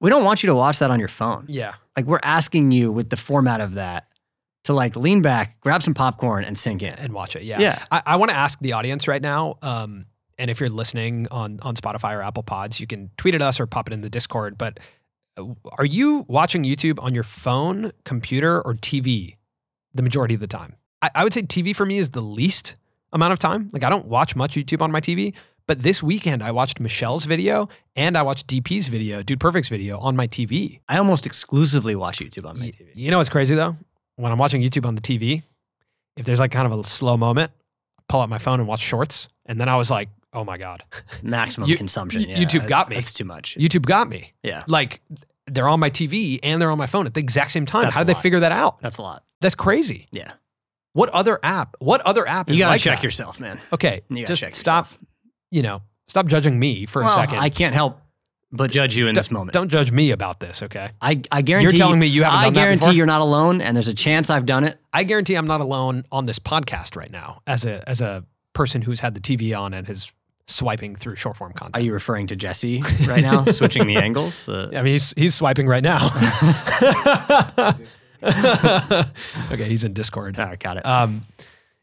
we 0.00 0.10
don't 0.10 0.24
want 0.24 0.42
you 0.42 0.48
to 0.48 0.54
watch 0.54 0.78
that 0.78 0.90
on 0.90 0.98
your 0.98 1.08
phone. 1.08 1.46
yeah. 1.48 1.74
Like 1.96 2.06
we're 2.06 2.20
asking 2.22 2.72
you 2.72 2.90
with 2.90 3.10
the 3.10 3.16
format 3.16 3.60
of 3.60 3.74
that 3.74 4.06
to 4.64 4.72
like 4.72 4.96
lean 4.96 5.20
back, 5.22 5.60
grab 5.60 5.82
some 5.82 5.92
popcorn, 5.94 6.44
and 6.44 6.56
sink 6.56 6.82
in. 6.82 6.94
and 6.94 7.12
watch 7.12 7.36
it. 7.36 7.42
Yeah. 7.42 7.60
Yeah. 7.60 7.84
I, 7.90 8.02
I 8.06 8.16
want 8.16 8.30
to 8.30 8.36
ask 8.36 8.58
the 8.60 8.72
audience 8.72 9.06
right 9.08 9.20
now. 9.20 9.58
Um, 9.60 10.06
and 10.42 10.50
if 10.50 10.58
you're 10.58 10.68
listening 10.68 11.28
on 11.30 11.60
on 11.62 11.76
Spotify 11.76 12.16
or 12.16 12.22
Apple 12.22 12.42
Pods, 12.42 12.80
you 12.80 12.86
can 12.88 13.10
tweet 13.16 13.34
at 13.34 13.40
us 13.40 13.60
or 13.60 13.66
pop 13.66 13.86
it 13.86 13.94
in 13.94 14.00
the 14.00 14.10
Discord. 14.10 14.58
But 14.58 14.80
uh, 15.38 15.44
are 15.78 15.84
you 15.84 16.26
watching 16.28 16.64
YouTube 16.64 17.00
on 17.00 17.14
your 17.14 17.22
phone, 17.22 17.92
computer, 18.04 18.60
or 18.60 18.74
TV 18.74 19.36
the 19.94 20.02
majority 20.02 20.34
of 20.34 20.40
the 20.40 20.48
time? 20.48 20.74
I, 21.00 21.10
I 21.14 21.24
would 21.24 21.32
say 21.32 21.42
TV 21.42 21.74
for 21.74 21.86
me 21.86 21.96
is 21.96 22.10
the 22.10 22.20
least 22.20 22.74
amount 23.12 23.32
of 23.32 23.38
time. 23.38 23.70
Like 23.72 23.84
I 23.84 23.88
don't 23.88 24.06
watch 24.06 24.34
much 24.34 24.56
YouTube 24.56 24.82
on 24.82 24.90
my 24.90 25.00
TV. 25.00 25.32
But 25.68 25.84
this 25.84 26.02
weekend, 26.02 26.42
I 26.42 26.50
watched 26.50 26.80
Michelle's 26.80 27.24
video 27.24 27.68
and 27.94 28.18
I 28.18 28.22
watched 28.22 28.48
DP's 28.48 28.88
video, 28.88 29.22
Dude 29.22 29.38
Perfect's 29.38 29.68
video 29.68 29.96
on 29.98 30.16
my 30.16 30.26
TV. 30.26 30.80
I 30.88 30.98
almost 30.98 31.24
exclusively 31.24 31.94
watch 31.94 32.18
YouTube 32.18 32.48
on 32.48 32.58
my 32.58 32.66
TV. 32.66 32.90
You 32.96 33.12
know 33.12 33.18
what's 33.18 33.30
crazy 33.30 33.54
though? 33.54 33.76
When 34.16 34.32
I'm 34.32 34.38
watching 34.38 34.60
YouTube 34.60 34.86
on 34.86 34.96
the 34.96 35.00
TV, 35.00 35.44
if 36.16 36.26
there's 36.26 36.40
like 36.40 36.50
kind 36.50 36.70
of 36.70 36.76
a 36.76 36.82
slow 36.82 37.16
moment, 37.16 37.52
I 37.96 38.02
pull 38.08 38.20
out 38.20 38.28
my 38.28 38.38
phone 38.38 38.58
and 38.58 38.68
watch 38.68 38.80
shorts. 38.80 39.28
And 39.46 39.60
then 39.60 39.68
I 39.68 39.76
was 39.76 39.88
like, 39.88 40.08
oh 40.32 40.44
my 40.44 40.58
God, 40.58 40.80
Maximum 41.22 41.68
You- 41.68 41.76
consumption. 41.76 42.22
Yeah, 42.22 42.36
YouTube 42.38 42.66
got 42.68 42.88
me. 42.88 42.96
That's 42.96 43.12
too 43.12 43.24
much. 43.24 43.56
YouTube 43.58 43.84
got 43.86 44.08
me. 44.08 44.32
Yeah, 44.42 44.64
Like 44.66 45.00
they're 45.46 45.68
on 45.68 45.80
my 45.80 45.90
TV 45.90 46.38
and 46.42 46.60
they're 46.62 46.70
on 46.70 46.78
my 46.78 46.86
phone 46.86 47.06
at 47.06 47.14
the 47.14 47.20
exact 47.20 47.50
same 47.50 47.66
time. 47.66 47.82
That's 47.82 47.96
How 47.96 48.04
did 48.04 48.14
they 48.16 48.20
figure 48.20 48.40
that 48.40 48.52
out? 48.52 48.78
that's 48.80 48.98
a 48.98 49.02
lot. 49.02 49.24
That's 49.40 49.54
crazy. 49.56 50.08
Yeah, 50.12 50.32
What 50.92 51.08
other 51.10 51.38
app? 51.42 51.74
What 51.80 52.00
other 52.02 52.26
app 52.28 52.48
is 52.50 52.56
you 52.56 52.62
gotta 52.62 52.72
like 52.74 52.80
check 52.80 52.98
that? 52.98 53.04
yourself, 53.04 53.40
man. 53.40 53.58
Okay, 53.72 54.02
You 54.08 54.16
gotta 54.16 54.26
just 54.28 54.40
check 54.40 54.54
stop. 54.54 54.84
yourself. 54.86 55.02
You 55.50 55.62
know, 55.62 55.82
stop 56.08 56.26
judging 56.26 56.58
me 56.58 56.86
for 56.86 57.02
well, 57.02 57.10
a 57.18 57.20
second. 57.20 57.38
I 57.40 57.50
can't 57.50 57.74
help 57.74 57.98
but 58.54 58.70
judge 58.70 58.94
you 58.96 59.08
in 59.08 59.14
this 59.14 59.30
moment. 59.30 59.52
Don't 59.54 59.68
judge 59.70 59.90
me 59.90 60.10
about 60.10 60.38
this, 60.38 60.62
okay? 60.62 60.90
I, 61.00 61.22
I 61.32 61.40
guarantee 61.42 61.64
you're 61.64 61.72
telling 61.72 61.98
me 61.98 62.06
you 62.06 62.22
haven't 62.22 62.38
I 62.38 62.50
guarantee 62.50 62.92
you're 62.92 63.06
not 63.06 63.20
alone, 63.22 63.60
and 63.62 63.74
there's 63.74 63.88
a 63.88 63.94
chance 63.94 64.28
I've 64.30 64.44
done 64.46 64.64
it. 64.64 64.78
I 64.92 65.04
guarantee 65.04 65.34
I'm 65.34 65.46
not 65.46 65.60
alone 65.62 66.04
on 66.12 66.26
this 66.26 66.38
podcast 66.38 66.96
right 66.96 67.10
now 67.10 67.40
as 67.46 67.64
a 67.64 67.86
as 67.88 68.00
a 68.00 68.24
person 68.52 68.82
who's 68.82 69.00
had 69.00 69.14
the 69.14 69.20
TV 69.20 69.58
on 69.58 69.72
and 69.74 69.88
is 69.88 70.12
swiping 70.46 70.96
through 70.96 71.16
short 71.16 71.36
form 71.36 71.52
content. 71.52 71.76
Are 71.76 71.80
you 71.80 71.92
referring 71.92 72.26
to 72.28 72.36
Jesse 72.36 72.82
right 73.06 73.22
now, 73.22 73.44
switching 73.44 73.86
the 73.86 73.96
angles? 74.08 74.48
Uh, 74.48 74.70
I 74.72 74.82
mean, 74.82 74.92
he's 74.92 75.14
he's 75.16 75.34
swiping 75.34 75.66
right 75.66 75.82
now. 75.82 76.10
okay, 79.52 79.68
he's 79.68 79.84
in 79.84 79.92
Discord. 79.92 80.38
all 80.38 80.46
right, 80.46 80.58
got 80.58 80.76
it. 80.76 80.86
Um, 80.86 81.22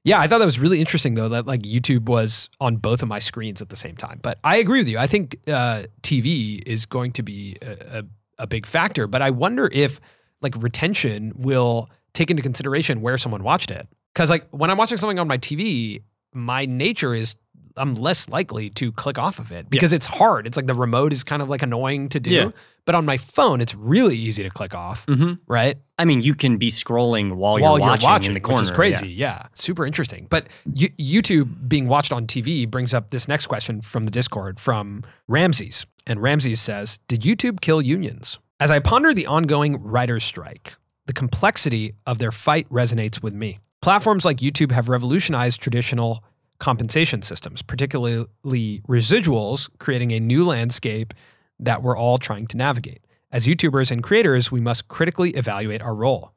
yeah, 0.03 0.19
I 0.19 0.27
thought 0.27 0.37
that 0.39 0.45
was 0.45 0.59
really 0.59 0.79
interesting 0.79 1.15
though 1.15 1.29
that 1.29 1.45
like 1.45 1.61
YouTube 1.61 2.05
was 2.05 2.49
on 2.59 2.77
both 2.77 3.01
of 3.01 3.09
my 3.09 3.19
screens 3.19 3.61
at 3.61 3.69
the 3.69 3.75
same 3.75 3.95
time. 3.95 4.19
But 4.21 4.39
I 4.43 4.57
agree 4.57 4.79
with 4.79 4.87
you. 4.87 4.97
I 4.97 5.07
think 5.07 5.37
uh, 5.47 5.83
TV 6.01 6.61
is 6.65 6.85
going 6.85 7.11
to 7.13 7.23
be 7.23 7.57
a, 7.61 7.99
a, 7.99 8.03
a 8.39 8.47
big 8.47 8.65
factor. 8.65 9.07
But 9.07 9.21
I 9.21 9.29
wonder 9.29 9.69
if 9.71 9.99
like 10.41 10.55
retention 10.57 11.33
will 11.35 11.89
take 12.13 12.31
into 12.31 12.41
consideration 12.41 13.01
where 13.01 13.17
someone 13.17 13.43
watched 13.43 13.71
it. 13.71 13.87
Because 14.13 14.29
like 14.29 14.47
when 14.51 14.69
I'm 14.69 14.77
watching 14.77 14.97
something 14.97 15.19
on 15.19 15.27
my 15.27 15.37
TV, 15.37 16.01
my 16.33 16.65
nature 16.65 17.13
is 17.13 17.35
I'm 17.77 17.95
less 17.95 18.29
likely 18.29 18.69
to 18.71 18.91
click 18.91 19.17
off 19.17 19.39
of 19.39 19.51
it 19.51 19.69
because 19.69 19.93
it's 19.93 20.05
hard. 20.05 20.47
It's 20.47 20.57
like 20.57 20.67
the 20.67 20.73
remote 20.73 21.13
is 21.13 21.23
kind 21.23 21.41
of 21.41 21.49
like 21.49 21.61
annoying 21.61 22.09
to 22.09 22.19
do. 22.19 22.29
Yeah. 22.31 22.51
But 22.85 22.95
on 22.95 23.05
my 23.05 23.17
phone, 23.17 23.61
it's 23.61 23.75
really 23.75 24.17
easy 24.17 24.41
to 24.43 24.49
click 24.49 24.73
off, 24.73 25.05
hmm 25.05 25.33
right? 25.47 25.77
I 25.99 26.05
mean, 26.05 26.21
you 26.21 26.33
can 26.33 26.57
be 26.57 26.69
scrolling 26.71 27.33
while, 27.33 27.59
while 27.59 27.77
you're, 27.77 27.79
you're 27.79 27.87
watching 27.87 28.09
watching, 28.09 28.27
in 28.29 28.33
the 28.33 28.39
corner, 28.39 28.61
which 28.63 28.71
is 28.71 28.75
crazy. 28.75 29.09
Yeah. 29.09 29.43
super 29.53 29.85
interesting. 29.85 30.25
But 30.29 30.47
y- 30.65 30.89
YouTube 30.97 31.67
being 31.69 31.87
watched 31.87 32.11
on 32.11 32.25
TV 32.25 32.69
brings 32.69 32.93
up 32.93 33.11
this 33.11 33.27
next 33.27 33.45
question 33.47 33.81
from 33.81 34.05
the 34.05 34.11
Discord 34.11 34.59
from 34.59 35.03
Ramses. 35.27 35.85
And 36.07 36.21
Ramses 36.21 36.59
says, 36.59 36.99
"Did 37.07 37.21
YouTube 37.21 37.61
kill 37.61 37.81
unions?" 37.81 38.39
As 38.59 38.71
I 38.71 38.79
ponder 38.79 39.13
the 39.13 39.27
ongoing 39.27 39.81
writers' 39.83 40.23
strike, 40.23 40.75
the 41.05 41.13
complexity 41.13 41.93
of 42.07 42.17
their 42.17 42.31
fight 42.31 42.67
resonates 42.69 43.21
with 43.21 43.33
me. 43.33 43.59
Platforms 43.81 44.25
like 44.25 44.37
YouTube 44.37 44.71
have 44.71 44.89
revolutionized 44.89 45.61
traditional 45.61 46.23
compensation 46.59 47.21
systems, 47.21 47.61
particularly 47.61 48.81
residuals, 48.87 49.69
creating 49.79 50.11
a 50.11 50.19
new 50.19 50.45
landscape 50.45 51.13
that 51.59 51.81
we're 51.81 51.97
all 51.97 52.17
trying 52.17 52.47
to 52.47 52.57
navigate. 52.57 53.05
As 53.31 53.45
YouTubers 53.45 53.91
and 53.91 54.01
creators, 54.01 54.51
we 54.51 54.61
must 54.61 54.87
critically 54.87 55.31
evaluate 55.31 55.81
our 55.81 55.95
role. 55.95 56.33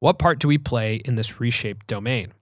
What 0.00 0.18
part 0.18 0.38
do 0.38 0.48
we 0.48 0.58
play 0.58 0.96
in 0.96 1.14
this 1.14 1.40
reshaped 1.40 1.86
domain? 1.86 2.32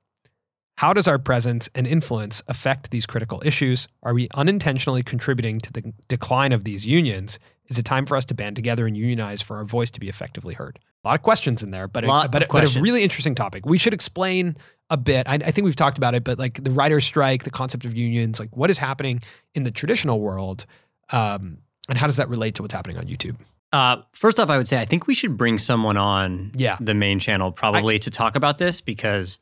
How 0.78 0.92
does 0.92 1.06
our 1.06 1.18
presence 1.18 1.70
and 1.74 1.86
influence 1.86 2.42
affect 2.48 2.90
these 2.90 3.06
critical 3.06 3.40
issues? 3.44 3.86
Are 4.02 4.12
we 4.12 4.28
unintentionally 4.34 5.04
contributing 5.04 5.60
to 5.60 5.72
the 5.72 5.92
decline 6.08 6.52
of 6.52 6.64
these 6.64 6.86
unions? 6.86 7.38
Is 7.68 7.78
it 7.78 7.84
time 7.84 8.04
for 8.06 8.16
us 8.16 8.24
to 8.26 8.34
band 8.34 8.56
together 8.56 8.86
and 8.86 8.96
unionize 8.96 9.40
for 9.40 9.56
our 9.56 9.64
voice 9.64 9.90
to 9.92 10.00
be 10.00 10.08
effectively 10.08 10.54
heard? 10.54 10.78
A 11.04 11.08
lot 11.08 11.14
of 11.14 11.22
questions 11.22 11.62
in 11.62 11.70
there, 11.70 11.88
but 11.88 12.04
a, 12.04 12.06
but, 12.06 12.42
a- 12.42 12.46
but 12.50 12.76
a 12.76 12.80
really 12.80 13.02
interesting 13.02 13.34
topic. 13.34 13.64
We 13.66 13.78
should 13.78 13.94
explain 13.94 14.56
a 14.90 14.96
bit. 14.96 15.28
I, 15.28 15.34
I 15.34 15.50
think 15.50 15.64
we've 15.64 15.76
talked 15.76 15.96
about 15.98 16.14
it, 16.14 16.24
but 16.24 16.38
like 16.38 16.62
the 16.62 16.70
writer's 16.70 17.04
strike, 17.04 17.44
the 17.44 17.50
concept 17.50 17.84
of 17.84 17.94
unions, 17.94 18.38
like 18.38 18.54
what 18.56 18.70
is 18.70 18.78
happening 18.78 19.22
in 19.54 19.64
the 19.64 19.70
traditional 19.70 20.20
world, 20.20 20.66
um, 21.10 21.58
and 21.88 21.98
how 21.98 22.06
does 22.06 22.16
that 22.16 22.28
relate 22.28 22.54
to 22.56 22.62
what's 22.62 22.74
happening 22.74 22.96
on 22.98 23.04
YouTube? 23.04 23.36
Uh, 23.72 24.02
first 24.12 24.38
off, 24.38 24.48
I 24.50 24.56
would 24.56 24.68
say 24.68 24.80
I 24.80 24.84
think 24.84 25.06
we 25.06 25.14
should 25.14 25.36
bring 25.36 25.58
someone 25.58 25.96
on 25.96 26.52
Yeah. 26.54 26.76
the 26.80 26.94
main 26.94 27.18
channel 27.18 27.50
probably 27.50 27.98
to 27.98 28.10
talk 28.10 28.36
about 28.36 28.58
this 28.58 28.80
because 28.80 29.38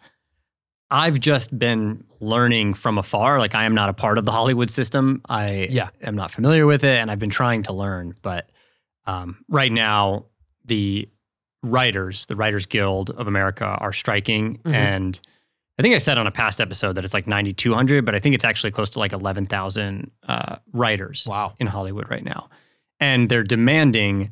I've 0.93 1.19
just 1.19 1.59
been 1.59 2.05
learning 2.21 2.75
from 2.75 2.99
afar. 2.99 3.39
Like 3.39 3.55
I 3.55 3.65
am 3.65 3.75
not 3.75 3.89
a 3.89 3.95
part 3.95 4.19
of 4.19 4.25
the 4.27 4.31
Hollywood 4.33 4.71
system. 4.71 5.23
I 5.29 5.69
Yeah. 5.71 5.89
am 6.03 6.15
not 6.15 6.31
familiar 6.31 6.67
with 6.67 6.85
it, 6.85 6.99
and 7.01 7.11
I've 7.11 7.19
been 7.19 7.31
trying 7.31 7.63
to 7.65 7.73
learn. 7.73 8.15
But 8.23 8.51
um, 9.07 9.45
right 9.49 9.73
now, 9.73 10.27
the 10.65 11.09
writers, 11.63 12.27
the 12.27 12.37
Writers 12.37 12.67
Guild 12.67 13.11
of 13.11 13.27
America, 13.27 13.65
are 13.65 13.93
striking, 13.93 14.59
Mhm. 14.59 14.73
and 14.75 15.21
I 15.79 15.83
think 15.83 15.95
I 15.95 15.99
said 15.99 16.19
on 16.19 16.27
a 16.27 16.31
past 16.31 16.61
episode 16.61 16.93
that 16.93 17.05
it's 17.05 17.15
like 17.15 17.27
9,200, 17.27 18.05
but 18.05 18.15
I 18.15 18.19
think 18.21 18.35
it's 18.35 18.45
actually 18.45 18.71
close 18.73 18.91
to 18.91 18.99
like 18.99 19.13
11,000 19.13 20.11
uh, 20.29 20.57
writers 20.73 21.27
Wow. 21.27 21.55
in 21.59 21.67
Hollywood 21.67 22.11
right 22.11 22.23
now. 22.25 22.51
And 23.01 23.29
they're 23.29 23.43
demanding 23.43 24.31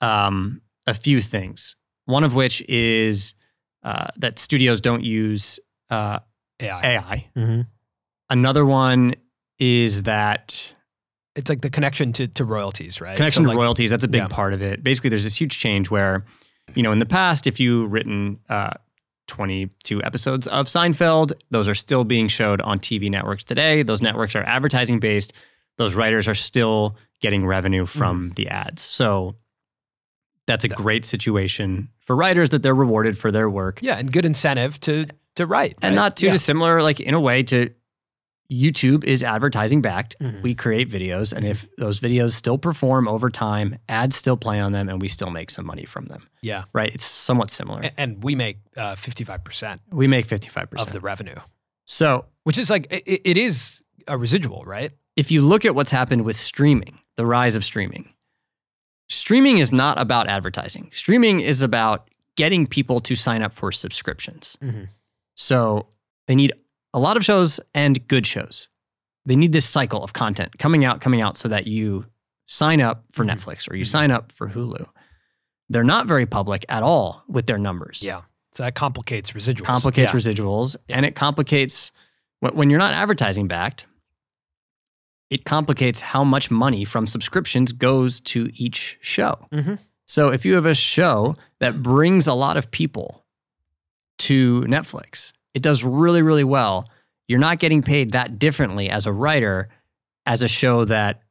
um, 0.00 0.60
a 0.86 0.94
few 0.94 1.20
things. 1.20 1.76
One 2.06 2.24
of 2.24 2.34
which 2.34 2.62
is 2.68 3.34
uh, 3.84 4.06
that 4.16 4.38
studios 4.38 4.80
don't 4.80 5.04
use 5.04 5.60
uh, 5.90 6.20
AI. 6.60 6.80
AI. 6.94 7.28
Mm-hmm. 7.36 7.60
Another 8.30 8.64
one 8.64 9.14
is 9.58 10.02
that 10.02 10.74
It's 11.36 11.48
like 11.48 11.60
the 11.60 11.70
connection 11.70 12.12
to, 12.14 12.26
to 12.28 12.44
royalties, 12.44 13.00
right? 13.00 13.16
connection 13.16 13.42
So, 13.42 13.46
to 13.46 13.48
like, 13.50 13.58
royalties. 13.58 13.90
That's 13.90 14.04
a 14.04 14.08
big 14.08 14.22
yeah. 14.22 14.28
part 14.28 14.52
of 14.52 14.62
it. 14.62 14.82
Basically, 14.82 15.10
there's 15.10 15.24
this 15.24 15.40
huge 15.40 15.58
change 15.58 15.90
where, 15.90 16.24
you 16.74 16.82
know, 16.82 16.92
in 16.92 16.98
the 16.98 17.06
past, 17.06 17.46
if 17.46 17.60
you 17.60 17.86
written 17.86 18.38
uh, 18.48 18.70
22 19.28 20.02
episodes 20.02 20.46
of 20.46 20.66
Seinfeld, 20.66 21.32
those 21.50 21.68
are 21.68 21.74
still 21.74 22.04
being 22.04 22.28
showed 22.28 22.60
on 22.62 22.78
TV 22.78 23.10
networks 23.10 23.44
today. 23.44 23.82
Those 23.82 24.02
networks 24.02 24.34
are 24.34 24.42
advertising 24.44 25.00
based. 25.00 25.32
Those 25.76 25.94
writers 25.94 26.28
are 26.28 26.34
still 26.34 26.96
getting 27.20 27.46
revenue 27.46 27.86
from 27.86 28.30
the 28.36 28.48
ads. 28.48 28.82
So 28.82 29.36
that's 30.46 30.64
a 30.64 30.68
great 30.68 31.04
situation 31.04 31.88
for 32.00 32.14
writers 32.14 32.50
that 32.50 32.62
they're 32.62 32.74
rewarded 32.74 33.16
for 33.16 33.32
their 33.32 33.48
work. 33.48 33.80
Yeah, 33.82 33.96
and 33.96 34.12
good 34.12 34.24
incentive 34.26 34.78
to 34.80 35.06
to 35.36 35.46
write. 35.46 35.74
and 35.82 35.94
right? 35.94 36.02
not 36.02 36.16
too 36.16 36.26
yeah. 36.26 36.32
dissimilar, 36.32 36.82
like 36.82 37.00
in 37.00 37.14
a 37.14 37.20
way, 37.20 37.42
to 37.44 37.70
YouTube 38.52 39.04
is 39.04 39.22
advertising 39.22 39.80
backed. 39.80 40.16
Mhm. 40.20 40.42
We 40.42 40.54
create 40.54 40.88
videos, 40.90 41.32
and 41.32 41.46
if 41.46 41.66
those 41.78 41.98
videos 41.98 42.32
still 42.32 42.58
perform 42.58 43.08
over 43.08 43.30
time, 43.30 43.78
ads 43.88 44.16
still 44.16 44.36
play 44.36 44.60
on 44.60 44.72
them, 44.72 44.88
and 44.88 45.00
we 45.00 45.08
still 45.08 45.30
make 45.30 45.50
some 45.50 45.64
money 45.66 45.86
from 45.86 46.06
them. 46.06 46.28
Yeah. 46.42 46.64
Right? 46.74 46.94
It's 46.94 47.04
somewhat 47.06 47.50
similar. 47.50 47.80
A- 47.82 47.98
And 48.00 48.22
we 48.22 48.34
make 48.34 48.58
uh, 48.76 48.94
55% 48.96 49.80
we 49.90 50.06
make 50.06 50.26
fifty 50.26 50.48
five 50.48 50.70
percent 50.70 50.88
of 50.88 50.92
the 50.92 51.00
revenue, 51.00 51.36
So 51.86 52.26
which 52.44 52.58
is 52.58 52.68
like, 52.68 52.86
it, 52.92 53.22
it 53.24 53.36
is 53.38 53.82
a 54.06 54.18
residual, 54.18 54.62
right? 54.66 54.92
if 55.16 55.30
you 55.30 55.40
look 55.42 55.64
at 55.64 55.74
what's 55.76 55.90
happened 55.90 56.24
with 56.24 56.34
streaming, 56.36 56.98
the 57.16 57.24
rise 57.24 57.54
of 57.54 57.64
streaming, 57.64 58.12
streaming 59.08 59.58
is 59.58 59.72
not 59.72 59.98
about 60.00 60.28
advertising. 60.28 60.90
Streaming 60.92 61.40
is 61.40 61.62
about 61.62 62.10
getting 62.36 62.66
people 62.66 63.00
to 63.00 63.14
sign 63.14 63.42
up 63.42 63.52
for 63.54 63.70
subscriptions. 63.72 64.56
Mhm. 64.60 64.88
So 65.34 65.88
they 66.26 66.34
need 66.34 66.52
a 66.92 66.98
lot 66.98 67.16
of 67.16 67.24
shows 67.24 67.60
and 67.74 68.06
good 68.08 68.26
shows. 68.26 68.68
They 69.26 69.36
need 69.36 69.52
this 69.52 69.64
cycle 69.68 70.04
of 70.04 70.12
content 70.12 70.58
coming 70.58 70.84
out, 70.84 71.00
coming 71.00 71.20
out 71.20 71.36
so 71.36 71.48
that 71.48 71.66
you 71.66 72.06
sign 72.46 72.80
up 72.80 73.04
for 73.10 73.24
Mhm. 73.24 73.30
Netflix 73.36 73.70
or 73.70 73.74
you 73.74 73.84
Mhm. 73.84 73.88
sign 73.90 74.10
up 74.10 74.30
for 74.32 74.50
Hulu. 74.50 74.86
They're 75.68 75.82
not 75.82 76.06
very 76.06 76.26
public 76.26 76.64
at 76.68 76.82
all 76.82 77.24
with 77.26 77.46
their 77.46 77.58
numbers. 77.58 78.02
Yeah. 78.02 78.22
So 78.52 78.62
that 78.64 78.74
complicates 78.74 79.32
residuals. 79.32 79.64
Complicates 79.64 80.12
yeah. 80.12 80.20
residuals 80.20 80.76
and 80.88 81.04
it 81.06 81.14
complicates 81.14 81.90
when 82.40 82.68
you're 82.68 82.78
not 82.78 82.92
advertising 82.92 83.48
backed, 83.48 83.86
it 85.30 85.44
complicates 85.46 86.00
how 86.00 86.22
much 86.22 86.50
money 86.50 86.84
from 86.84 87.06
subscriptions 87.06 87.72
goes 87.72 88.20
to 88.20 88.50
each 88.54 88.98
show. 89.00 89.48
Mhm. 89.50 89.78
So 90.06 90.28
if 90.28 90.44
you 90.44 90.54
have 90.54 90.66
a 90.66 90.74
show 90.74 91.34
that 91.60 91.82
brings 91.82 92.26
a 92.26 92.34
lot 92.34 92.58
of 92.58 92.70
people 92.70 93.23
to 94.28 94.62
Netflix, 94.62 95.32
it 95.54 95.62
does 95.62 95.82
really, 95.84 96.22
really 96.22 96.44
well. 96.44 96.88
You're 97.28 97.38
not 97.40 97.58
getting 97.58 97.82
paid 97.82 98.10
that 98.12 98.38
differently 98.38 98.90
as 98.90 99.06
a 99.06 99.12
writer 99.12 99.68
as 100.26 100.42
a 100.42 100.48
show 100.48 100.84
that 100.86 101.22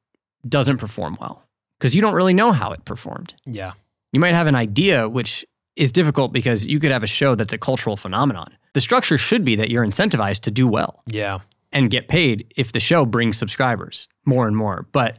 doesn't 0.47 0.77
perform 0.77 1.17
well 1.19 1.45
because 1.79 1.95
you 1.95 2.01
don't 2.01 2.13
really 2.15 2.33
know 2.33 2.51
how 2.51 2.71
it 2.71 2.83
performed. 2.85 3.35
Yeah. 3.45 3.73
You 4.11 4.19
might 4.19 4.33
have 4.33 4.47
an 4.47 4.55
idea, 4.55 5.07
which 5.09 5.45
is 5.75 5.91
difficult 5.91 6.31
because 6.31 6.65
you 6.65 6.79
could 6.79 6.91
have 6.91 7.03
a 7.03 7.07
show 7.07 7.35
that's 7.35 7.53
a 7.53 7.57
cultural 7.57 7.97
phenomenon. 7.97 8.55
The 8.73 8.81
structure 8.81 9.17
should 9.17 9.43
be 9.43 9.55
that 9.55 9.69
you're 9.69 9.85
incentivized 9.85 10.41
to 10.41 10.51
do 10.51 10.67
well 10.67 11.01
Yeah. 11.07 11.39
and 11.71 11.89
get 11.89 12.07
paid 12.07 12.53
if 12.55 12.71
the 12.71 12.79
show 12.79 13.05
brings 13.05 13.37
subscribers 13.37 14.07
more 14.25 14.47
and 14.47 14.55
more. 14.55 14.85
But 14.91 15.17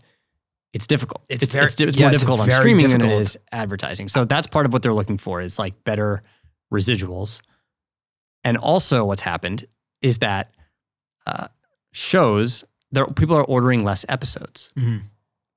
it's 0.73 0.87
difficult. 0.87 1.25
It's 1.29 1.43
It's, 1.45 1.55
very- 1.55 1.67
it's, 1.67 1.81
it's 1.81 1.97
yeah, 1.97 2.07
more 2.07 2.13
difficult 2.13 2.41
on 2.41 2.51
streaming 2.51 2.89
than 2.89 3.01
it 3.03 3.11
is 3.13 3.37
advertising. 3.53 4.09
So 4.09 4.25
that's 4.25 4.47
part 4.47 4.67
of 4.67 4.73
what 4.73 4.83
they're 4.83 4.95
looking 4.95 5.19
for 5.19 5.41
is 5.41 5.59
like 5.59 5.83
better 5.85 6.23
residuals. 6.73 7.41
And 8.45 8.57
also, 8.57 9.05
what's 9.05 9.23
happened 9.23 9.67
is 10.03 10.19
that 10.19 10.51
uh, 11.27 11.49
shows 11.93 12.65
there 12.93 13.07
people 13.07 13.37
are 13.37 13.45
ordering 13.45 13.83
less 13.83 14.05
episodes 14.09 14.71
Mhm. 14.77 15.03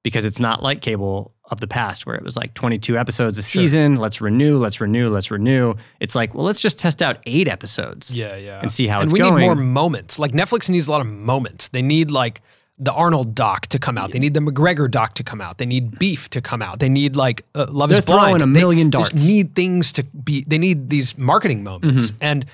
because 0.04 0.24
it's 0.26 0.40
not 0.40 0.64
like 0.64 0.82
cable 0.82 1.34
of 1.50 1.60
the 1.60 1.68
past 1.68 2.06
where 2.06 2.16
it 2.16 2.24
was 2.24 2.36
like 2.38 2.54
22 2.54 2.98
episodes 2.98 3.38
a 3.38 3.42
Sure. 3.42 3.62
season. 3.62 3.96
Let's 3.98 4.22
renew, 4.22 4.58
let's 4.58 4.80
renew, 4.82 5.10
let's 5.10 5.30
renew. 5.32 5.74
It's 6.00 6.16
like, 6.16 6.34
well, 6.34 6.46
let's 6.46 6.60
just 6.60 6.78
test 6.78 7.02
out 7.02 7.18
eight 7.26 7.48
episodes 7.48 8.14
Yeah. 8.14 8.36
Yeah. 8.38 8.60
and 8.62 8.72
see 8.72 8.88
how 8.88 8.96
and 9.00 9.06
it's 9.06 9.14
we 9.14 9.20
going. 9.20 9.36
need 9.36 9.42
more 9.42 9.56
moments. 9.56 10.20
Like 10.20 10.32
Netflix 10.32 10.70
needs 10.70 10.88
a 10.88 10.92
lot 10.92 11.02
of 11.02 11.08
moments. 11.08 11.68
They 11.70 11.82
need 11.82 12.12
like 12.12 12.42
the 12.80 12.94
Arnold 12.94 13.34
doc 13.34 13.68
to 13.68 13.80
come 13.80 13.98
out. 13.98 14.12
They 14.12 14.20
need 14.20 14.34
the 14.36 14.40
McGregor 14.40 14.90
doc 14.92 15.16
to 15.16 15.24
come 15.24 15.42
out. 15.42 15.58
They 15.58 15.66
need 15.66 15.98
Beef 15.98 16.30
to 16.30 16.42
come 16.42 16.62
out. 16.62 16.80
They 16.80 16.90
need 16.90 17.16
like 17.16 17.44
uh, 17.56 17.66
Love 17.70 17.90
They're 17.90 18.00
is 18.00 18.06
Blind. 18.06 18.40
throwing 18.40 18.42
a 18.42 18.46
They 18.46 18.60
million 18.60 18.92
just 18.92 19.12
darts. 19.14 19.26
need 19.26 19.56
things 19.56 19.92
to 19.94 20.04
be. 20.04 20.44
They 20.48 20.58
need 20.60 20.90
these 20.90 21.18
marketing 21.18 21.64
moments. 21.64 22.12
Mm-hmm. 22.12 22.18
And 22.24 22.46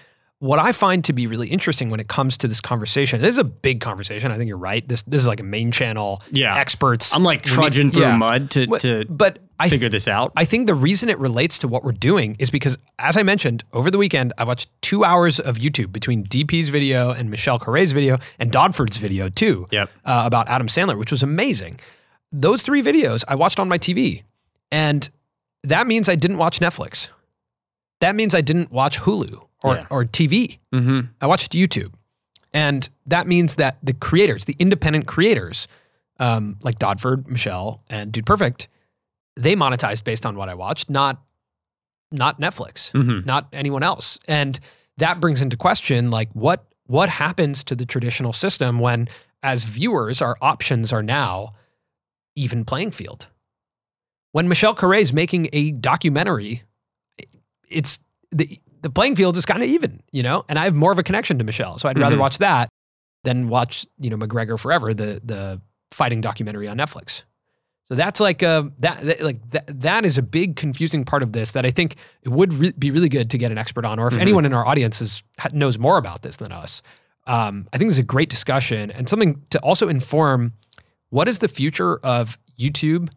what 0.43 0.59
I 0.59 0.73
find 0.73 1.05
to 1.05 1.13
be 1.13 1.25
really 1.25 1.47
interesting 1.47 1.89
when 1.89 2.01
it 2.01 2.09
comes 2.09 2.35
to 2.39 2.49
this 2.49 2.59
conversation, 2.59 3.21
this 3.21 3.29
is 3.29 3.37
a 3.37 3.45
big 3.45 3.79
conversation. 3.79 4.29
I 4.29 4.35
think 4.37 4.49
you're 4.49 4.57
right. 4.57 4.85
This 4.85 5.01
this 5.03 5.21
is 5.21 5.27
like 5.27 5.39
a 5.39 5.43
main 5.57 5.71
channel 5.71 6.21
Yeah. 6.31 6.57
experts. 6.57 7.15
I'm 7.15 7.23
like 7.23 7.45
We 7.45 7.51
need- 7.51 7.55
trudging 7.55 7.91
through 7.91 8.01
yeah. 8.01 8.17
mud 8.17 8.51
to, 8.51 8.67
But- 8.67 8.81
to 8.81 9.05
but 9.07 9.39
I 9.57 9.69
figure 9.69 9.87
this 9.87 10.07
out. 10.07 10.33
I 10.35 10.43
think 10.43 10.67
the 10.67 10.75
reason 10.75 11.07
it 11.07 11.17
relates 11.17 11.57
to 11.59 11.69
what 11.69 11.85
we're 11.85 11.93
doing 11.93 12.35
is 12.39 12.49
because, 12.49 12.77
as 12.99 13.15
I 13.15 13.23
mentioned, 13.23 13.63
over 13.71 13.89
the 13.89 13.97
weekend, 13.97 14.33
I 14.37 14.43
watched 14.43 14.67
two 14.81 15.05
hours 15.05 15.39
of 15.39 15.59
YouTube 15.59 15.93
between 15.93 16.23
DP's 16.25 16.67
video 16.67 17.11
and 17.11 17.29
Michelle 17.29 17.57
Khare's 17.59 17.93
video 17.93 18.17
and 18.37 18.51
Dodford's 18.51 18.97
video 18.97 19.29
too 19.29 19.65
Yep. 19.71 19.89
uh, 20.03 20.23
about 20.25 20.49
Adam 20.49 20.67
Sandler, 20.67 20.97
which 20.97 21.11
was 21.11 21.23
amazing. 21.23 21.79
Those 22.33 22.63
three 22.63 22.81
videos 22.83 23.23
I 23.29 23.35
watched 23.35 23.59
on 23.61 23.69
my 23.69 23.77
TV. 23.77 24.23
And 24.71 25.09
that 25.63 25.87
means 25.87 26.09
I 26.09 26.15
didn't 26.15 26.37
watch 26.39 26.59
Netflix. 26.59 27.07
That 28.01 28.15
means 28.17 28.35
I 28.35 28.41
didn't 28.41 28.71
watch 28.73 28.99
Hulu 29.01 29.45
or, 29.63 29.75
Yeah. 29.75 29.87
or 29.89 30.05
TV. 30.05 30.57
mm-hmm. 30.73 31.01
I 31.21 31.27
watched 31.27 31.53
YouTube. 31.53 31.93
And 32.53 32.87
that 33.07 33.25
means 33.27 33.55
that 33.55 33.77
the 33.81 33.93
creators, 33.93 34.45
the 34.45 34.55
independent 34.59 35.07
creators, 35.07 35.67
um, 36.19 36.57
like 36.61 36.77
Dodford, 36.77 37.27
Michelle, 37.27 37.81
and 37.89 38.11
Dude 38.11 38.25
Perfect, 38.25 38.67
they 39.35 39.55
monetized 39.55 40.03
based 40.03 40.25
on 40.25 40.35
what 40.35 40.49
I 40.49 40.53
watched, 40.53 40.89
not 40.89 41.21
not 42.11 42.39
Netflix, 42.39 42.91
Mm-hmm. 42.91 43.25
not 43.25 43.47
anyone 43.51 43.81
else. 43.81 44.19
And 44.27 44.59
that 44.97 45.19
brings 45.19 45.41
into 45.41 45.57
question 45.57 46.11
like 46.11 46.29
what 46.33 46.63
what 46.85 47.09
happens 47.09 47.63
to 47.63 47.75
the 47.75 47.85
traditional 47.87 48.33
system 48.33 48.77
when 48.77 49.09
as 49.41 49.63
viewers 49.63 50.21
our 50.21 50.37
options 50.39 50.93
are 50.93 51.01
now 51.01 51.49
even 52.35 52.63
playing 52.65 52.91
field. 52.91 53.27
When 54.31 54.47
Michelle 54.47 54.75
Khare 54.75 54.99
is 55.01 55.11
making 55.11 55.49
a 55.53 55.71
documentary, 55.71 56.61
it's 57.69 57.99
the 58.31 58.59
the 58.83 58.89
playing 58.91 59.15
field 59.15 59.35
is 59.37 59.45
kind 59.45 59.63
of 59.63 59.67
even, 59.69 60.01
you 60.11 60.21
know, 60.21 60.45
and 60.47 60.59
I 60.59 60.65
have 60.65 60.75
more 60.75 60.91
of 60.91 60.99
a 60.99 61.03
connection 61.03 61.37
to 61.39 61.43
Michelle. 61.43 61.79
So 61.79 61.89
I'd 61.89 61.97
rather 61.97 62.15
Mhm. 62.17 62.19
watch 62.19 62.37
that 62.37 62.69
than 63.23 63.47
watch, 63.49 63.87
you 63.99 64.09
know, 64.11 64.17
McGregor 64.17 64.59
Forever, 64.59 64.93
the 64.93 65.19
the 65.23 65.61
fighting 65.91 66.21
documentary 66.21 66.67
on 66.67 66.77
Netflix. 66.77 67.23
So 67.89 67.95
that's 67.95 68.19
like 68.19 68.41
a 68.41 68.71
that, 68.79 69.01
that 69.03 69.21
like 69.21 69.51
that, 69.51 69.81
that 69.81 70.05
is 70.05 70.17
a 70.17 70.21
big 70.21 70.55
confusing 70.55 71.03
part 71.05 71.21
of 71.23 71.33
this 71.33 71.51
that 71.51 71.65
I 71.65 71.71
think 71.71 71.95
it 72.21 72.29
would 72.29 72.53
re- 72.53 72.73
be 72.77 72.91
really 72.91 73.09
good 73.09 73.29
to 73.31 73.37
get 73.37 73.51
an 73.51 73.57
expert 73.57 73.85
on, 73.85 73.99
or 73.99 74.07
if 74.07 74.13
Mhm. 74.15 74.21
anyone 74.21 74.45
in 74.45 74.53
our 74.53 74.65
audience 74.65 75.01
is, 75.01 75.21
ha- 75.39 75.49
knows 75.53 75.77
more 75.77 75.97
about 75.97 76.21
this 76.21 76.37
than 76.37 76.51
us. 76.51 76.81
Um, 77.27 77.67
I 77.73 77.77
think 77.77 77.89
this 77.89 77.95
is 77.97 78.03
a 78.03 78.03
great 78.15 78.29
discussion 78.29 78.89
and 78.91 79.07
something 79.07 79.43
to 79.51 79.59
also 79.59 79.87
inform 79.89 80.53
what 81.09 81.25
does 81.25 81.39
the 81.39 81.47
future 81.47 81.97
of 81.97 82.37
YouTube 82.59 83.09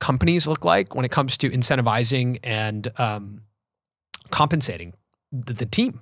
companies 0.00 0.46
look 0.46 0.64
like 0.64 0.94
when 0.94 1.04
it 1.04 1.10
comes 1.10 1.36
to 1.38 1.50
incentivizing 1.50 2.38
and 2.42 2.88
um, 2.98 3.42
compensating 4.30 4.94
the, 5.32 5.52
the 5.52 5.66
team, 5.66 6.00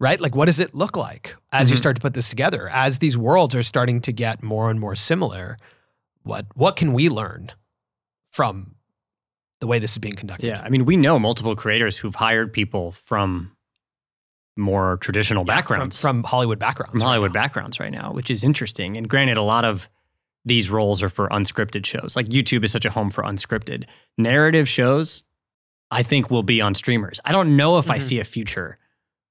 right? 0.00 0.20
Like, 0.20 0.34
what 0.34 0.46
does 0.46 0.60
it 0.60 0.74
look 0.74 0.96
like 0.96 1.36
as 1.52 1.70
you 1.70 1.76
Mhm. 1.76 1.78
start 1.78 1.96
to 1.96 2.02
put 2.02 2.14
this 2.14 2.28
together? 2.28 2.68
As 2.70 2.98
these 2.98 3.16
worlds 3.16 3.54
are 3.54 3.62
starting 3.62 4.00
to 4.02 4.12
get 4.12 4.42
more 4.42 4.70
and 4.70 4.78
more 4.80 4.96
similar, 4.96 5.56
what 6.22 6.46
what 6.54 6.76
can 6.76 6.92
we 6.92 7.08
learn 7.08 7.50
from 8.32 8.74
the 9.60 9.66
way 9.66 9.78
this 9.78 9.92
is 9.92 9.98
being 9.98 10.14
conducted? 10.14 10.46
Yeah, 10.46 10.60
I 10.62 10.68
mean, 10.70 10.84
we 10.84 10.96
know 10.96 11.18
multiple 11.18 11.54
creators 11.54 11.98
who've 11.98 12.14
hired 12.16 12.52
people 12.52 12.92
from 12.92 13.52
more 14.56 14.98
traditional 14.98 15.44
Yeah, 15.46 15.54
backgrounds, 15.56 16.00
from, 16.00 16.22
from 16.22 16.30
Hollywood 16.30 16.58
backgrounds, 16.58 16.92
from 16.92 17.00
Hollywood 17.00 17.30
now. 17.34 17.40
backgrounds 17.42 17.80
right 17.80 17.90
now, 17.92 18.12
which 18.12 18.30
is 18.30 18.44
interesting. 18.44 18.96
And 18.96 19.08
granted, 19.08 19.36
a 19.36 19.42
lot 19.42 19.64
of 19.64 19.88
these 20.44 20.70
roles 20.70 21.02
are 21.02 21.08
for 21.08 21.28
unscripted 21.30 21.84
shows. 21.86 22.14
Like 22.14 22.26
YouTube 22.26 22.64
is 22.64 22.70
such 22.70 22.84
a 22.84 22.90
home 22.90 23.10
for 23.10 23.24
unscripted 23.24 23.84
narrative 24.16 24.68
shows. 24.68 25.22
I 25.94 26.02
think 26.02 26.30
will 26.30 26.42
be 26.42 26.60
on 26.60 26.74
streamers. 26.74 27.20
I 27.24 27.32
don't 27.32 27.56
know 27.56 27.78
if 27.78 27.90
I 27.90 27.98
Mhm. 27.98 28.02
see 28.02 28.20
a 28.20 28.24
future 28.24 28.78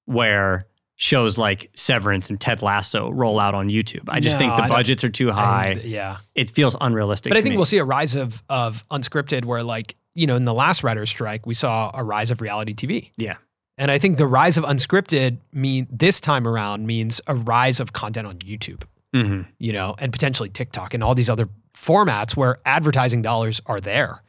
where 0.05 0.65
shows 0.95 1.37
like 1.37 1.69
Severance 1.75 2.29
and 2.29 2.39
Ted 2.39 2.61
Lasso 2.61 3.09
roll 3.11 3.39
out 3.39 3.53
on 3.55 3.67
YouTube. 3.67 4.03
I 4.07 4.19
just 4.19 4.35
No, 4.35 4.39
think 4.39 4.55
the 4.57 4.63
I 4.63 4.67
budgets 4.69 5.03
are 5.03 5.09
too 5.09 5.31
high. 5.31 5.81
yeah, 5.83 6.17
it 6.35 6.49
feels 6.51 6.75
unrealistic. 6.79 7.31
but 7.31 7.37
I 7.37 7.41
think 7.41 7.51
me. 7.53 7.57
we'll 7.57 7.65
see 7.65 7.77
a 7.79 7.83
rise 7.83 8.15
of 8.15 8.43
of 8.49 8.83
unscripted, 8.89 9.45
where 9.45 9.63
like 9.63 9.95
you 10.15 10.27
know, 10.27 10.35
in 10.35 10.45
the 10.45 10.53
last 10.53 10.83
writers' 10.83 11.09
strike, 11.09 11.47
we 11.47 11.55
saw 11.55 11.89
a 11.95 12.03
rise 12.03 12.29
of 12.29 12.39
reality 12.39 12.73
TV. 12.75 13.11
Yeah. 13.17 13.37
And 13.79 13.89
I 13.89 13.97
think 13.97 14.19
the 14.19 14.27
rise 14.27 14.57
of 14.57 14.63
unscripted 14.63 15.37
mean 15.51 15.87
this 15.89 16.19
time 16.19 16.47
around 16.47 16.85
means 16.85 17.19
a 17.25 17.33
rise 17.33 17.79
of 17.79 17.93
content 17.93 18.27
on 18.27 18.35
YouTube, 18.37 18.83
Mhm. 19.15 19.47
you 19.57 19.73
know, 19.73 19.95
and 19.97 20.13
potentially 20.13 20.49
TikTok 20.49 20.93
and 20.93 21.03
all 21.03 21.15
these 21.15 21.31
other 21.31 21.49
formats 21.75 22.35
where 22.37 22.59
advertising 22.63 23.23
dollars 23.23 23.59
are 23.65 23.81
there. 23.81 24.21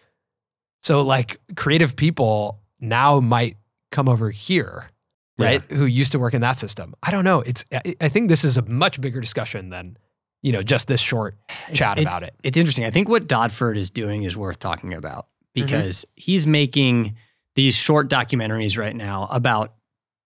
So 0.84 1.00
like 1.02 1.40
creative 1.56 1.96
people 1.96 2.60
now 2.78 3.18
might 3.20 3.56
come 3.90 4.08
over 4.08 4.30
here, 4.30 4.90
right? 5.38 5.62
Who 5.70 5.86
used 5.86 6.12
to 6.12 6.18
work 6.18 6.34
in 6.34 6.42
that 6.42 6.58
system. 6.58 6.94
I 7.02 7.10
don't 7.10 7.24
know. 7.24 7.40
It's 7.40 7.64
I, 8.00 8.08
think 8.08 8.28
this 8.28 8.44
is 8.44 8.56
a 8.58 8.62
much 8.62 9.00
bigger 9.00 9.20
discussion 9.20 9.70
than, 9.70 9.96
you 10.42 10.52
know, 10.52 10.62
just 10.62 10.86
this 10.86 11.00
short 11.00 11.36
chat 11.72 11.98
it's- 11.98 12.04
about 12.14 12.22
it. 12.22 12.34
It's 12.42 12.58
interesting. 12.58 12.84
I 12.84 12.90
think 12.90 13.08
what 13.08 13.26
Dodford 13.26 13.76
is 13.78 13.88
doing 13.90 14.24
is 14.24 14.36
worth 14.36 14.58
talking 14.58 14.92
about 14.94 15.26
Mm-hmm. 15.56 15.66
because 15.66 16.04
he's 16.16 16.46
making 16.48 17.14
these 17.54 17.76
short 17.76 18.10
documentaries 18.10 18.76
right 18.76 18.94
now 18.96 19.28
about 19.30 19.74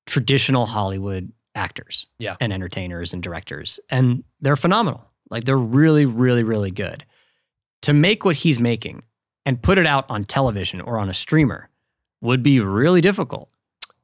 traditional 0.06 0.64
Hollywood 0.64 1.30
actors 1.54 2.06
Yeah. 2.18 2.36
and 2.40 2.50
entertainers 2.50 3.12
and 3.12 3.22
directors. 3.22 3.78
And 3.90 4.24
they're 4.40 4.56
phenomenal. 4.56 5.06
Like 5.30 5.44
they're 5.44 5.58
really, 5.58 6.06
really, 6.06 6.42
really 6.44 6.70
good. 6.70 7.04
To 7.82 7.92
make 7.92 8.24
what 8.24 8.36
he's 8.36 8.58
making 8.58 9.02
and 9.48 9.62
put 9.62 9.78
it 9.78 9.86
out 9.86 10.04
on 10.10 10.24
television 10.24 10.78
or 10.82 10.98
on 10.98 11.08
a 11.08 11.14
streamer 11.14 11.70
would 12.20 12.42
be 12.42 12.60
really 12.60 13.00
difficult. 13.00 13.48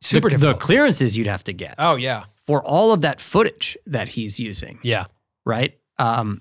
Super 0.01 0.29
the, 0.31 0.37
difficult. 0.37 0.59
The 0.61 0.65
clearances 0.65 1.19
you'd 1.19 1.27
have 1.27 1.45
to 1.45 1.53
get 1.53 1.75
oh 1.79 1.97
yeah. 1.97 2.25
for 2.47 2.63
all 2.63 2.93
of 2.93 3.03
that 3.03 3.21
footage 3.21 3.77
that 3.85 4.09
he's 4.09 4.41
using, 4.41 4.79
Yeah. 4.83 5.05
right? 5.45 5.79
Um, 5.99 6.41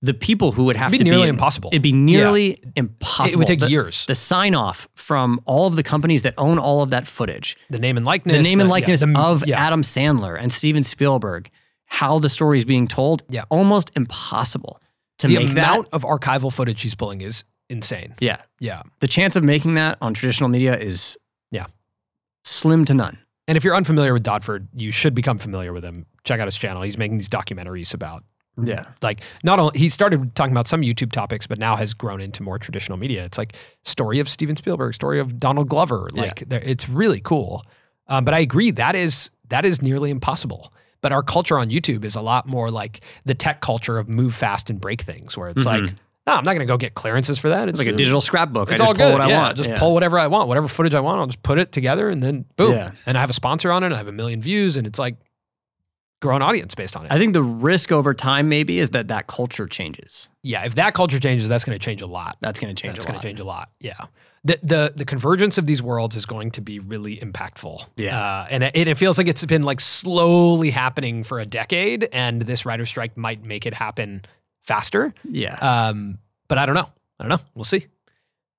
the 0.00 0.12
people 0.14 0.50
who 0.50 0.64
would 0.64 0.74
have 0.74 0.92
It'd 0.92 0.98
be 0.98 1.04
to 1.04 1.10
nearly 1.10 1.26
be 1.26 1.28
impossible. 1.28 1.70
It'd 1.72 1.82
be 1.82 1.92
nearly 1.92 2.60
impossible. 2.74 3.34
It 3.34 3.36
would 3.38 3.46
take 3.46 3.60
the, 3.60 3.70
years. 3.70 4.04
The 4.06 4.16
sign 4.16 4.56
off 4.56 4.88
from 4.94 5.40
all 5.44 5.68
of 5.68 5.76
the 5.76 5.84
companies 5.84 6.22
that 6.22 6.34
own 6.36 6.58
all 6.58 6.82
of 6.82 6.90
that 6.90 7.06
footage, 7.06 7.56
The 7.70 7.78
name 7.78 7.96
and 7.96 8.04
likeness. 8.04 8.36
the 8.36 8.42
name 8.42 8.58
and 8.60 8.66
yeah, 8.66 8.72
likeness 8.72 9.00
the- 9.02 9.16
of 9.16 9.46
yeah. 9.46 9.60
Adam 9.64 9.82
Sandler 9.82 10.36
and 10.36 10.52
Steven 10.52 10.82
Spielberg, 10.82 11.48
how 11.84 12.18
the 12.18 12.28
story 12.28 12.58
is 12.58 12.64
being 12.64 12.88
told, 12.88 13.22
Yeah. 13.28 13.44
almost 13.48 13.92
impossible 13.94 14.80
to 15.18 15.28
make 15.28 15.38
that. 15.38 15.54
the 15.54 15.60
amount 15.60 15.88
of 15.92 16.02
archival 16.02 16.52
footage 16.52 16.82
he's 16.82 16.96
pulling 16.96 17.20
is 17.20 17.44
insane. 17.72 18.14
Yeah, 18.20 18.42
Yeah. 18.60 18.82
the 19.00 19.08
chance 19.08 19.34
of 19.34 19.42
making 19.42 19.74
that 19.74 19.98
on 20.00 20.14
traditional 20.14 20.48
media 20.48 20.78
is 20.78 21.16
Yeah. 21.50 21.66
slim 22.44 22.84
to 22.86 22.94
none. 22.94 23.18
And 23.48 23.56
if 23.56 23.64
you're 23.64 23.74
unfamiliar 23.74 24.12
with 24.12 24.22
Dodford, 24.24 24.68
you 24.74 24.90
should 24.92 25.14
become 25.14 25.38
familiar 25.38 25.72
with 25.72 25.84
him. 25.84 26.06
Check 26.24 26.38
out 26.40 26.46
his 26.46 26.56
channel. 26.56 26.82
He's 26.82 26.96
making 26.98 27.18
these 27.18 27.28
documentaries 27.28 27.92
about 27.94 28.24
Yeah, 28.62 28.84
like 29.00 29.22
not 29.42 29.58
only 29.58 29.78
he 29.78 29.88
started 29.88 30.34
talking 30.34 30.52
about 30.52 30.68
some 30.68 30.82
YouTube 30.82 31.10
topics, 31.10 31.46
but 31.46 31.58
now 31.58 31.74
has 31.76 31.94
grown 31.94 32.20
into 32.20 32.42
more 32.42 32.58
traditional 32.58 32.98
media. 32.98 33.24
It's 33.24 33.38
like 33.38 33.56
story 33.82 34.18
of 34.20 34.28
Steven 34.28 34.56
Spielberg, 34.56 34.94
story 34.94 35.18
of 35.20 35.40
Donald 35.40 35.68
Glover. 35.70 36.10
Like 36.12 36.46
they're- 36.46 36.60
it's 36.62 36.86
really 36.86 37.20
cool. 37.20 37.64
Um, 38.08 38.26
but 38.26 38.34
I 38.34 38.40
agree 38.40 38.70
that 38.72 38.94
is 38.94 39.30
that 39.48 39.64
is 39.64 39.80
nearly 39.80 40.10
impossible. 40.10 40.70
But 41.00 41.12
our 41.12 41.22
culture 41.22 41.58
on 41.58 41.70
YouTube 41.70 42.04
is 42.04 42.14
a 42.14 42.20
lot 42.20 42.46
more 42.46 42.70
like 42.70 43.00
the 43.24 43.34
tech 43.34 43.60
culture 43.62 43.98
of 43.98 44.06
move 44.08 44.34
fast 44.34 44.68
and 44.70 44.78
break 44.80 45.00
things, 45.00 45.36
where 45.36 45.48
it's 45.48 45.64
like, 45.64 45.94
no, 46.26 46.34
I'm 46.34 46.44
not 46.44 46.52
going 46.54 46.60
to 46.60 46.66
go 46.66 46.76
get 46.76 46.94
clearances 46.94 47.38
for 47.38 47.48
that. 47.48 47.68
it's 47.68 47.78
like 47.78 47.88
a 47.88 47.92
digital 47.92 48.20
scrapbook. 48.20 48.70
It's 48.70 48.80
I 48.80 48.84
just 48.86 48.88
all 48.90 48.94
pull 48.96 49.06
good. 49.08 49.12
what 49.14 49.20
I 49.22 49.28
yeah, 49.30 49.42
want. 49.42 49.56
just 49.56 49.68
Yeah. 49.68 49.78
pull 49.78 49.92
whatever 49.94 50.18
I 50.18 50.28
want, 50.28 50.48
whatever 50.48 50.68
footage 50.68 50.94
I 50.94 51.00
want. 51.00 51.18
I'll 51.18 51.26
just 51.26 51.42
put 51.42 51.58
it 51.58 51.72
together, 51.72 52.08
and 52.08 52.22
then 52.22 52.44
boom, 52.56 52.72
Yeah. 52.74 52.92
and 53.06 53.16
I 53.18 53.20
have 53.20 53.30
a 53.30 53.34
sponsor 53.34 53.72
on 53.72 53.82
it. 53.82 53.86
And 53.86 53.94
I 53.94 53.98
have 53.98 54.08
a 54.08 54.12
million 54.12 54.40
views, 54.40 54.76
and 54.76 54.86
it's 54.86 54.98
like 54.98 55.16
grow 56.20 56.36
an 56.36 56.42
audience 56.42 56.74
based 56.76 56.96
on 56.96 57.04
it. 57.04 57.10
I 57.10 57.18
think 57.18 57.32
the 57.32 57.42
risk 57.42 57.90
over 57.90 58.14
time 58.14 58.48
maybe 58.48 58.78
is 58.78 58.90
that 58.90 59.08
that 59.08 59.26
culture 59.26 59.66
changes. 59.66 60.28
yeah, 60.44 60.64
if 60.64 60.76
that 60.76 60.94
culture 60.94 61.18
changes, 61.18 61.48
that's 61.48 61.64
going 61.64 61.76
to 61.76 61.84
change 61.84 62.00
a 62.02 62.06
lot. 62.06 62.36
That's 62.40 62.60
going 62.60 62.72
to 62.74 62.80
change 62.80 62.94
That's 62.94 63.04
a 63.04 63.08
going 63.08 63.16
lot. 63.16 63.22
to 63.22 63.28
change 63.28 63.40
a 63.40 63.44
lot. 63.44 63.70
Yeah. 63.80 63.94
The, 64.44 64.58
the 64.62 64.92
the 64.96 65.04
convergence 65.04 65.56
of 65.58 65.66
these 65.66 65.82
worlds 65.82 66.14
is 66.16 66.26
going 66.26 66.50
to 66.52 66.60
be 66.60 66.78
really 66.80 67.16
impactful. 67.16 67.84
Yeah. 67.96 68.20
Uh, 68.20 68.46
and 68.50 68.64
it, 68.64 68.76
it 68.88 68.98
feels 68.98 69.18
like 69.18 69.26
it's 69.28 69.44
been 69.44 69.62
like 69.64 69.80
slowly 69.80 70.70
happening 70.70 71.22
for 71.24 71.38
a 71.40 71.44
decade, 71.46 72.08
and 72.12 72.42
this 72.42 72.64
writer 72.66 72.86
strike 72.86 73.16
might 73.16 73.44
make 73.44 73.66
it 73.66 73.74
happen 73.74 74.22
faster. 74.62 75.12
Yeah. 75.24 75.54
Um, 75.56 76.18
but 76.48 76.58
I 76.58 76.66
don't 76.66 76.74
know. 76.74 76.88
I 77.18 77.24
don't 77.24 77.28
know. 77.28 77.44
We'll 77.54 77.64
see. 77.64 77.86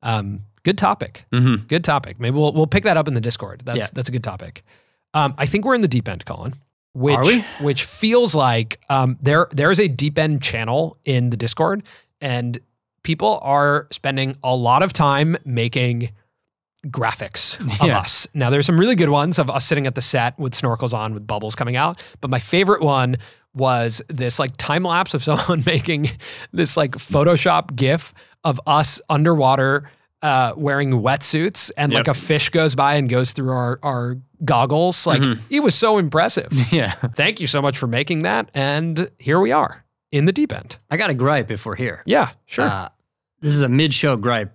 Um, 0.01 0.41
good 0.63 0.77
topic. 0.77 1.25
mm-hmm. 1.31 1.65
Good 1.67 1.83
topic. 1.83 2.19
Maybe 2.19 2.37
we'll 2.37 2.53
we'll 2.53 2.67
pick 2.67 2.83
that 2.83 2.97
up 2.97 3.07
in 3.07 3.13
the 3.13 3.21
Discord. 3.21 3.61
That's 3.65 3.77
Yeah. 3.79 3.87
that's 3.93 4.09
a 4.09 4.11
good 4.11 4.23
topic. 4.23 4.63
Um, 5.13 5.33
I 5.37 5.45
think 5.45 5.65
we're 5.65 5.75
in 5.75 5.81
the 5.81 5.87
deep 5.87 6.07
end, 6.09 6.25
Colin. 6.25 6.55
Which 6.95 7.15
Are 7.15 7.25
we? 7.25 7.41
which 7.61 7.85
feels 7.85 8.35
like 8.35 8.79
um, 8.89 9.17
there 9.21 9.47
there 9.51 9.71
is 9.71 9.79
a 9.79 9.87
deep 9.87 10.17
end 10.19 10.41
channel 10.41 10.97
in 11.05 11.29
the 11.31 11.37
Discord, 11.37 11.83
and 12.21 12.59
people 13.03 13.39
are 13.41 13.87
spending 13.91 14.35
a 14.43 14.55
lot 14.55 14.83
of 14.83 14.93
time 14.93 15.35
making 15.45 16.09
graphics 16.87 17.59
of 17.81 17.87
Yeah. 17.87 17.99
us. 17.99 18.27
Now 18.33 18.49
there's 18.49 18.65
some 18.65 18.79
really 18.79 18.95
good 18.95 19.09
ones 19.09 19.39
of 19.39 19.49
us 19.49 19.65
sitting 19.65 19.87
at 19.87 19.95
the 19.95 20.01
set 20.01 20.37
with 20.37 20.53
snorkels 20.53 20.93
on 20.93 21.13
with 21.13 21.25
bubbles 21.25 21.55
coming 21.55 21.75
out, 21.75 22.03
but 22.21 22.29
my 22.29 22.39
favorite 22.39 22.81
one 22.81 23.17
was 23.55 24.01
this 24.09 24.39
like 24.39 24.55
time 24.57 24.83
lapse 24.83 25.13
of 25.13 25.23
someone 25.29 25.63
making 25.65 26.09
this 26.51 26.75
like 26.77 26.91
Photoshop 26.93 27.75
GIF 27.75 28.13
of 28.43 28.59
us 28.67 28.99
underwater 29.09 29.89
uh, 30.21 30.53
wearing 30.55 30.91
wetsuits 30.91 31.69
and 31.77 31.93
like 31.93 32.07
a 32.07 32.13
fish 32.13 32.49
goes 32.49 32.75
by 32.75 32.95
and 32.95 33.09
goes 33.09 33.33
through 33.33 33.51
our, 33.51 33.77
our 33.83 34.17
goggles. 34.45 35.05
Like 35.05 35.21
Mhm. 35.21 35.39
it 35.49 35.59
was 35.61 35.75
so 35.75 35.97
impressive. 35.97 36.47
Yeah. 36.71 36.91
Thank 36.91 37.39
you 37.41 37.47
so 37.47 37.61
much 37.61 37.77
for 37.77 37.87
making 37.87 38.21
that. 38.23 38.49
And 38.53 39.09
here 39.19 39.39
we 39.39 39.51
are 39.51 39.83
in 40.11 40.25
the 40.25 40.31
deep 40.31 40.53
end. 40.53 40.77
I 40.89 40.95
got 40.97 41.09
a 41.09 41.13
gripe 41.13 41.51
if 41.51 41.65
we're 41.65 41.75
here. 41.75 42.03
Yeah, 42.05 42.29
sure. 42.45 42.65
Uh, 42.65 42.89
this 43.41 43.53
is 43.53 43.61
a 43.61 43.69
mid 43.69 43.93
show 43.93 44.15
gripe. 44.15 44.53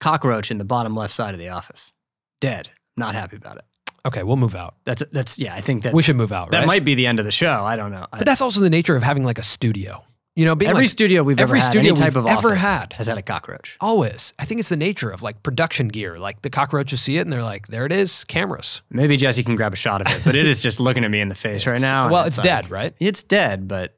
Cockroach 0.00 0.50
in 0.50 0.58
the 0.58 0.64
bottom 0.64 0.96
left 0.96 1.12
side 1.12 1.34
of 1.34 1.38
the 1.40 1.48
office. 1.50 1.92
Dead. 2.40 2.70
Not 2.96 3.14
happy 3.14 3.36
about 3.36 3.58
it. 3.58 3.64
Okay, 4.06 4.22
we'll 4.22 4.36
move 4.36 4.54
out. 4.54 4.74
That's, 4.84 5.02
that's, 5.12 5.38
yeah, 5.38 5.54
I 5.54 5.60
think 5.60 5.82
that's, 5.82 5.94
we 5.94 6.02
should 6.02 6.16
move 6.16 6.32
out, 6.32 6.50
that 6.50 6.58
right? 6.60 6.66
might 6.66 6.84
be 6.84 6.94
the 6.94 7.06
end 7.06 7.18
of 7.18 7.24
the 7.24 7.32
show. 7.32 7.62
I 7.64 7.76
don't 7.76 7.90
know. 7.92 8.06
I- 8.12 8.18
but 8.18 8.26
that's 8.26 8.40
also 8.40 8.60
the 8.60 8.70
nature 8.70 8.96
of 8.96 9.02
having 9.02 9.24
like 9.24 9.38
a 9.38 9.42
studio. 9.42 10.04
You 10.36 10.44
know, 10.44 10.54
being 10.54 10.70
every 10.70 10.84
like, 10.84 10.90
studio 10.90 11.22
we've 11.24 11.40
every 11.40 11.58
ever 11.58 11.64
had, 11.64 11.70
studio 11.72 11.90
any 11.90 11.98
type 12.00 12.14
we've 12.14 12.24
of 12.24 12.26
ever 12.26 12.50
office 12.52 12.62
had. 12.62 12.92
has 12.94 13.08
had 13.08 13.18
a 13.18 13.22
cockroach. 13.22 13.76
always. 13.80 14.32
I 14.38 14.44
think 14.44 14.60
it's 14.60 14.68
the 14.68 14.76
nature 14.76 15.10
of 15.10 15.22
like 15.22 15.42
production 15.42 15.88
gear. 15.88 16.18
Like 16.18 16.42
the 16.42 16.50
cockroaches 16.50 17.00
see 17.02 17.18
it 17.18 17.22
and 17.22 17.32
they're 17.32 17.42
like, 17.42 17.66
there 17.66 17.84
it 17.84 17.90
is, 17.92 18.22
cameras. 18.24 18.80
Maybe 18.90 19.16
Jesse 19.16 19.42
can 19.42 19.56
grab 19.56 19.72
a 19.72 19.76
shot 19.76 20.00
of 20.00 20.06
it, 20.06 20.22
but 20.24 20.36
it 20.36 20.46
is 20.46 20.60
just 20.60 20.78
looking 20.78 21.04
at 21.04 21.10
me 21.10 21.20
in 21.20 21.28
the 21.28 21.34
face 21.34 21.66
right 21.66 21.80
now. 21.80 22.04
and 22.04 22.12
well, 22.12 22.24
it's 22.24 22.38
like- 22.38 22.44
dead, 22.44 22.70
right? 22.70 22.94
It's 23.00 23.24
dead, 23.24 23.66
but 23.66 23.96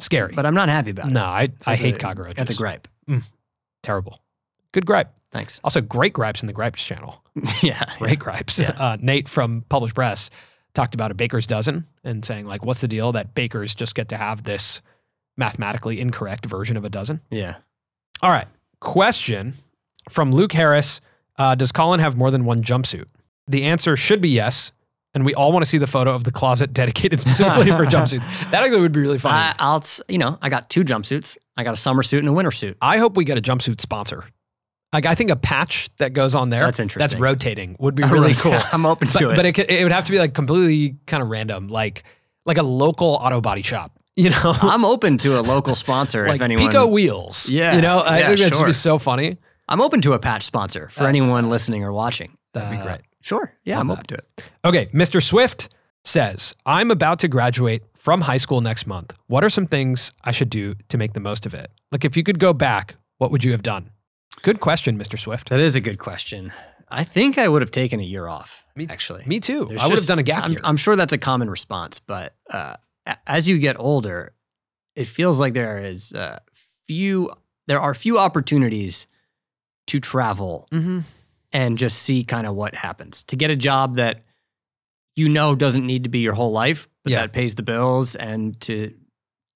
Scary. 0.00 0.34
but 0.34 0.44
I'm 0.44 0.54
not 0.54 0.68
happy 0.68 0.90
about 0.90 1.06
it. 1.06 1.12
no, 1.14 1.24
I, 1.24 1.42
I 1.42 1.46
That's 1.66 1.80
hate 1.80 1.94
a- 1.94 1.98
cockroaches. 1.98 2.36
That's 2.36 2.50
a 2.50 2.54
gripe. 2.54 2.86
Mm, 3.08 3.22
terrible. 3.82 4.20
Good 4.72 4.84
gripe. 4.86 5.12
Thanks. 5.34 5.60
Also, 5.64 5.80
great 5.80 6.12
gripes 6.12 6.42
in 6.42 6.46
the 6.46 6.52
gripes 6.52 6.84
channel. 6.86 7.20
yeah. 7.62 7.84
Great 7.98 8.20
gripes. 8.20 8.56
Yeah. 8.56 8.70
Uh, 8.70 8.96
Nate 9.00 9.28
from 9.28 9.64
Published 9.68 9.96
Press 9.96 10.30
talked 10.74 10.94
about 10.94 11.10
a 11.10 11.14
baker's 11.14 11.44
dozen 11.44 11.88
and 12.04 12.24
saying 12.24 12.46
like, 12.46 12.64
what's 12.64 12.80
the 12.80 12.86
deal 12.86 13.10
that 13.12 13.34
bakers 13.34 13.74
just 13.74 13.96
get 13.96 14.08
to 14.10 14.16
have 14.16 14.44
this 14.44 14.80
mathematically 15.36 16.00
incorrect 16.00 16.46
version 16.46 16.76
of 16.76 16.84
a 16.84 16.88
dozen? 16.88 17.20
Yeah. 17.30 17.56
All 18.22 18.30
right. 18.30 18.46
Question 18.78 19.54
from 20.08 20.30
Luke 20.30 20.52
Harris 20.52 21.00
uh, 21.36 21.56
Does 21.56 21.72
Colin 21.72 21.98
have 21.98 22.16
more 22.16 22.30
than 22.30 22.44
one 22.44 22.62
jumpsuit? 22.62 23.06
The 23.48 23.64
answer 23.64 23.96
should 23.96 24.20
be 24.20 24.28
yes. 24.28 24.70
And 25.14 25.24
we 25.24 25.34
all 25.34 25.50
want 25.50 25.64
to 25.64 25.68
see 25.68 25.78
the 25.78 25.88
photo 25.88 26.14
of 26.14 26.22
the 26.22 26.32
closet 26.32 26.72
dedicated 26.72 27.18
specifically 27.18 27.72
for 27.72 27.86
jumpsuits. 27.86 28.22
That 28.52 28.62
actually 28.62 28.82
would 28.82 28.92
be 28.92 29.00
really 29.00 29.18
funny. 29.18 29.34
I, 29.34 29.54
I'll, 29.58 29.84
you 30.08 30.18
know, 30.18 30.38
I 30.40 30.48
got 30.48 30.70
two 30.70 30.84
jumpsuits. 30.84 31.36
I 31.56 31.64
got 31.64 31.72
a 31.72 31.76
summer 31.76 32.04
suit 32.04 32.20
and 32.20 32.28
a 32.28 32.32
winter 32.32 32.52
suit. 32.52 32.76
I 32.80 32.98
hope 32.98 33.16
we 33.16 33.24
get 33.24 33.36
a 33.36 33.42
jumpsuit 33.42 33.80
sponsor. 33.80 34.26
Like 34.94 35.04
I 35.06 35.14
think 35.14 35.30
a 35.30 35.36
patch 35.36 35.90
that 35.98 36.14
goes 36.14 36.34
on 36.34 36.48
there 36.48 36.64
That's 36.64 36.80
interesting. 36.80 37.00
That's 37.10 37.20
rotating 37.20 37.76
would 37.78 37.94
be 37.94 38.04
really 38.04 38.32
cool. 38.32 38.58
I'm 38.72 38.86
open 38.86 39.08
to 39.08 39.18
but, 39.18 39.32
it. 39.32 39.36
but 39.36 39.46
it, 39.46 39.70
it 39.70 39.82
would 39.82 39.92
have 39.92 40.04
to 40.04 40.12
be 40.12 40.18
like 40.18 40.32
completely 40.32 40.96
kind 41.06 41.22
of 41.22 41.28
random, 41.28 41.68
like 41.68 42.04
like 42.46 42.56
a 42.58 42.62
local 42.62 43.08
auto 43.20 43.40
body 43.42 43.62
shop. 43.62 43.92
You 44.16 44.30
know, 44.30 44.54
I'm 44.62 44.84
open 44.84 45.18
to 45.18 45.40
a 45.40 45.42
local 45.42 45.74
sponsor 45.74 46.28
like 46.28 46.36
if 46.36 46.42
anyone. 46.42 46.68
Pico 46.68 46.86
Wheels. 46.86 47.48
Yeah, 47.48 47.74
you 47.74 47.82
know, 47.82 47.98
I 47.98 48.20
yeah, 48.20 48.26
think 48.28 48.38
that 48.38 48.44
should 48.44 48.54
sure. 48.58 48.66
be 48.68 48.72
so 48.72 48.96
funny. 49.00 49.38
I'm 49.68 49.80
open 49.82 50.00
to 50.02 50.12
a 50.12 50.20
patch 50.20 50.44
sponsor 50.44 50.88
for 50.88 51.08
anyone 51.08 51.48
listening 51.50 51.82
or 51.82 51.92
watching. 51.92 52.36
That'd 52.52 52.70
be 52.70 52.76
Uh, 52.76 52.84
great. 52.84 53.00
Sure. 53.22 53.52
Yeah, 53.64 53.78
Love 53.78 53.80
I'm 53.80 53.86
that. 53.88 53.92
open 53.92 54.06
to 54.06 54.14
it. 54.14 54.44
Okay, 54.64 54.86
Mr. 54.96 55.20
Swift 55.20 55.68
says, 56.04 56.54
I'm 56.64 56.92
about 56.92 57.18
to 57.20 57.28
graduate 57.28 57.82
from 57.98 58.20
high 58.20 58.36
school 58.36 58.60
next 58.60 58.86
month. 58.86 59.18
What 59.26 59.42
are 59.42 59.50
some 59.50 59.66
things 59.66 60.12
I 60.22 60.30
should 60.30 60.48
do 60.50 60.74
to 60.90 60.96
make 60.96 61.14
the 61.14 61.20
most 61.20 61.44
of 61.44 61.52
it? 61.52 61.72
Like, 61.90 62.04
if 62.04 62.16
you 62.16 62.22
could 62.22 62.38
go 62.38 62.52
back, 62.52 62.94
what 63.18 63.32
would 63.32 63.42
you 63.42 63.50
have 63.50 63.62
done? 63.64 63.90
Good 64.42 64.60
question, 64.60 64.98
Mr. 64.98 65.18
Swift. 65.18 65.48
That 65.48 65.60
is 65.60 65.74
a 65.74 65.80
good 65.80 65.98
question. 65.98 66.52
I 66.88 67.02
think 67.04 67.38
I 67.38 67.48
would 67.48 67.62
have 67.62 67.70
taken 67.70 67.98
a 67.98 68.04
year 68.04 68.28
off. 68.28 68.64
Me- 68.76 68.86
actually, 68.90 69.24
Me 69.26 69.40
too. 69.40 69.64
There's 69.64 69.80
I 69.80 69.84
would 69.84 69.92
have 69.92 69.98
just- 70.00 70.08
done 70.08 70.18
a 70.18 70.22
gap 70.22 70.44
I'm, 70.44 70.52
year. 70.52 70.60
I'm 70.64 70.76
sure 70.76 70.96
that's 70.96 71.12
a 71.12 71.18
common 71.18 71.48
response, 71.48 71.98
but 71.98 72.34
uh, 72.50 72.76
as 73.26 73.48
you 73.48 73.58
get 73.58 73.78
older, 73.78 74.34
it 74.94 75.06
feels 75.06 75.40
like 75.40 75.54
there 75.54 75.78
is 75.78 76.12
uh, 76.12 76.38
few. 76.86 77.30
There 77.66 77.80
are 77.80 77.94
few 77.94 78.18
opportunities 78.18 79.06
to 79.86 79.98
travel 80.00 80.68
mm-hmm. 80.70 81.00
and 81.52 81.78
just 81.78 81.98
see 82.02 82.24
kind 82.24 82.46
of 82.46 82.54
what 82.54 82.74
happens. 82.74 83.24
To 83.24 83.36
get 83.36 83.50
a 83.50 83.56
job 83.56 83.96
that 83.96 84.22
you 85.16 85.28
know 85.28 85.54
doesn't 85.54 85.86
need 85.86 86.04
to 86.04 86.10
be 86.10 86.18
your 86.18 86.34
whole 86.34 86.52
life, 86.52 86.88
but 87.04 87.12
Yeah. 87.12 87.20
that 87.22 87.32
pays 87.32 87.54
the 87.54 87.62
bills, 87.62 88.14
and 88.14 88.60
to 88.62 88.92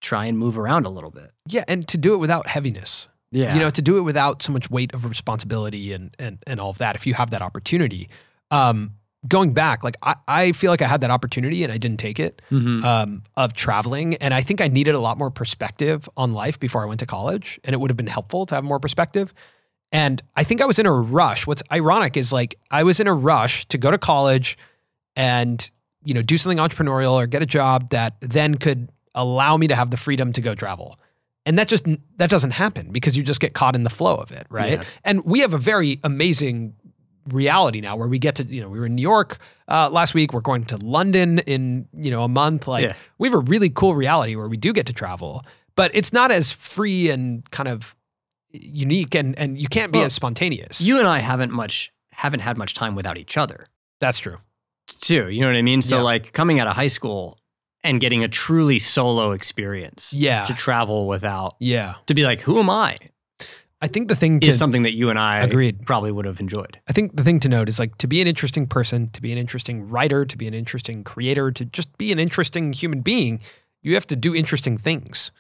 try 0.01 0.27
and 0.27 0.39
move 0.39 0.59
around 0.59 0.87
a 0.87 0.91
little 0.91 1.11
bit. 1.11 1.33
Yeah, 1.47 1.65
and 1.69 1.87
to 1.89 1.99
do 1.99 2.15
it 2.15 2.19
without 2.19 2.47
heaviness. 2.47 3.09
Yeah, 3.31 3.55
You 3.55 3.61
know, 3.61 3.71
to 3.71 3.83
do 3.83 3.99
it 3.99 4.03
without 4.03 4.43
so 4.43 4.53
much 4.53 4.71
weight 4.71 4.95
of 4.95 5.05
responsibility 5.05 5.93
and 5.93 6.15
and 6.19 6.39
and 6.47 6.59
all 6.61 6.71
of 6.71 6.79
that. 6.79 6.97
If 6.97 7.07
you 7.07 7.15
have 7.15 7.31
that 7.31 7.43
opportunity, 7.43 8.09
um, 8.51 8.93
going 9.27 9.53
back, 9.53 9.83
like 9.85 9.97
I, 10.03 10.15
I 10.27 10.53
feel 10.53 10.71
like 10.71 10.81
I 10.81 10.87
had 10.87 11.01
that 11.03 11.11
opportunity 11.11 11.63
and 11.65 11.73
I 11.73 11.77
didn't 11.77 11.99
take 11.99 12.19
it. 12.21 12.41
Mhm. 12.51 12.83
um, 12.85 13.23
of 13.37 13.53
traveling. 13.53 14.15
And 14.17 14.33
I 14.33 14.41
think 14.43 14.61
I 14.61 14.69
needed 14.69 14.95
a 14.95 15.01
lot 15.01 15.19
more 15.19 15.31
perspective 15.31 16.09
on 16.17 16.33
life 16.33 16.59
before 16.59 16.83
I 16.85 16.87
went 16.87 17.01
to 17.01 17.07
college. 17.07 17.59
And 17.65 17.75
it 17.75 17.81
would 17.81 17.91
have 17.91 17.97
been 17.97 18.07
helpful 18.07 18.47
to 18.47 18.55
have 18.55 18.65
more 18.65 18.79
perspective. 18.81 19.35
And 19.93 20.23
I 20.37 20.45
think 20.45 20.61
I 20.61 20.67
was 20.67 20.79
in 20.79 20.87
a 20.87 20.93
rush. 20.93 21.47
What's 21.47 21.63
ironic 21.73 22.17
is 22.17 22.33
like 22.33 22.55
I 22.71 22.83
was 22.85 23.01
in 23.01 23.07
a 23.09 23.15
rush 23.15 23.67
to 23.69 23.79
go 23.79 23.91
to 23.91 23.99
college 23.99 24.57
and, 25.17 25.69
you 26.05 26.15
know, 26.15 26.23
do 26.23 26.39
something 26.39 26.59
entrepreneurial 26.59 27.13
or 27.13 27.27
get 27.27 27.43
a 27.43 27.47
job 27.47 27.91
that 27.91 28.15
then 28.21 28.55
could 28.57 28.89
allow 29.15 29.57
me 29.57 29.67
to 29.67 29.75
have 29.75 29.91
the 29.91 29.97
freedom 29.97 30.33
to 30.33 30.41
go 30.41 30.55
travel. 30.55 30.99
And 31.49 31.59
that 31.59 31.67
just 31.67 31.85
that 32.19 32.29
doesn't 32.31 32.53
happen 32.53 32.91
because 32.93 33.17
you 33.17 33.23
just 33.23 33.41
get 33.41 33.55
caught 33.55 33.75
in 33.75 33.83
the 33.83 33.91
flow 33.91 34.15
of 34.17 34.31
it, 34.31 34.47
right? 34.51 34.73
Yeah. 34.79 34.85
And 35.05 35.25
we 35.25 35.41
have 35.41 35.55
a 35.55 35.59
very 35.59 35.99
amazing 36.05 36.75
reality 37.29 37.81
now 37.81 37.97
where 37.97 38.09
we 38.09 38.19
get 38.19 38.35
to, 38.37 38.45
you 38.45 38.61
know, 38.61 38.69
we 38.69 38.79
were 38.79 38.87
in 38.87 38.95
New 38.95 39.03
York 39.03 39.39
uh, 39.69 39.89
last 39.91 40.15
week. 40.15 40.33
We're 40.35 40.41
going 40.43 40.65
to 40.67 40.77
London 40.77 41.39
in, 41.41 41.89
you 41.95 42.11
know, 42.11 42.23
a 42.23 42.29
month. 42.29 42.69
Like 42.69 42.85
Yeah. 42.85 42.95
we 43.19 43.29
have 43.29 43.35
a 43.35 43.39
really 43.53 43.71
cool 43.71 43.95
reality 43.95 44.37
where 44.37 44.49
we 44.49 44.57
do 44.57 44.73
get 44.73 44.87
to 44.87 44.93
travel, 44.93 45.43
but 45.75 45.91
it's 45.95 46.13
not 46.13 46.31
as 46.31 46.53
free 46.53 47.11
and 47.11 47.49
kind 47.51 47.69
of 47.69 47.95
unique 48.53 49.15
and 49.15 49.39
and 49.39 49.59
you 49.59 49.69
can't 49.69 49.93
be 49.93 49.99
Well, 49.99 50.07
as 50.07 50.15
spontaneous. 50.15 50.81
you 50.81 50.99
and 50.99 51.07
I 51.09 51.19
haven't 51.19 51.53
much 51.53 51.93
haven't 52.13 52.41
had 52.41 52.57
much 52.59 52.75
time 52.75 52.95
without 52.95 53.17
each 53.19 53.37
other. 53.37 53.67
That's 54.01 54.19
true. 54.19 54.39
too. 55.01 55.29
You 55.29 55.41
know 55.43 55.49
what 55.49 55.57
I 55.57 55.63
mean? 55.63 55.83
So 55.83 55.97
Yeah. 55.99 56.03
like 56.03 56.33
coming 56.33 56.59
out 56.61 56.67
of 56.67 56.75
high 56.77 56.87
school 56.89 57.39
and 57.85 58.01
getting 58.01 58.25
a 58.25 58.29
truly 58.29 58.79
solo 58.79 59.33
experience 59.33 60.13
Yeah. 60.13 60.45
to 60.45 60.55
travel 60.55 61.07
without 61.07 61.55
Yeah. 61.61 61.95
to 62.07 62.15
be 62.15 62.25
like, 62.25 62.41
who 62.41 62.59
am 62.59 62.69
I? 62.71 62.97
I 63.81 63.87
think 63.87 64.09
the 64.09 64.17
thing 64.17 64.41
to 64.41 64.49
Is 64.49 64.59
something 64.59 64.83
that 64.83 64.95
you 64.95 65.09
and 65.09 65.19
I 65.19 65.39
Agreed. 65.41 65.87
probably 65.87 66.11
would 66.11 66.25
have 66.25 66.41
enjoyed. 66.41 66.81
I 66.89 66.93
think 66.93 67.15
the 67.15 67.23
thing 67.23 67.39
to 67.41 67.49
note 67.49 67.69
is 67.69 67.79
like 67.79 67.97
to 67.99 68.09
be 68.09 68.21
an 68.21 68.27
interesting 68.27 68.67
person, 68.67 69.09
to 69.11 69.23
be 69.23 69.31
an 69.31 69.39
interesting 69.39 69.89
writer, 69.89 70.25
to 70.25 70.37
be 70.37 70.49
an 70.49 70.55
interesting 70.55 71.05
creator, 71.05 71.53
to 71.53 71.65
just 71.65 71.97
be 71.97 72.11
an 72.11 72.19
interesting 72.19 72.73
human 72.73 73.03
being, 73.03 73.41
you 73.81 73.95
have 73.95 74.07
to 74.09 74.17
do 74.17 74.35
interesting 74.35 74.77
things. 74.79 75.31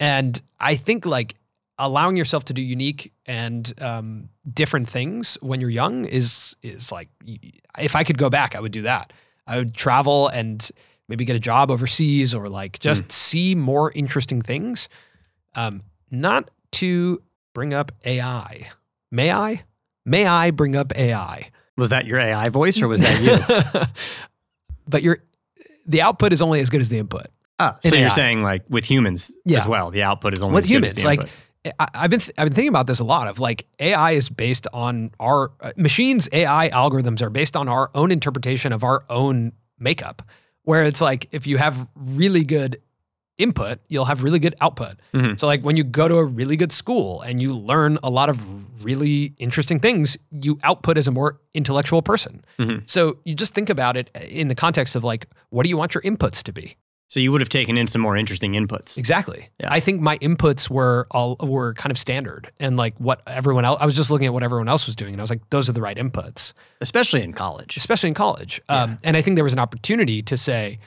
And 0.00 0.40
I 0.58 0.74
think 0.74 1.04
like 1.04 1.34
allowing 1.78 2.16
yourself 2.16 2.46
to 2.46 2.54
do 2.54 2.62
unique 2.62 3.12
and 3.26 3.74
um, 3.82 4.30
different 4.54 4.88
things 4.88 5.36
when 5.42 5.60
you're 5.60 5.68
young 5.70 6.06
is 6.06 6.56
is 6.62 6.90
like 6.90 7.08
if 7.78 7.94
I 7.94 8.04
could 8.04 8.16
go 8.16 8.30
back, 8.30 8.54
I 8.56 8.60
would 8.60 8.72
do 8.72 8.82
that. 8.82 9.12
I 9.46 9.58
would 9.58 9.74
travel 9.74 10.28
and 10.28 10.70
maybe 11.08 11.24
get 11.24 11.36
a 11.36 11.40
job 11.40 11.70
overseas 11.70 12.34
or 12.34 12.48
like 12.48 12.78
just 12.78 13.10
see 13.12 13.54
more 13.54 13.92
interesting 13.94 14.40
things. 14.42 14.88
Um, 15.54 15.82
not 16.10 16.50
to 16.72 17.22
bring 17.54 17.74
up 17.74 17.92
AI. 18.04 18.70
May 19.10 19.30
I? 19.32 19.64
May 20.04 20.26
I 20.26 20.50
bring 20.50 20.74
up 20.76 20.92
AI? 20.96 21.50
Was 21.76 21.90
that 21.90 22.06
your 22.06 22.18
AI 22.18 22.48
voice 22.48 22.80
or 22.82 22.88
was 22.88 23.00
that 23.00 23.20
you? 23.22 23.82
but 24.88 25.02
your 25.02 25.18
the 25.86 26.02
output 26.02 26.32
is 26.32 26.40
only 26.42 26.60
as 26.60 26.70
good 26.70 26.80
as 26.80 26.88
the 26.88 26.98
input. 26.98 27.26
Ah, 27.58 27.78
In 27.84 27.90
so 27.90 27.96
you're 27.96 28.06
AI. 28.06 28.14
saying 28.14 28.42
like 28.42 28.62
with 28.68 28.84
humans 28.84 29.30
Yeah. 29.44 29.58
as 29.58 29.66
well, 29.66 29.90
the 29.90 30.02
output 30.02 30.32
is 30.32 30.42
only 30.42 30.54
With 30.54 30.64
as 30.64 30.68
good 30.70 30.84
as 30.84 30.92
humans, 30.92 31.02
the 31.02 31.08
like 31.08 31.18
input. 31.20 31.30
I, 31.78 31.88
I've 31.94 32.10
been 32.10 32.20
th- 32.20 32.34
I've 32.38 32.46
been 32.46 32.54
thinking 32.54 32.68
about 32.70 32.86
this 32.88 32.98
a 33.00 33.04
lot. 33.04 33.28
Of 33.28 33.38
like 33.38 33.66
AI 33.78 34.12
is 34.12 34.28
based 34.28 34.66
on 34.72 35.12
our 35.20 35.52
uh, 35.60 35.72
machines. 35.76 36.28
AI 36.32 36.70
algorithms 36.70 37.22
are 37.22 37.30
based 37.30 37.54
on 37.56 37.68
our 37.68 37.90
own 37.94 38.10
interpretation 38.10 38.72
of 38.72 38.82
our 38.82 39.04
own 39.08 39.52
makeup. 39.78 40.22
Where 40.64 40.84
it's 40.84 41.00
like 41.00 41.28
if 41.32 41.46
you 41.46 41.58
have 41.58 41.88
really 41.96 42.44
good 42.44 42.80
input, 43.38 43.80
you'll 43.88 44.04
have 44.04 44.22
really 44.22 44.38
good 44.38 44.54
output. 44.60 44.96
Mhm. 45.14 45.38
So 45.38 45.46
like 45.46 45.62
when 45.62 45.76
you 45.76 45.84
go 45.84 46.06
to 46.06 46.16
a 46.16 46.24
really 46.24 46.56
good 46.56 46.70
school 46.72 47.20
and 47.22 47.40
you 47.42 47.52
learn 47.52 47.98
a 48.02 48.10
lot 48.10 48.28
of 48.28 48.38
really 48.84 49.34
interesting 49.38 49.80
things, 49.80 50.16
you 50.30 50.58
output 50.62 50.98
as 50.98 51.08
a 51.08 51.10
more 51.10 51.40
intellectual 51.54 52.02
person. 52.02 52.44
Mhm. 52.58 52.88
So 52.88 53.16
you 53.24 53.34
just 53.34 53.54
think 53.54 53.70
about 53.70 53.96
it 53.96 54.10
in 54.28 54.48
the 54.48 54.54
context 54.54 54.94
of 54.94 55.02
like, 55.02 55.26
what 55.50 55.64
do 55.64 55.70
you 55.70 55.76
want 55.76 55.94
your 55.94 56.02
inputs 56.02 56.42
to 56.44 56.52
be? 56.52 56.76
So 57.12 57.20
you 57.20 57.30
would 57.30 57.42
have 57.42 57.50
taken 57.50 57.76
in 57.76 57.86
some 57.86 58.00
more 58.00 58.16
interesting 58.16 58.54
inputs. 58.54 58.96
Exactly. 58.96 59.50
Yeah. 59.60 59.70
I 59.70 59.80
think 59.80 60.00
my 60.00 60.16
inputs 60.18 60.70
were 60.70 61.06
all 61.10 61.36
were 61.42 61.74
kind 61.74 61.90
of 61.90 61.98
standard 61.98 62.50
and 62.58 62.78
like 62.78 62.96
what 62.96 63.20
everyone 63.26 63.66
else. 63.66 63.78
I 63.82 63.84
was 63.84 63.94
just 63.94 64.10
looking 64.10 64.26
at 64.26 64.32
what 64.32 64.42
everyone 64.42 64.66
else 64.66 64.86
was 64.86 64.96
doing, 64.96 65.12
and 65.12 65.20
I 65.20 65.22
was 65.22 65.28
like, 65.28 65.42
those 65.50 65.68
are 65.68 65.72
the 65.74 65.82
right 65.82 65.98
inputs, 65.98 66.54
Especially 66.80 67.22
in 67.22 67.34
college. 67.34 67.76
especially 67.76 68.08
in 68.08 68.14
college. 68.14 68.62
Um, 68.70 68.96
and 69.04 69.14
I 69.14 69.20
think 69.20 69.34
there 69.36 69.44
was 69.44 69.52
an 69.52 69.58
opportunity 69.58 70.22
to 70.22 70.38
say, 70.38 70.78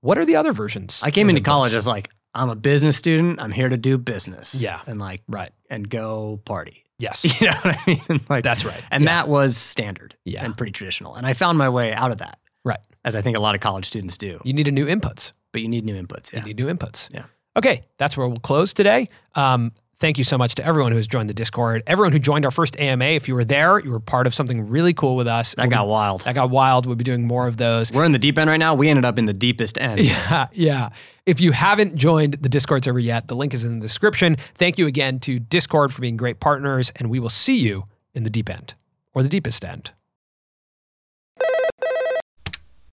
what 0.00 0.16
are 0.16 0.24
the 0.24 0.36
other 0.36 0.52
versions? 0.54 1.00
I 1.02 1.10
came 1.10 1.28
into 1.28 1.42
college 1.42 1.72
inputs? 1.72 1.76
as 1.76 1.86
like, 1.86 2.08
I'm 2.34 2.48
a 2.48 2.56
business 2.56 2.96
student. 2.96 3.42
I'm 3.42 3.52
here 3.52 3.68
to 3.68 3.76
do 3.76 3.98
business. 3.98 4.54
Yeah. 4.54 4.80
And 4.86 4.98
like 4.98 5.20
right. 5.28 5.50
and 5.68 5.86
go 5.86 6.40
party. 6.46 6.84
Yes, 6.98 7.24
You 7.42 7.48
know 7.48 7.56
what 7.62 7.76
I 7.76 7.82
mean? 7.86 8.20
Like 8.30 8.42
that's 8.44 8.64
right. 8.64 8.82
And 8.90 9.06
that 9.06 9.28
was 9.28 9.58
standard 9.58 10.14
Yeah. 10.24 10.44
and 10.46 10.56
pretty 10.56 10.72
traditional. 10.72 11.14
And 11.14 11.26
I 11.26 11.34
found 11.34 11.58
my 11.58 11.68
way 11.68 11.92
out 11.92 12.10
of 12.10 12.18
that, 12.18 12.38
right. 12.64 12.78
As 13.04 13.16
I 13.16 13.22
think 13.22 13.36
a 13.36 13.40
lot 13.40 13.54
of 13.54 13.60
college 13.60 13.86
students 13.86 14.18
do. 14.18 14.40
You 14.44 14.52
need 14.52 14.72
new 14.72 14.86
inputs. 14.86 15.32
But 15.52 15.62
you 15.62 15.68
need 15.68 15.84
new 15.84 16.00
inputs. 16.00 16.32
You 16.32 16.42
need 16.42 16.56
new 16.56 16.66
inputs. 16.66 17.12
Yeah. 17.12 17.24
Okay, 17.56 17.82
that's 17.98 18.16
where 18.16 18.28
we'll 18.28 18.36
close 18.36 18.72
today. 18.72 19.08
Um, 19.34 19.72
Thank 20.00 20.16
you 20.16 20.24
so 20.24 20.38
much 20.38 20.54
to 20.54 20.64
everyone 20.64 20.92
who 20.92 20.96
has 20.96 21.06
joined 21.06 21.28
the 21.28 21.34
Discord, 21.34 21.82
everyone 21.86 22.12
who 22.12 22.18
joined 22.18 22.46
our 22.46 22.50
first 22.50 22.80
AMA. 22.80 23.04
If 23.04 23.28
you 23.28 23.34
were 23.34 23.44
there, 23.44 23.78
you 23.78 23.90
were 23.90 24.00
part 24.00 24.26
of 24.26 24.34
something 24.34 24.66
really 24.70 24.94
cool 24.94 25.14
with 25.14 25.26
us. 25.26 25.54
That 25.56 25.68
got 25.68 25.88
wild. 25.88 26.22
That 26.22 26.34
got 26.34 26.48
wild. 26.48 26.86
We'll 26.86 26.96
be 26.96 27.04
doing 27.04 27.26
more 27.26 27.46
of 27.46 27.58
those. 27.58 27.92
We're 27.92 28.06
in 28.06 28.12
the 28.12 28.18
deep 28.18 28.38
end 28.38 28.48
right 28.48 28.56
now. 28.56 28.74
We 28.74 28.88
ended 28.88 29.04
up 29.04 29.18
in 29.18 29.26
the 29.26 29.34
deepest 29.34 29.76
end. 29.76 30.00
Yeah, 30.10 30.48
yeah. 30.52 30.88
If 31.26 31.40
you 31.40 31.52
haven't 31.52 31.96
joined 31.96 32.34
the 32.34 32.48
Discord 32.48 32.82
server 32.84 32.98
yet, 32.98 33.28
the 33.28 33.36
link 33.36 33.52
is 33.52 33.62
in 33.62 33.78
the 33.78 33.86
description. 33.86 34.36
Thank 34.54 34.78
you 34.78 34.86
again 34.86 35.18
to 35.20 35.38
Discord 35.38 35.92
for 35.92 36.00
being 36.00 36.16
great 36.16 36.40
partners, 36.40 36.90
and 36.96 37.10
we 37.10 37.20
will 37.20 37.28
see 37.28 37.58
you 37.58 37.84
in 38.14 38.22
the 38.22 38.30
deep 38.30 38.48
end 38.48 38.74
or 39.12 39.22
the 39.22 39.28
deepest 39.28 39.64
end. 39.64 39.92